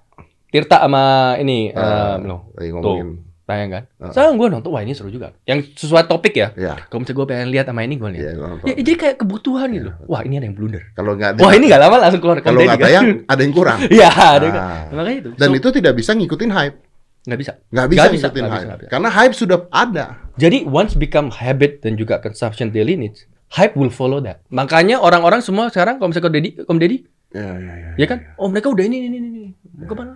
[0.49, 3.21] Tirta sama ini, Eh, eh, no, ngomongin.
[3.45, 3.83] tayang kan.
[3.95, 4.09] Ah.
[4.09, 5.37] Sekarang gue nonton, wah ini seru juga.
[5.45, 6.49] Yang sesuai topik ya.
[6.51, 8.23] Ya, Kalau misalnya gue pengen lihat sama ini gue lihat.
[8.25, 8.65] iya nonton.
[8.65, 9.91] Ya, jadi kayak kebutuhan gitu.
[10.03, 10.83] Wah ini ada yang blunder.
[10.91, 13.79] Kalau nggak Wah ini nggak lama langsung keluar kalau nggak tayang ada yang kurang.
[13.85, 14.59] Iya, ada juga.
[14.59, 14.83] Ah.
[14.89, 15.29] Makanya itu.
[15.37, 16.77] Dan So, itu tidak bisa ngikutin hype.
[17.27, 17.51] Nggak bisa.
[17.67, 18.55] Nggak bisa Nggak bisa, ngikutin nggak hype.
[18.55, 18.89] bisa, nggak bisa.
[18.89, 20.05] Karena hype sudah ada.
[20.35, 24.39] Jadi once become habit dan juga consumption daily needs, hype will follow that.
[24.47, 26.97] Makanya orang-orang semua sekarang kalau misalnya Deddy, Om Deddy,
[27.27, 27.89] Ya, ya, ya.
[27.99, 28.23] ya kan?
[28.35, 29.51] Oh mereka udah ini ini ini ini.
[29.83, 30.15] Ke mana?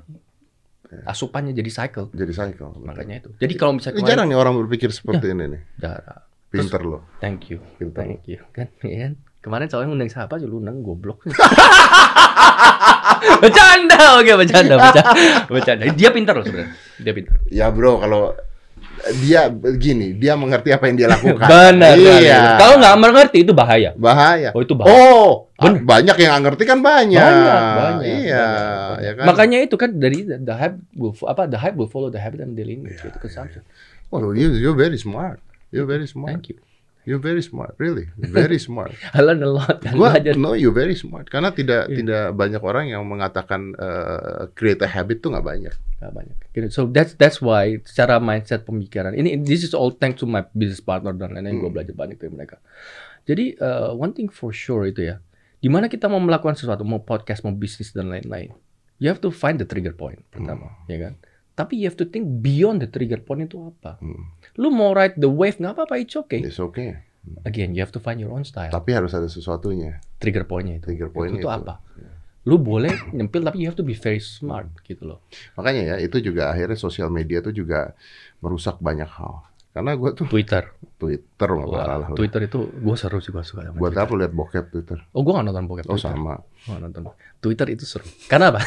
[1.04, 2.08] Asupannya jadi cycle.
[2.10, 2.72] Jadi cycle.
[2.80, 3.30] Makanya itu.
[3.36, 5.62] Jadi kalau misalnya Ini kemarin- jarang nih orang berpikir seperti ini nih.
[5.76, 6.24] Darah.
[6.48, 7.04] Pinter loh.
[7.20, 7.60] Thank you.
[7.76, 8.00] Pinter.
[8.04, 8.40] Thank you.
[8.52, 9.14] Kan, ya kan?
[9.40, 11.24] Kemarin soalnya ngundang siapa aja lu undang goblok.
[13.42, 15.14] bercanda, oke bercanda, bercanda.
[15.48, 15.84] Bercanda.
[15.94, 16.74] Dia pintar loh sebenarnya.
[17.02, 17.34] Dia pintar.
[17.50, 18.36] Ya bro, kalau
[19.18, 21.48] dia begini, dia mengerti apa yang dia lakukan.
[21.50, 21.98] Benar.
[21.98, 22.62] Iya.
[22.62, 23.98] Kalau nggak mengerti itu bahaya.
[23.98, 24.54] bahaya.
[24.54, 24.94] Oh itu bahaya.
[24.94, 25.82] Oh, Bener.
[25.82, 27.18] banyak yang nggak ngerti kan banyak.
[27.18, 28.06] Banyak, banyak.
[28.06, 28.98] Iya, banyak.
[29.02, 29.26] ya kan.
[29.26, 32.46] Makanya itu kan dari the, the hype will apa the hype will follow the habit
[32.46, 33.66] and daily needs Iya, gitu consumption.
[34.14, 35.42] Oh, you you're very smart.
[35.72, 36.36] You're very smart.
[36.36, 36.58] Thank you.
[37.02, 38.14] You're very smart, really.
[38.14, 38.94] Very smart.
[39.10, 39.82] I learned a lot.
[39.82, 40.38] kan Gua belajar.
[40.38, 41.26] no, you're very smart.
[41.28, 41.98] Karena tidak Iya.
[41.98, 45.74] tidak banyak orang yang mengatakan eh, create a habit tuh nggak banyak.
[45.98, 46.38] Nggak banyak.
[46.52, 46.68] Gitu.
[46.70, 50.78] So that's that's why secara mindset pemikiran ini this is all thanks to my business
[50.80, 51.76] partner dan lain-lain gue Hmm.
[51.76, 52.62] belajar banyak dari mereka.
[53.26, 55.22] Jadi uh, one thing for sure itu ya,
[55.58, 58.50] di mana kita mau melakukan sesuatu, mau podcast, mau bisnis dan lain-lain,
[58.98, 61.14] you have to find the trigger point pertama, ya kan?
[61.62, 64.02] Tapi you have to think beyond the trigger point itu apa.
[64.02, 64.34] Hmm.
[64.58, 66.42] Lu mau ride the wave nggak apa-apa, it's okay.
[66.42, 67.06] It's okay.
[67.46, 68.74] Again, you have to find your own style.
[68.74, 70.02] Tapi harus ada sesuatunya.
[70.18, 70.90] Trigger pointnya itu.
[70.90, 71.46] Trigger point itu, itu.
[71.46, 71.78] tuh apa?
[72.50, 75.22] Lu boleh nyempil tapi you have to be very smart gitu loh.
[75.54, 77.94] Makanya ya itu juga akhirnya sosial media tuh juga
[78.42, 79.46] merusak banyak hal.
[79.72, 80.68] Karena gue tuh Twitter.
[81.00, 82.08] Twitter mah parah lah.
[82.12, 85.00] Wah, Twitter itu gue seru sih gue suka sama Buat apa lihat bokep Twitter?
[85.16, 86.12] Oh, gue gak nonton bokep Oh Twitter.
[86.12, 86.42] sama.
[86.42, 87.02] Gua nggak nonton.
[87.40, 88.04] Twitter itu seru.
[88.28, 88.60] Karena apa?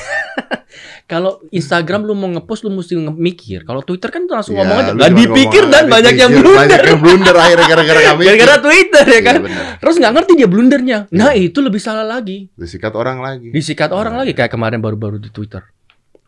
[1.11, 3.63] Kalau Instagram lu mau ngepost lu mesti mikir.
[3.69, 4.91] Kalau Twitter kan langsung Ya, ngomong aja.
[4.97, 6.61] Gak dipikir ngomong, dan banyak yang blunder.
[6.65, 8.23] Banyak yang blunder akhirnya gara-gara kami.
[8.29, 9.37] Gara-gara Twitter ya kan.
[9.37, 9.65] Iya benar.
[9.81, 10.99] Terus nggak ngerti dia blundernya.
[11.13, 12.49] Nah itu lebih salah lagi.
[12.57, 13.49] Disikat orang lagi.
[13.53, 15.63] Disikat orang lagi kayak kemarin baru-baru di Twitter.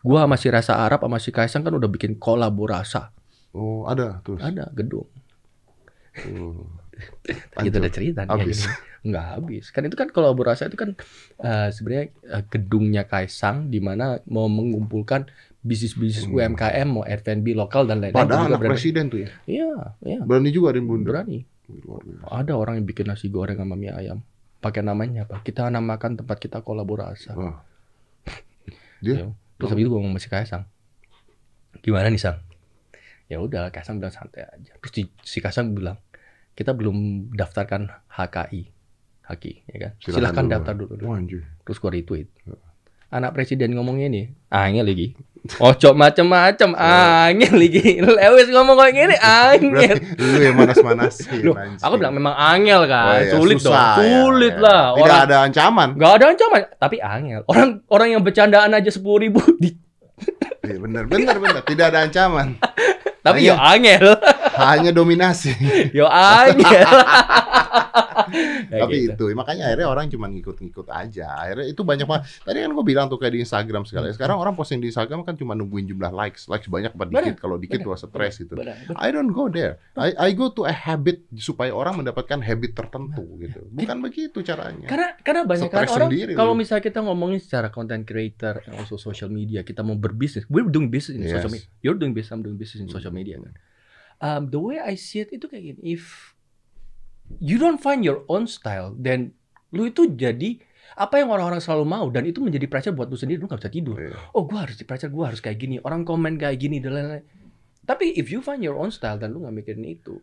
[0.06, 3.10] Gua sama si Rasa Arab sama si Kaisang kan udah bikin kolaborasa.
[3.56, 4.38] Oh ada terus.
[4.38, 5.08] Ada gedung.
[6.16, 6.85] Oh.
[7.64, 8.20] Gitu ada cerita.
[8.24, 8.64] Habis.
[8.64, 8.74] Gini.
[9.12, 9.64] Nggak habis.
[9.70, 10.90] Kan itu kan kolaborasi itu kan
[11.40, 15.28] eh, sebenarnya eh, gedungnya Kaisang di mana mau mengumpulkan
[15.66, 16.54] bisnis-bisnis Hmm.
[16.54, 18.16] UMKM mau F&B lokal dan lain-lain.
[18.16, 18.72] Padahal anak berani.
[18.78, 19.30] presiden tuh ya.
[19.46, 19.70] Iya,
[20.02, 20.18] iya.
[20.22, 21.02] Berani juga ada yang.
[21.02, 21.38] Berani.
[22.30, 24.22] Ada orang yang bikin nasi goreng sama mie ayam.
[24.62, 25.42] Pakai namanya apa?
[25.42, 27.34] Kita namakan tempat kita kolaborasi.
[27.34, 27.60] Wah.
[29.04, 29.26] Dia Ya.
[29.56, 30.64] Terus habis itu gue ngomong sama si Kaisang.
[31.80, 32.38] Gimana nih Sang?
[33.26, 34.76] Ya udah, Kaisang bilang santai aja.
[34.78, 35.96] Terus si, si Kaisang bilang,
[36.56, 36.96] kita belum
[37.30, 38.62] daftarkan HKI.
[39.22, 39.92] HKI, ya kan?
[39.98, 40.52] Silakan Silahkan dulu.
[40.56, 40.92] daftar dulu.
[41.04, 41.42] Wah, anjir.
[41.62, 42.28] Terus gue retweet.
[43.06, 45.08] Anak presiden ngomongnya nih, angel lagi.
[45.46, 46.74] Ocok macem-macem,
[47.30, 48.02] angel lagi.
[48.02, 49.94] Lewis ngomong kayak gini, angel.
[49.94, 51.38] Berarti lu yang manas-manasin.
[51.38, 51.82] Loh, anjing.
[51.82, 54.64] aku bilang memang angel Oh, kan, iya, sulit dong, susah, ya, sulit ya.
[54.64, 54.82] lah.
[54.90, 55.88] Tidak Orang ada ancaman.
[55.94, 57.40] nggak ada ancaman, tapi angel.
[57.46, 59.70] Orang orang yang bercandaan aja sepuluh ribu, di,
[60.66, 61.62] Iya benar, benar, benar.
[61.62, 62.58] Tidak ada ancaman.
[63.22, 64.04] tapi Hanya- yo angel,
[64.56, 65.52] Hanya dominasi.
[65.92, 66.86] yo angel.
[67.76, 69.24] Kayak Tapi gitu.
[69.28, 71.26] itu makanya akhirnya orang cuma ngikut-ngikut aja.
[71.36, 72.24] Akhirnya itu banyak banget.
[72.42, 74.10] Tadi kan gue bilang tuh kayak di Instagram segala.
[74.10, 76.48] Sekarang orang posting di Instagram kan cuma nungguin jumlah likes.
[76.48, 77.36] Likes banyak apa dikit.
[77.38, 78.56] Kalau dikit wah stres gitu.
[78.96, 79.78] I don't go there.
[79.94, 83.64] I, I go to a habit supaya orang mendapatkan habit tertentu gitu.
[83.70, 84.86] Bukan begitu caranya.
[84.88, 89.28] Karena karena banyak kan orang kalau misalnya kita ngomongin secara content creator and also social
[89.28, 90.46] media, kita mau berbisnis.
[90.48, 91.40] We're doing business in Yes.
[91.40, 91.68] social media.
[91.82, 93.54] You're doing business, I'm doing business in social media kan.
[94.16, 95.80] Um, the way I see it itu kayak gini.
[95.96, 96.35] If
[97.38, 99.34] you don't find your own style, then
[99.70, 100.58] lu itu jadi
[100.96, 103.72] apa yang orang-orang selalu mau dan itu menjadi pressure buat lu sendiri lu nggak bisa
[103.72, 103.96] tidur.
[103.98, 104.16] Iya.
[104.32, 105.76] Oh, gua harus di pressure, gua harus kayak gini.
[105.78, 107.24] Orang komen kayak gini dan lain-lain.
[107.82, 110.18] Tapi if you find your own style dan lu nggak mikirin itu,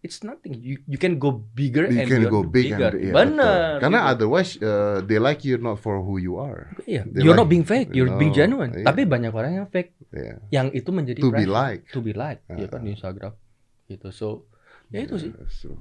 [0.00, 0.56] it's nothing.
[0.56, 2.96] You you can go bigger You and can go big bigger.
[2.96, 3.36] and iya, Bener.
[3.36, 3.80] betul.
[3.84, 4.10] Karena gitu.
[4.16, 6.72] otherwise uh, they like you not for who you are.
[6.88, 8.72] Iya, they you're like- not being fake, you're being No, genuine.
[8.74, 8.84] iya.
[8.86, 10.38] Tapi banyak orang yang fake, Yeah.
[10.50, 11.52] yang itu menjadi To be pressure.
[11.52, 11.82] like.
[11.90, 12.84] to be like, ya kan Ah.
[12.86, 13.32] di Instagram.
[13.84, 14.08] Gitu.
[14.10, 14.48] So,
[14.88, 15.30] ya itu sih.
[15.34, 15.76] Yeah,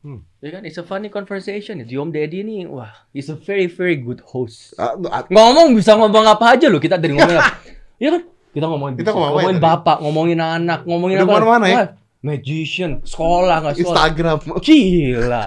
[0.00, 0.24] so.
[0.40, 1.84] Ya kan, it's a funny conversation.
[1.84, 4.72] Di Om Deddy ini, wah, he's a very very good host.
[4.80, 7.56] No, ah, Ngomong bisa ngomong apa aja loh kita dari ngomongin apa.
[8.00, 8.22] Iya kan?
[8.50, 9.68] Kita ngomongin Kita ngomongin ngomongin tadi.
[9.68, 11.30] bapak, ngomongin anak, ngomongin Udah apa?
[11.30, 11.76] ke mana-mana ya?
[11.76, 11.86] Wah,
[12.20, 13.92] Magician, sekolah nggak sekolah.
[13.92, 14.38] Instagram.
[14.60, 15.44] Gila.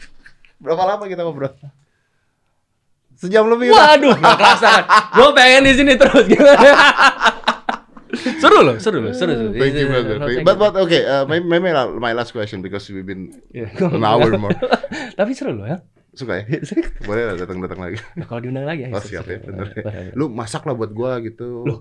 [0.62, 1.54] Berapa lama kita ngobrol?
[3.14, 3.70] Sejam lebih.
[3.70, 4.84] Waduh, gak kerasa kan.
[5.16, 6.70] Gue pengen di sini terus gimana?
[8.42, 9.32] Seru loh, seru loh, seru.
[9.32, 9.48] seru.
[9.54, 10.16] Thank you, brother.
[10.16, 11.68] Oh, thank But but okay, uh, maybe, maybe
[11.98, 13.68] my last question because we've been Iya.
[13.80, 14.54] an hour more.
[15.18, 15.78] Tapi seru loh ya.
[16.14, 16.44] Suka ya?
[17.08, 17.98] Boleh lah datang-datang lagi.
[18.14, 19.82] Nah, kalau diundang lagi Oh seru, siap ya, bener ya.
[19.82, 20.12] Bener.
[20.14, 21.66] Lu masak lah buat gua gitu.
[21.66, 21.80] Loh.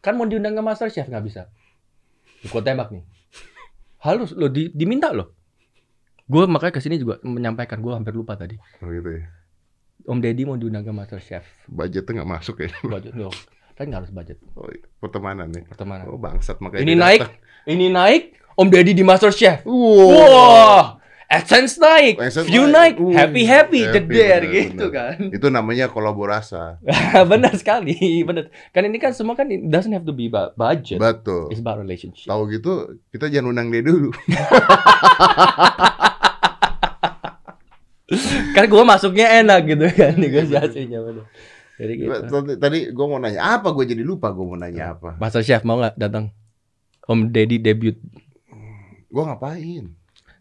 [0.00, 1.50] Kan mau diundang ke Master Chef nggak bisa.
[2.46, 3.02] Gue tembak nih.
[4.00, 5.34] Halus lo di, diminta loh.
[6.26, 8.54] Gue makanya ke sini juga menyampaikan gue hampir lupa tadi.
[8.80, 9.26] Oh gitu ya.
[10.06, 11.42] Om Deddy mau diundang ke Master Chef.
[11.66, 12.70] Budgetnya nggak masuk ya.
[12.86, 13.34] Budget loh.
[13.76, 14.80] Kan nggak harus budget Oh, iya.
[14.98, 15.64] pertemanan nih.
[15.66, 16.08] pertemanan.
[16.08, 16.80] Oh bangsat makanya.
[16.80, 17.36] ini naik, datang.
[17.68, 18.22] ini naik.
[18.56, 19.60] Om Deddy di Master Chef.
[19.68, 20.16] Wow.
[20.16, 20.84] Wah,
[21.28, 22.96] AdSense naik, AdSense view naik.
[22.96, 24.96] naik, Uh, happy happy, happy, jeder bener, gitu bener.
[24.96, 25.16] kan.
[25.28, 26.80] Itu namanya kolaborasa.
[27.30, 28.48] benar sekali, benar.
[28.72, 30.96] Kan ini kan semua kan it doesn't have to be about budget.
[30.96, 31.52] Betul.
[31.52, 32.24] It's about relationship.
[32.24, 34.08] Tahu gitu kita jangan undang dia dulu.
[38.54, 40.98] kan gue masuknya enak gitu kan negosiasinya.
[41.76, 42.12] Jadi gitu.
[42.12, 43.68] Tadi, tadi gue mau nanya apa?
[43.76, 45.20] Gue jadi lupa gue mau nanya apa.
[45.20, 46.32] Master Chef mau nggak datang?
[47.06, 47.96] Om Deddy debut.
[49.12, 49.92] Gue ngapain?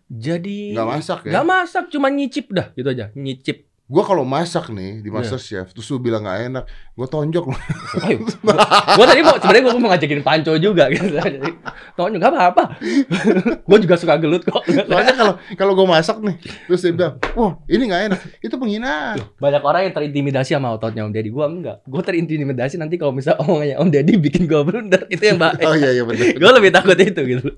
[0.05, 1.31] Jadi Nggak masak ya?
[1.33, 3.65] Nggak masak, cuma nyicip dah gitu aja, nyicip.
[3.85, 5.03] Gue kalau masak nih Iya.
[5.05, 7.61] di Master Chef, terus lu bilang nggak enak, gue tonjok loh.
[8.97, 11.05] Gue tadi mau sebenarnya gue mau ngajakin Panco juga gitu.
[11.05, 11.53] Jadi,
[11.93, 12.63] Tonyo nggak apa-apa.
[13.69, 14.65] gue juga suka gelut kok.
[14.65, 16.33] Soalnya kalau kalau gue masak nih,
[16.65, 19.15] terus dia bilang, wah ini nggak enak, itu penghinaan.
[19.37, 21.29] Banyak orang yang terintimidasi sama ototnya Om Deddy.
[21.29, 21.77] Gue enggak.
[21.85, 25.05] Gue terintimidasi nanti kalau misal omongannya Om Deddy bikin gue blunder.
[25.07, 25.61] Itu yang baik.
[25.61, 26.25] Oh iya iya benar.
[26.33, 27.53] gue lebih takut itu gitu.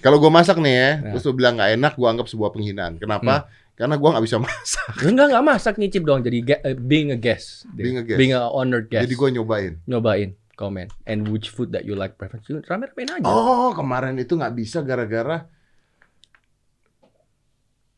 [0.00, 1.10] Kalau gue masak nih ya, Ya.
[1.12, 2.96] terus lu bilang nggak enak, gue anggap sebuah penghinaan.
[2.96, 3.48] Kenapa?
[3.76, 4.92] Karena gue nggak bisa masak.
[5.04, 6.24] Enggak enggak masak nyicip doang.
[6.24, 7.68] Jadi eh, being a guest.
[7.76, 8.18] Being a guest.
[8.18, 9.04] Being a honored guest.
[9.04, 9.72] Jadi gue nyobain.
[9.84, 13.28] nyobain komen and which food that you like preference you rame-ramein aja.
[13.28, 15.44] Oh kemarin itu nggak bisa gara-gara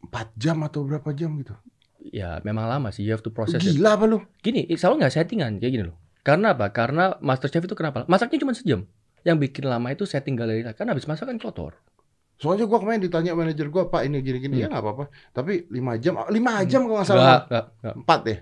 [0.03, 1.55] 4 jam atau berapa jam gitu.
[2.11, 3.79] Ya memang lama sih you have to process it.
[3.79, 4.18] Gila apa lu?
[4.43, 5.97] Gini, selalu nggak settingan kayak gini loh.
[6.26, 6.74] Karena apa?
[6.74, 8.03] Karena MasterChef itu kenapa?
[8.11, 8.85] Masaknya cuma sejam.
[9.22, 11.79] Yang bikin lama itu setting galeri kan habis masak kan kotor.
[12.39, 14.62] Soalnya gue kemarin ditanya manajer gue, Pak ini gini-gini, Hmm.
[14.62, 15.05] ya nggak apa-apa.
[15.30, 16.30] Tapi 5 jam, 5
[16.64, 17.41] jam kalau nggak Enggak, salah.
[17.43, 17.95] enggak, enggak.
[17.99, 18.39] 4 ya?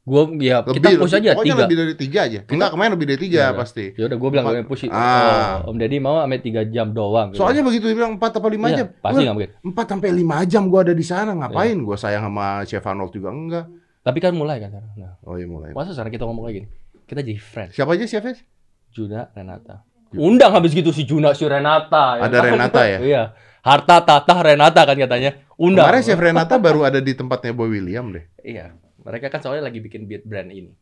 [0.00, 1.62] Gua ya kita push aja pokoknya tiga.
[1.62, 2.40] lebih dari 3 aja.
[2.46, 3.46] Enggak, kemarin lebih dari 3 Iya.
[3.52, 3.84] pasti.
[3.94, 4.56] Ya udah gua bilang Empat.
[4.56, 4.90] gue push it.
[4.90, 5.60] Ah.
[5.60, 7.28] Oh, Om Deddy mau sampai 3 jam doang.
[7.30, 7.38] gitu.
[7.38, 8.86] Soalnya begitu dia bilang 4 apa 5 Iya, jam.
[8.98, 9.50] pasti nggak mungkin.
[9.62, 11.72] 4 sampai 5 jam gue ada di sana, ngapain?
[11.74, 11.84] Iya.
[11.84, 13.64] Gue sayang sama Chef Arnold juga enggak.
[14.00, 14.92] Tapi kan mulai kan sekarang.
[14.96, 15.70] Nah, Oh iya mulai.
[15.70, 16.68] masa sekarang kita ngomong kayak gini?
[17.04, 17.72] Kita jadi friends.
[17.72, 18.34] Siapa aja chefnya?
[18.90, 19.84] Juna Renata.
[20.12, 22.18] Undang habis gitu si Juna si Renata.
[22.18, 22.50] Ada kan?
[22.50, 22.98] Renata ya?
[22.98, 23.22] Iya.
[23.60, 25.38] Harta tata Renata kan katanya.
[25.54, 25.86] Undang.
[25.86, 28.24] Kemarin Chef Renata baru ada di tempatnya Boy William deh.
[28.40, 28.74] Iya.
[29.00, 30.72] Mereka kan soalnya lagi bikin beat brand ini.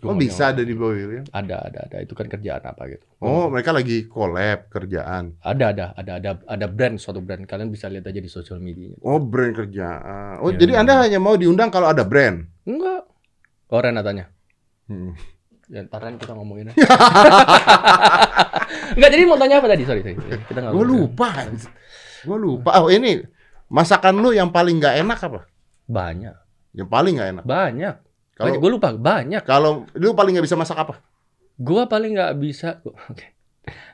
[0.00, 1.24] Oh Gua bisa mau- ada di Boy William?
[1.28, 1.96] Ada, ada, ada.
[2.00, 3.04] Itu kan kerjaan apa gitu.
[3.20, 5.36] Oh mereka lagi collab kerjaan.
[5.38, 7.44] Ada, ada, ada, ada, ada brand suatu brand.
[7.44, 8.96] Kalian bisa lihat aja di sosial media.
[9.00, 10.40] Oh brand kerjaan.
[10.40, 10.56] Oh Iya.
[10.56, 12.48] jadi anda hanya mau diundang kalau ada brand?
[12.64, 13.04] Enggak.
[13.68, 14.32] Oh Renatanya.
[14.88, 15.12] Hmm.
[15.70, 16.70] Ya, ntar kan kita ngomongin.
[18.90, 19.86] Enggak, jadi mau tanya apa tadi?
[19.86, 20.18] Sorry, sorry.
[20.18, 21.06] Kita nggak Gue ngomongin.
[21.06, 21.28] lupa.
[22.20, 22.70] Gue lupa.
[22.78, 23.22] Oh ini
[23.66, 25.40] masakan lu yang paling nggak enak apa?
[25.86, 26.34] Banyak,
[26.70, 27.44] Yang paling nggak enak.
[27.44, 27.94] banyak.
[28.34, 29.42] Kalau gue lupa, banyak.
[29.42, 30.98] kalau lu paling nggak bisa masak apa?
[31.54, 32.80] Gua paling nggak bisa.
[32.82, 33.36] Oke.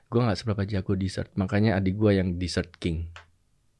[0.07, 1.35] Gua nggak seberapa jago dessert.
[1.35, 3.11] Makanya adik gua yang dessert king.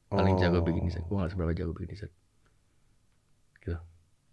[0.07, 0.67] Paling jago Oh.
[0.67, 1.07] bikin dessert.
[1.07, 2.13] Gua nggak seberapa jago bikin dessert.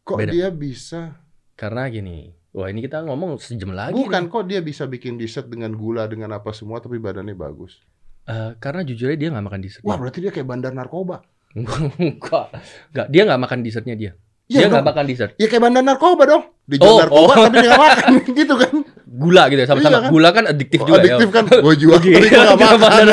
[0.03, 0.35] Kok Beda.
[0.35, 1.15] dia bisa?
[1.55, 2.27] Karena gini.
[2.53, 3.97] Wah ini kita ngomong sejam lagi.
[3.97, 4.29] Bukan nih.
[4.29, 7.81] kok dia bisa bikin dessert dengan gula dengan apa semua tapi badannya bagus.
[8.23, 9.81] Eh, karena jujur aja dia nggak makan dessert.
[9.81, 11.25] Wah berarti dia kayak bandar narkoba.
[11.57, 12.53] Enggak.
[12.93, 13.07] Enggak.
[13.09, 14.11] Dia nggak makan dessertnya dia.
[14.45, 15.31] Iya dia nggak makan dessert.
[15.41, 16.43] Ya kayak bandar narkoba dong.
[16.69, 17.35] Dijual Oh, narkoba oh.
[17.49, 18.73] tapi dia nggak makan gitu kan.
[19.13, 19.89] Gula gitu ya sama-sama.
[19.89, 20.11] Iya kan?
[20.13, 21.33] Gula kan adiktif Oh, juga adiktif ya.
[21.33, 21.43] kan.
[21.65, 23.05] Gue jual tapi gue Nggak makan.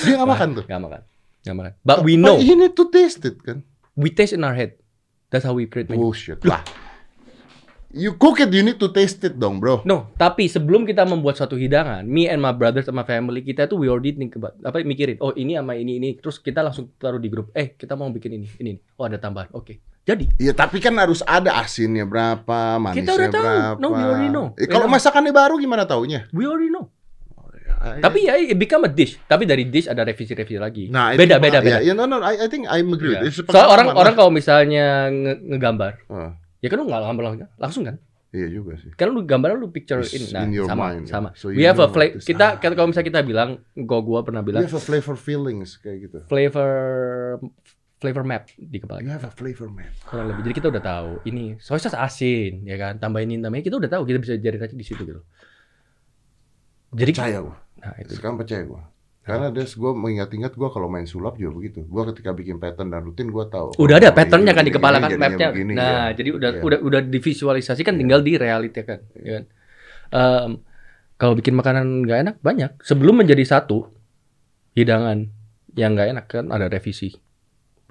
[0.00, 0.64] dia nggak makan tuh.
[0.64, 1.00] Nggak makan.
[1.44, 1.72] Nggak makan.
[1.84, 2.36] But we know.
[2.36, 3.60] But ini tuh tasted kan.
[3.92, 4.80] We taste in our head.
[5.28, 6.00] That's how we create menu.
[6.00, 6.64] Bullshit lah.
[7.92, 9.82] You cook it, you need to taste it dong, bro.
[9.82, 13.76] No, tapi sebelum kita membuat suatu hidangan, me and my brothers sama family kita tuh
[13.76, 17.18] we already think about apa mikirin, oh ini sama ini ini, terus kita langsung taruh
[17.18, 18.80] di grup, eh kita mau bikin ini, ini, ini.
[18.94, 19.74] oh ada tambahan, oke.
[20.00, 23.42] Jadi Iya, tapi kan harus ada asinnya berapa, manisnya udah tahu.
[23.42, 23.76] berapa.
[23.76, 24.46] No, we already know.
[24.54, 24.94] Eh, kalau Enak.
[24.96, 26.30] masakannya baru gimana taunya?
[26.30, 26.94] we already know.
[27.32, 27.98] Oh, iya.
[27.98, 29.18] I- Tapi ya it become a dish.
[29.20, 30.84] Tapi dari dish ada revisi-revisi lagi.
[30.88, 31.78] Nah, beda, beda, ya, beda.
[31.82, 33.12] ya, no, no, I, I think I'm agree.
[33.12, 33.26] Iya.
[33.26, 34.16] It's a Soal orang pengalaman orang lah.
[34.16, 37.96] kalau misalnya nge- ngegambar, Ah, ya kan lu nggak gambar langsung, langsung kan?
[38.30, 38.94] iya juga sih.
[38.94, 41.34] Kan lu gambar lu picture It's in, nah in your sama mind, sama.
[41.34, 41.40] ya.
[41.40, 42.22] So We you have a flavor.
[42.22, 42.62] Kita ah.
[42.62, 46.18] kalau misalnya kita bilang, gua gua pernah You bilang have a flavor feelings kayak gitu.
[46.30, 46.70] flavor
[47.98, 49.90] flavor map di kepala You have a flavor man.
[50.06, 50.46] kurang lebih.
[50.46, 52.96] Jadi kita udah tahu ini soy sauce asin, ya kan?
[52.96, 55.20] Tambahin ini namanya kita udah tahu kita bisa jadi racik di situ gitu.
[56.90, 57.56] Jadi Percaya gua.
[57.78, 58.82] nah itu Sekarang percaya gua.
[59.20, 61.84] Karena des gue mengingat-ingat gua kalau main sulap juga begitu.
[61.84, 63.76] Gua ketika bikin pattern dan rutin gua tahu.
[63.76, 65.48] udah oh, ada ini patternnya kan gini, di kepala ini kan mapnya.
[65.52, 66.16] begini, nah, ya.
[66.16, 66.62] jadi udah Iya.
[66.64, 69.44] udah udah divisualisasikan tinggal direalitikan, ya kan.
[70.10, 70.50] Em,
[71.20, 72.72] kalau bikin makanan nggak enak banyak.
[72.80, 73.92] Sebelum menjadi satu
[74.72, 75.28] hidangan
[75.76, 77.12] yang nggak enak kan ada revisi.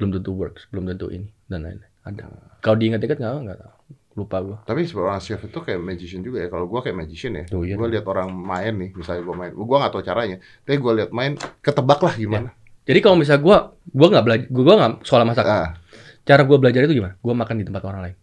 [0.02, 1.94] Belum tentu works, belum tentu ini dan lain-lain.
[2.10, 2.26] Ada.
[2.66, 3.79] Kalau diingat-ingat nggak nggak tahu.
[4.20, 4.58] Lupa gua.
[4.68, 6.48] Tapi seorang chef itu kayak magician juga ya.
[6.52, 7.46] Kalau gua kayak magician ya.
[7.56, 7.80] Oh, iya.
[7.80, 9.52] Gua lihat orang main nih, misalnya gua main.
[9.56, 10.38] Gua nggak tahu caranya.
[10.68, 12.50] Tapi gua lihat main, ketebak lah gimana.
[12.84, 13.58] Jadi kalau misalnya gua
[13.88, 15.46] gua nggak belajar, gua nggak soal masak.
[15.48, 15.80] Ah,
[16.28, 17.16] Cara gua belajar itu gimana?
[17.24, 18.16] Gua makan di tempat orang lain.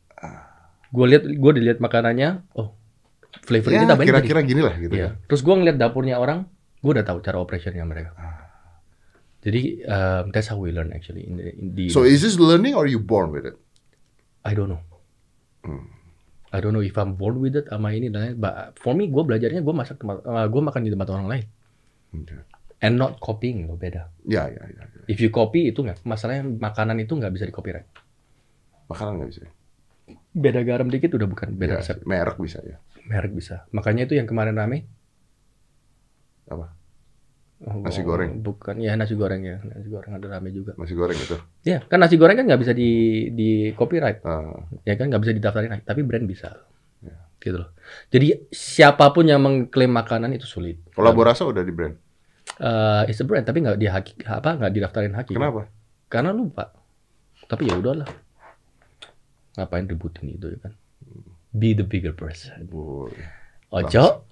[0.92, 2.76] Gua lihat gua dilihat makanannya, oh
[3.47, 4.94] flavor ya, kita banyak kira-kira gini lah gitu.
[4.94, 5.18] Iya.
[5.26, 6.47] Terus gua ngeliat dapurnya orang,
[6.84, 8.12] gua udah tahu cara operationnya mereka.
[9.47, 12.74] Jadi um, that's how we learn actually in the, in the So is this learning
[12.74, 13.55] or you born with it?
[14.42, 14.82] I don't know.
[15.67, 15.85] Hmm.
[16.55, 18.35] I don't know if I'm born with it sama ini dan lain.
[18.39, 21.45] But for me, gua belajarnya gua masak tempat, uh, gua makan di tempat orang lain
[22.17, 22.39] Okay.
[22.81, 24.09] and not copying loh beda.
[24.25, 24.85] Ya, ya, ya.
[24.87, 25.03] ya.
[25.05, 27.85] If you copy itu nggak, masalahnya makanan itu nggak bisa di copyright.
[28.87, 29.41] Makanan nggak bisa.
[30.33, 31.99] Beda garam dikit udah bukan beda Ya, resep.
[32.07, 32.79] merek bisa ya.
[33.05, 33.67] Merek bisa.
[33.75, 34.87] Makanya itu yang kemarin rame.
[36.47, 36.73] Apa?
[37.57, 38.44] Oh, Nasi goreng.
[38.44, 39.57] Bukan, ya nasi goreng ya.
[39.64, 40.76] Nasi goreng ada rame juga.
[40.76, 41.40] Nasi goreng itu.
[41.64, 42.90] Ya, kan nasi goreng kan nggak bisa di
[43.32, 44.20] di copyright.
[44.28, 46.52] Ah, ya kan nggak bisa didaftarin tapi brand bisa
[47.04, 47.12] Ya.
[47.38, 47.70] gitu loh
[48.09, 51.94] jadi siapa pun yang mengklaim makanan itu sulit kolaborasi udah di brand.
[52.57, 55.68] Eh, it's a brand tapi nggak di haki, apa nggak didaftarin haki Kenapa?
[56.09, 56.72] karena lupa
[57.46, 58.09] tapi ya udahlah
[59.54, 60.72] ngapain ributin itu ya kan
[61.52, 63.12] be the bigger person Bu,
[63.70, 64.24] ojo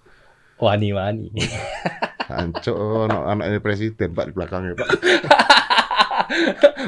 [0.58, 0.90] wani
[2.26, 4.88] wani Anco, no, anaknya presiden pak di belakangnya pak.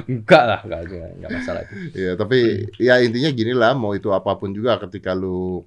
[0.07, 2.39] enggak lah enggak enggak, enggak masalah itu Ya tapi
[2.78, 5.61] ya intinya gini lah, mau itu apa pun juga ketika lu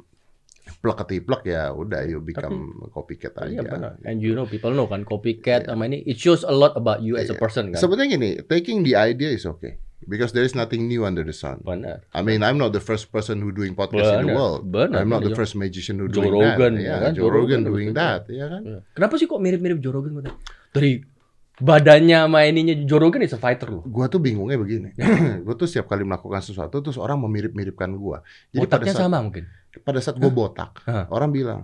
[0.80, 3.50] plek ketiplek ya udah you become copycat aja.
[3.50, 6.78] iya benar and you know people know kan copycat sama ini it shows a lot
[6.78, 7.42] about you as a Iya.
[7.42, 11.22] person kan Sebenarnya gini, taking the idea is okay because there is nothing new under
[11.22, 11.60] the sun.
[11.60, 14.62] benar I mean, I'm not the first person who doing podcast in the Benar, world.
[14.66, 15.40] benar, I'm not the benar.
[15.40, 16.82] first magician who Joe doing Rogan, that.
[16.82, 17.12] ya Yeah, kan?
[17.12, 18.00] Joe Joe Rogan Rogan doing betul.
[18.00, 18.62] that, ya kan?
[18.64, 18.80] Iya.
[18.94, 20.12] Kenapa sih kok mirip-mirip Joe Rogan?
[20.16, 20.26] Bang?
[20.70, 20.92] Dari
[21.60, 23.84] badannya sama ininya Joe Rogan is a fighter loh.
[23.84, 24.96] Gua tuh bingungnya begini.
[24.96, 25.06] Ya.
[25.44, 28.24] gua tuh setiap kali melakukan sesuatu terus orang memirip-miripkan gua.
[28.50, 29.44] Jadi pada Botaknya saat sama mungkin.
[29.84, 30.82] pada saat gua botak,
[31.12, 31.62] orang bilang,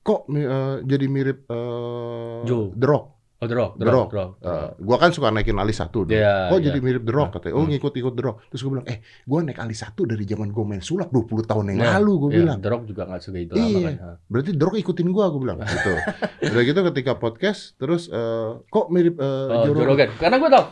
[0.00, 2.72] "Kok eh, jadi mirip eh, Joe.
[2.72, 3.06] The Rock?"
[3.36, 4.30] Oh, The Rock, The The Rock, Rock.
[4.40, 4.70] The Rock.
[4.72, 6.16] Eh, gua kan suka naikin alis satu dulu.
[6.16, 6.64] Iya, Kok iya.
[6.66, 7.52] jadi mirip The Rock katanya.
[7.52, 7.70] Oh, Hmm.
[7.70, 8.36] ngikut-ikut The Rock.
[8.48, 11.64] Terus gua bilang, "Eh, gua naik alis satu dari zaman gua main sulap 20 tahun
[11.70, 12.58] yang Nah, lalu," gua Iya, bilang.
[12.58, 13.80] The Rock juga nggak suka itu lama Iya.
[13.82, 13.94] kan.
[13.94, 14.08] Ha.
[14.26, 15.92] Berarti The Rock ikutin gua, gua bilang gitu.
[16.56, 19.84] Udah gitu ketika podcast terus eh, kok mirip eh, Oh, Joe?
[19.84, 20.08] Rogan.
[20.16, 20.64] Karena gue tau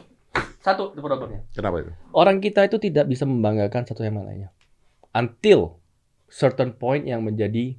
[0.59, 1.45] satu itu problemnya.
[1.53, 1.93] Kenapa itu?
[2.11, 4.49] Orang kita itu tidak bisa membanggakan satu sama lainnya.
[5.13, 5.77] Until
[6.27, 7.77] certain point yang menjadi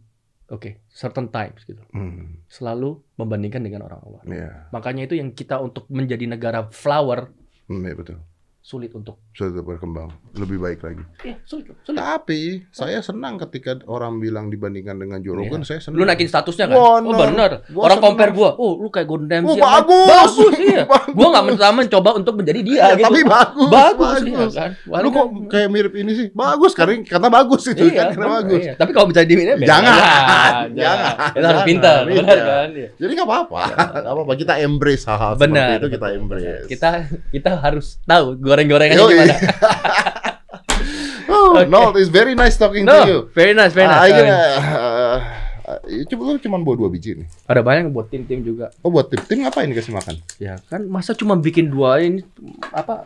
[0.48, 1.82] oke, certain times gitu.
[1.90, 4.24] Hmm, Selalu membandingkan dengan orang luar.
[4.26, 4.70] iya.
[4.70, 7.34] Makanya itu yang kita untuk menjadi negara flower
[7.66, 8.22] Hmm, iya betul.
[8.62, 9.18] sulit untuk.
[9.36, 11.04] Sudah berkembang, lebih baik lagi.
[11.22, 11.68] Iya, sulit.
[11.84, 12.00] sulit.
[12.00, 16.00] Tapi saya senang ketika orang bilang dibandingkan dengan Joe Rogan, saya senang.
[16.00, 16.76] Lu naikin statusnya kan?
[16.76, 17.28] Oh bener.
[17.30, 17.52] bener.
[17.68, 18.16] Gua Orang seneng.
[18.16, 18.56] compare gua.
[18.56, 19.52] Oh, lu kayak Gordon Ramsay.
[19.52, 20.08] Oh, bagus.
[20.08, 20.84] Bagus, iya.
[20.96, 21.12] Bagus.
[21.12, 23.06] Gua nggak mencoba mencoba untuk menjadi dia Iya, gitu.
[23.06, 24.24] tapi bagus, Bagus, bagus.
[24.24, 24.70] iya kan.
[25.04, 26.28] Lu kok kan- kayak mirip ini sih?
[26.32, 28.62] Bagus, karena karena bagus itu iya, kan, karena bener, bagus.
[28.64, 28.74] iya.
[28.80, 30.54] Tapi kalau misalnya di ini Jangan, jangan.
[30.72, 32.16] jangan, Kita harus pintar, iya.
[32.24, 32.68] benar kan?
[32.72, 32.90] Iya.
[32.96, 33.62] Jadi nggak apa-apa,
[34.00, 34.34] nggak apa-apa.
[34.34, 35.60] Kita embrace hal-hal Benar.
[35.60, 36.64] seperti itu kita embrace.
[36.72, 36.90] Kita
[37.32, 39.25] kita harus tahu goreng-gorengannya.
[41.32, 41.68] oh, Oke.
[41.68, 43.18] no, it's very nice talking to you.
[43.26, 44.12] No, very nice, very nice.
[44.14, 45.18] Uh,
[45.66, 47.28] uh, coba lu cuma bawa dua biji nih.
[47.46, 48.70] Ada banyak buat tim-tim juga.
[48.82, 50.16] Oh buat tim tim ngapain dikasih makan?
[50.38, 52.22] Ya kan, masa cuma bikin dua ini
[52.70, 53.06] apa?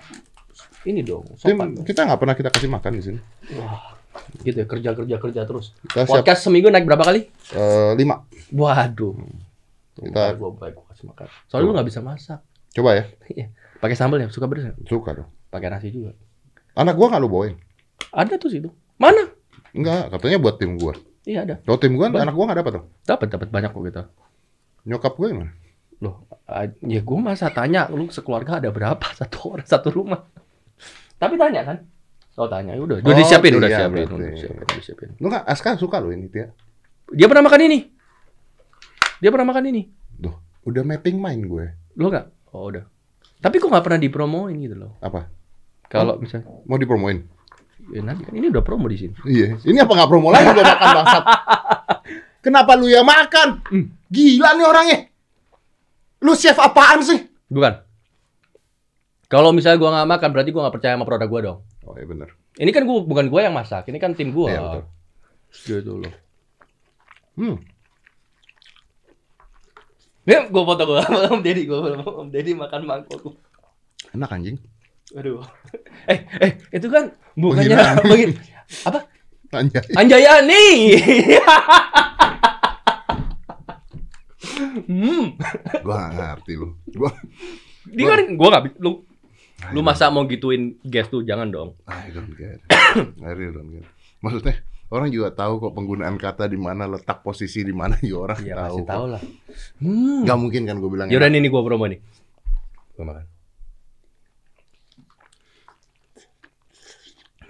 [0.84, 1.84] Ini dong, Tim dong.
[1.84, 3.20] kita nggak pernah kita kasih makan di sini.
[4.42, 5.72] Gitu ya, kerja kerja kerja terus.
[5.86, 7.28] Kita siap Podcast seminggu naik berapa kali?
[7.52, 8.24] eh, lima.
[8.50, 9.16] Waduh.
[10.00, 11.28] Kita- Kita gua baik kasih makan.
[11.48, 12.40] Soalnya lu nggak bisa masak.
[12.72, 13.46] Coba ya, Iya.
[13.80, 14.74] Pakai sambal ya, suka pedes ya?
[14.88, 15.30] suka dong.
[15.50, 16.14] Pakai nasi juga.
[16.78, 17.56] Anak gua nggak lu bawain?
[18.14, 18.70] Ada tuh situ.
[18.96, 19.30] Mana?
[19.74, 20.94] Enggak, katanya buat tim gua.
[21.26, 21.56] Iya ada.
[21.62, 22.86] Kalau tim gua, anak gua nggak dapat tuh.
[23.06, 24.04] Dapat dapat banyak kok kita.
[24.86, 25.52] Nyokap gua gimana?
[26.00, 26.24] Loh,
[26.80, 30.24] ya gua masa tanya lu sekeluarga ada berapa satu orang satu rumah.
[31.20, 31.78] Tapi tanya kan?
[32.40, 34.16] Oh tanya, ya udah, udah Oh, disiapin, udah iya, siapin, berarti.
[34.16, 35.10] udah siapin, udah siapin.
[35.20, 36.48] Lu nggak, Aska suka lo ini Tia.
[37.12, 37.80] Dia pernah makan ini.
[39.20, 39.82] Dia pernah makan ini.
[40.16, 40.32] Duh,
[40.64, 41.66] Udah mapping mind gue.
[42.00, 42.56] Lo nggak?
[42.56, 42.88] Oh udah.
[43.44, 44.96] Tapi kok nggak pernah dipromoin gitu loh.
[45.04, 45.28] Apa?
[45.90, 47.26] Kalau misalnya, Mau dipromoin?
[47.90, 49.14] ya nanti kan ini udah promo di sini.
[49.26, 49.58] Iya.
[49.66, 51.24] Ini apa nggak promo lagi gua makan bangsat?
[52.46, 53.66] Kenapa lu yang makan?
[54.14, 54.98] Gila nih orangnya.
[56.22, 57.18] Lu chef apaan sih?
[57.50, 57.82] Bukan.
[59.26, 61.58] Kalau misalnya gua nggak makan, berarti gua nggak percaya sama produk gua dong.
[61.86, 62.30] Oh iya benar.
[62.62, 64.48] Ini kan gua bukan gua yang masak, ini kan tim gua.
[64.50, 64.84] Iya, betul.
[65.66, 66.14] Gitu loh.
[67.38, 67.58] Hmm.
[70.30, 73.34] Ya, gua foto gua sama Om Deddy, gua foto Om Deddy makan mangkok.
[74.14, 74.58] Enak anjing.
[75.14, 75.46] Aduh.
[76.10, 78.34] Eh, eh, itu kan bukannya begini.
[78.82, 79.06] Apa?
[79.54, 79.86] Anjay.
[79.94, 80.66] Anjayani.
[84.90, 85.38] hmm.
[85.86, 86.74] Gua gak ngerti lu.
[86.90, 87.14] Gua
[87.86, 89.06] Dia kan gua bi- lu
[89.70, 91.70] lu masa mau gituin guest tuh jangan dong.
[91.86, 92.58] I don't get.
[93.22, 93.86] I really don't get.
[94.26, 94.56] Maksudnya
[94.90, 98.56] orang juga tahu kok penggunaan kata di mana letak posisi di mana juga orang Iya
[98.56, 98.66] tahu.
[98.66, 98.90] pasti kok.
[98.90, 99.22] tahu lah.
[99.78, 100.22] Hmm.
[100.26, 102.00] Gak mungkin kan gue bilang Yaudah nih gua promo nih.
[102.98, 103.26] Gua makan.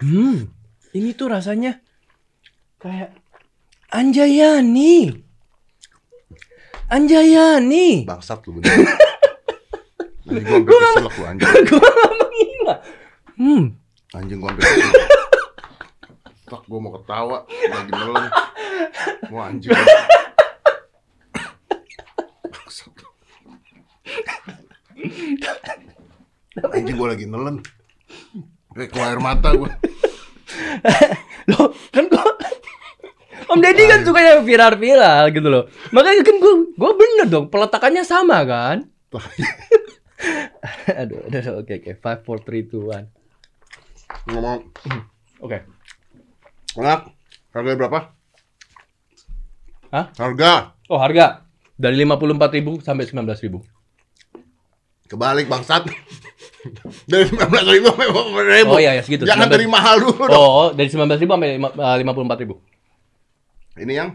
[0.00, 0.48] Hmm,
[0.96, 1.76] ini tuh rasanya
[2.80, 3.12] kayak
[3.92, 5.12] Anjayani.
[6.88, 8.08] Anjayani.
[8.08, 8.70] bangsat lu bener.
[10.30, 11.50] Anjing gua hampir keselak lu anjing.
[11.68, 12.74] gua nggak menghina.
[13.36, 13.64] Hmm,
[14.14, 15.08] Anjing gua hampir keselak.
[16.48, 18.26] Tak gua mau ketawa lagi nelen.
[19.30, 19.74] Wah anjing.
[26.72, 27.56] Anjing gua lagi nelen.
[28.70, 29.70] Kayak air mata gua.
[31.50, 32.32] Loh kan gua
[33.50, 35.66] Om Deddy kan suka yang viral-viral gitu loh.
[35.90, 38.86] Makanya kan gua gua bener dong peletakannya sama kan.
[41.00, 41.90] aduh, aduh, oke oke.
[41.98, 43.10] Five, four, three, two, one.
[44.30, 44.70] Ngomong,
[45.44, 45.64] Oke.
[46.76, 47.10] enak.
[47.50, 48.00] Harganya berapa?
[49.90, 50.06] Hah?
[50.14, 50.78] Harga.
[50.86, 51.42] Oh harga
[51.74, 53.79] dari 54.000 sampai 19.000.
[55.10, 55.90] Kebalik bangsat.
[57.10, 58.70] Dari 19 ribu sampai 50 ribu.
[58.70, 59.24] Oh iya, ya, segitu.
[59.26, 59.54] Jangan 19.
[59.58, 60.36] dari mahal dulu dong.
[60.36, 63.80] Oh, dari 19.000 sampai lima- eh, 54.000.
[63.80, 64.10] Ini yang?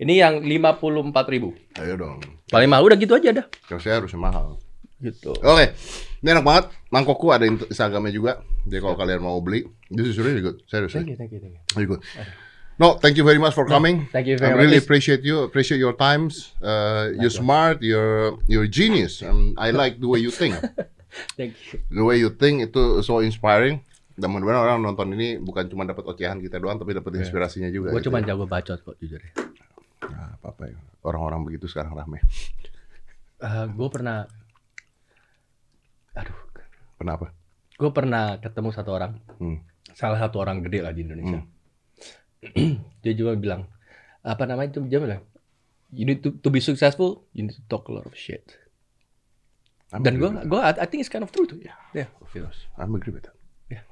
[0.00, 1.52] Ini yang 54.000.
[1.76, 2.18] Ayo dong.
[2.48, 3.46] Paling mahal udah gitu aja dah.
[3.68, 4.56] Kalau saya harusnya mahal.
[5.00, 5.32] Gitu.
[5.32, 5.76] Oke,
[6.20, 6.64] ini enak banget.
[6.88, 8.32] Mangkokku ada Instagramnya juga.
[8.64, 10.56] Jadi kalau kalian mau beli, this is really good.
[10.66, 10.92] Serius.
[10.96, 11.62] Thank you, thank you, thank you.
[11.76, 12.02] Really good.
[12.80, 14.08] No, thank you very much for coming.
[14.08, 14.88] thank you I very really much.
[14.88, 15.44] appreciate you.
[15.44, 16.56] Appreciate your times.
[16.58, 17.84] Uh, you're smart.
[17.84, 19.20] You're you're genius.
[19.20, 20.56] Um, I like the way you think.
[21.36, 21.84] Thank you.
[21.92, 23.84] The way you think itu so inspiring.
[24.16, 27.92] Dan mudah-mudahan orang nonton ini bukan cuma dapat ocehan kita doang, tapi dapat inspirasinya juga.
[27.92, 28.32] Gue gitu cuma ya.
[28.32, 29.32] jago bacot kok jujur ya.
[30.08, 30.76] Nah, apa-apa ya.
[31.04, 32.20] Orang-orang begitu sekarang rame.
[33.72, 34.28] gue pernah,
[36.12, 36.36] aduh,
[36.96, 37.32] Kenapa?
[37.76, 39.64] gue pernah ketemu satu orang, Hmm.
[39.96, 41.40] salah satu orang gede lah di Indonesia.
[43.04, 43.68] dia juga bilang,
[44.24, 45.20] apa namanya itu dia bilang,
[45.92, 48.56] you need to, to be successful, you need to talk a lot of shit.
[49.90, 51.58] I'm Dan gue, gue, I think it's kind of true tuh.
[51.58, 52.70] Ya, yeah, Of course.
[52.78, 53.34] I'm agree with that.
[53.66, 53.82] Yeah.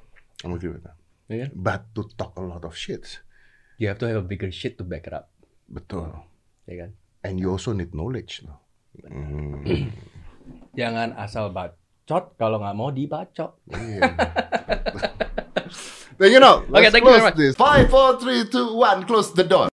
[0.46, 0.94] I'm agree with that.
[1.26, 1.50] yeah.
[1.50, 3.18] But to talk a lot of shit.
[3.82, 5.30] You have to have a bigger shit to back it up,
[5.66, 6.10] Betul.
[6.66, 6.90] ya kan?
[7.22, 8.46] And you also need knowledge.
[8.46, 8.62] No?
[9.06, 9.90] Hmm.
[10.78, 13.58] Jangan asal bacot kalau nggak mau dibacot.
[13.70, 14.02] Iya.
[16.18, 17.36] Then you know, Okay, thank you very much.
[17.36, 17.54] this.
[17.54, 19.04] Five, four, three, two, one.
[19.06, 19.68] Close the door.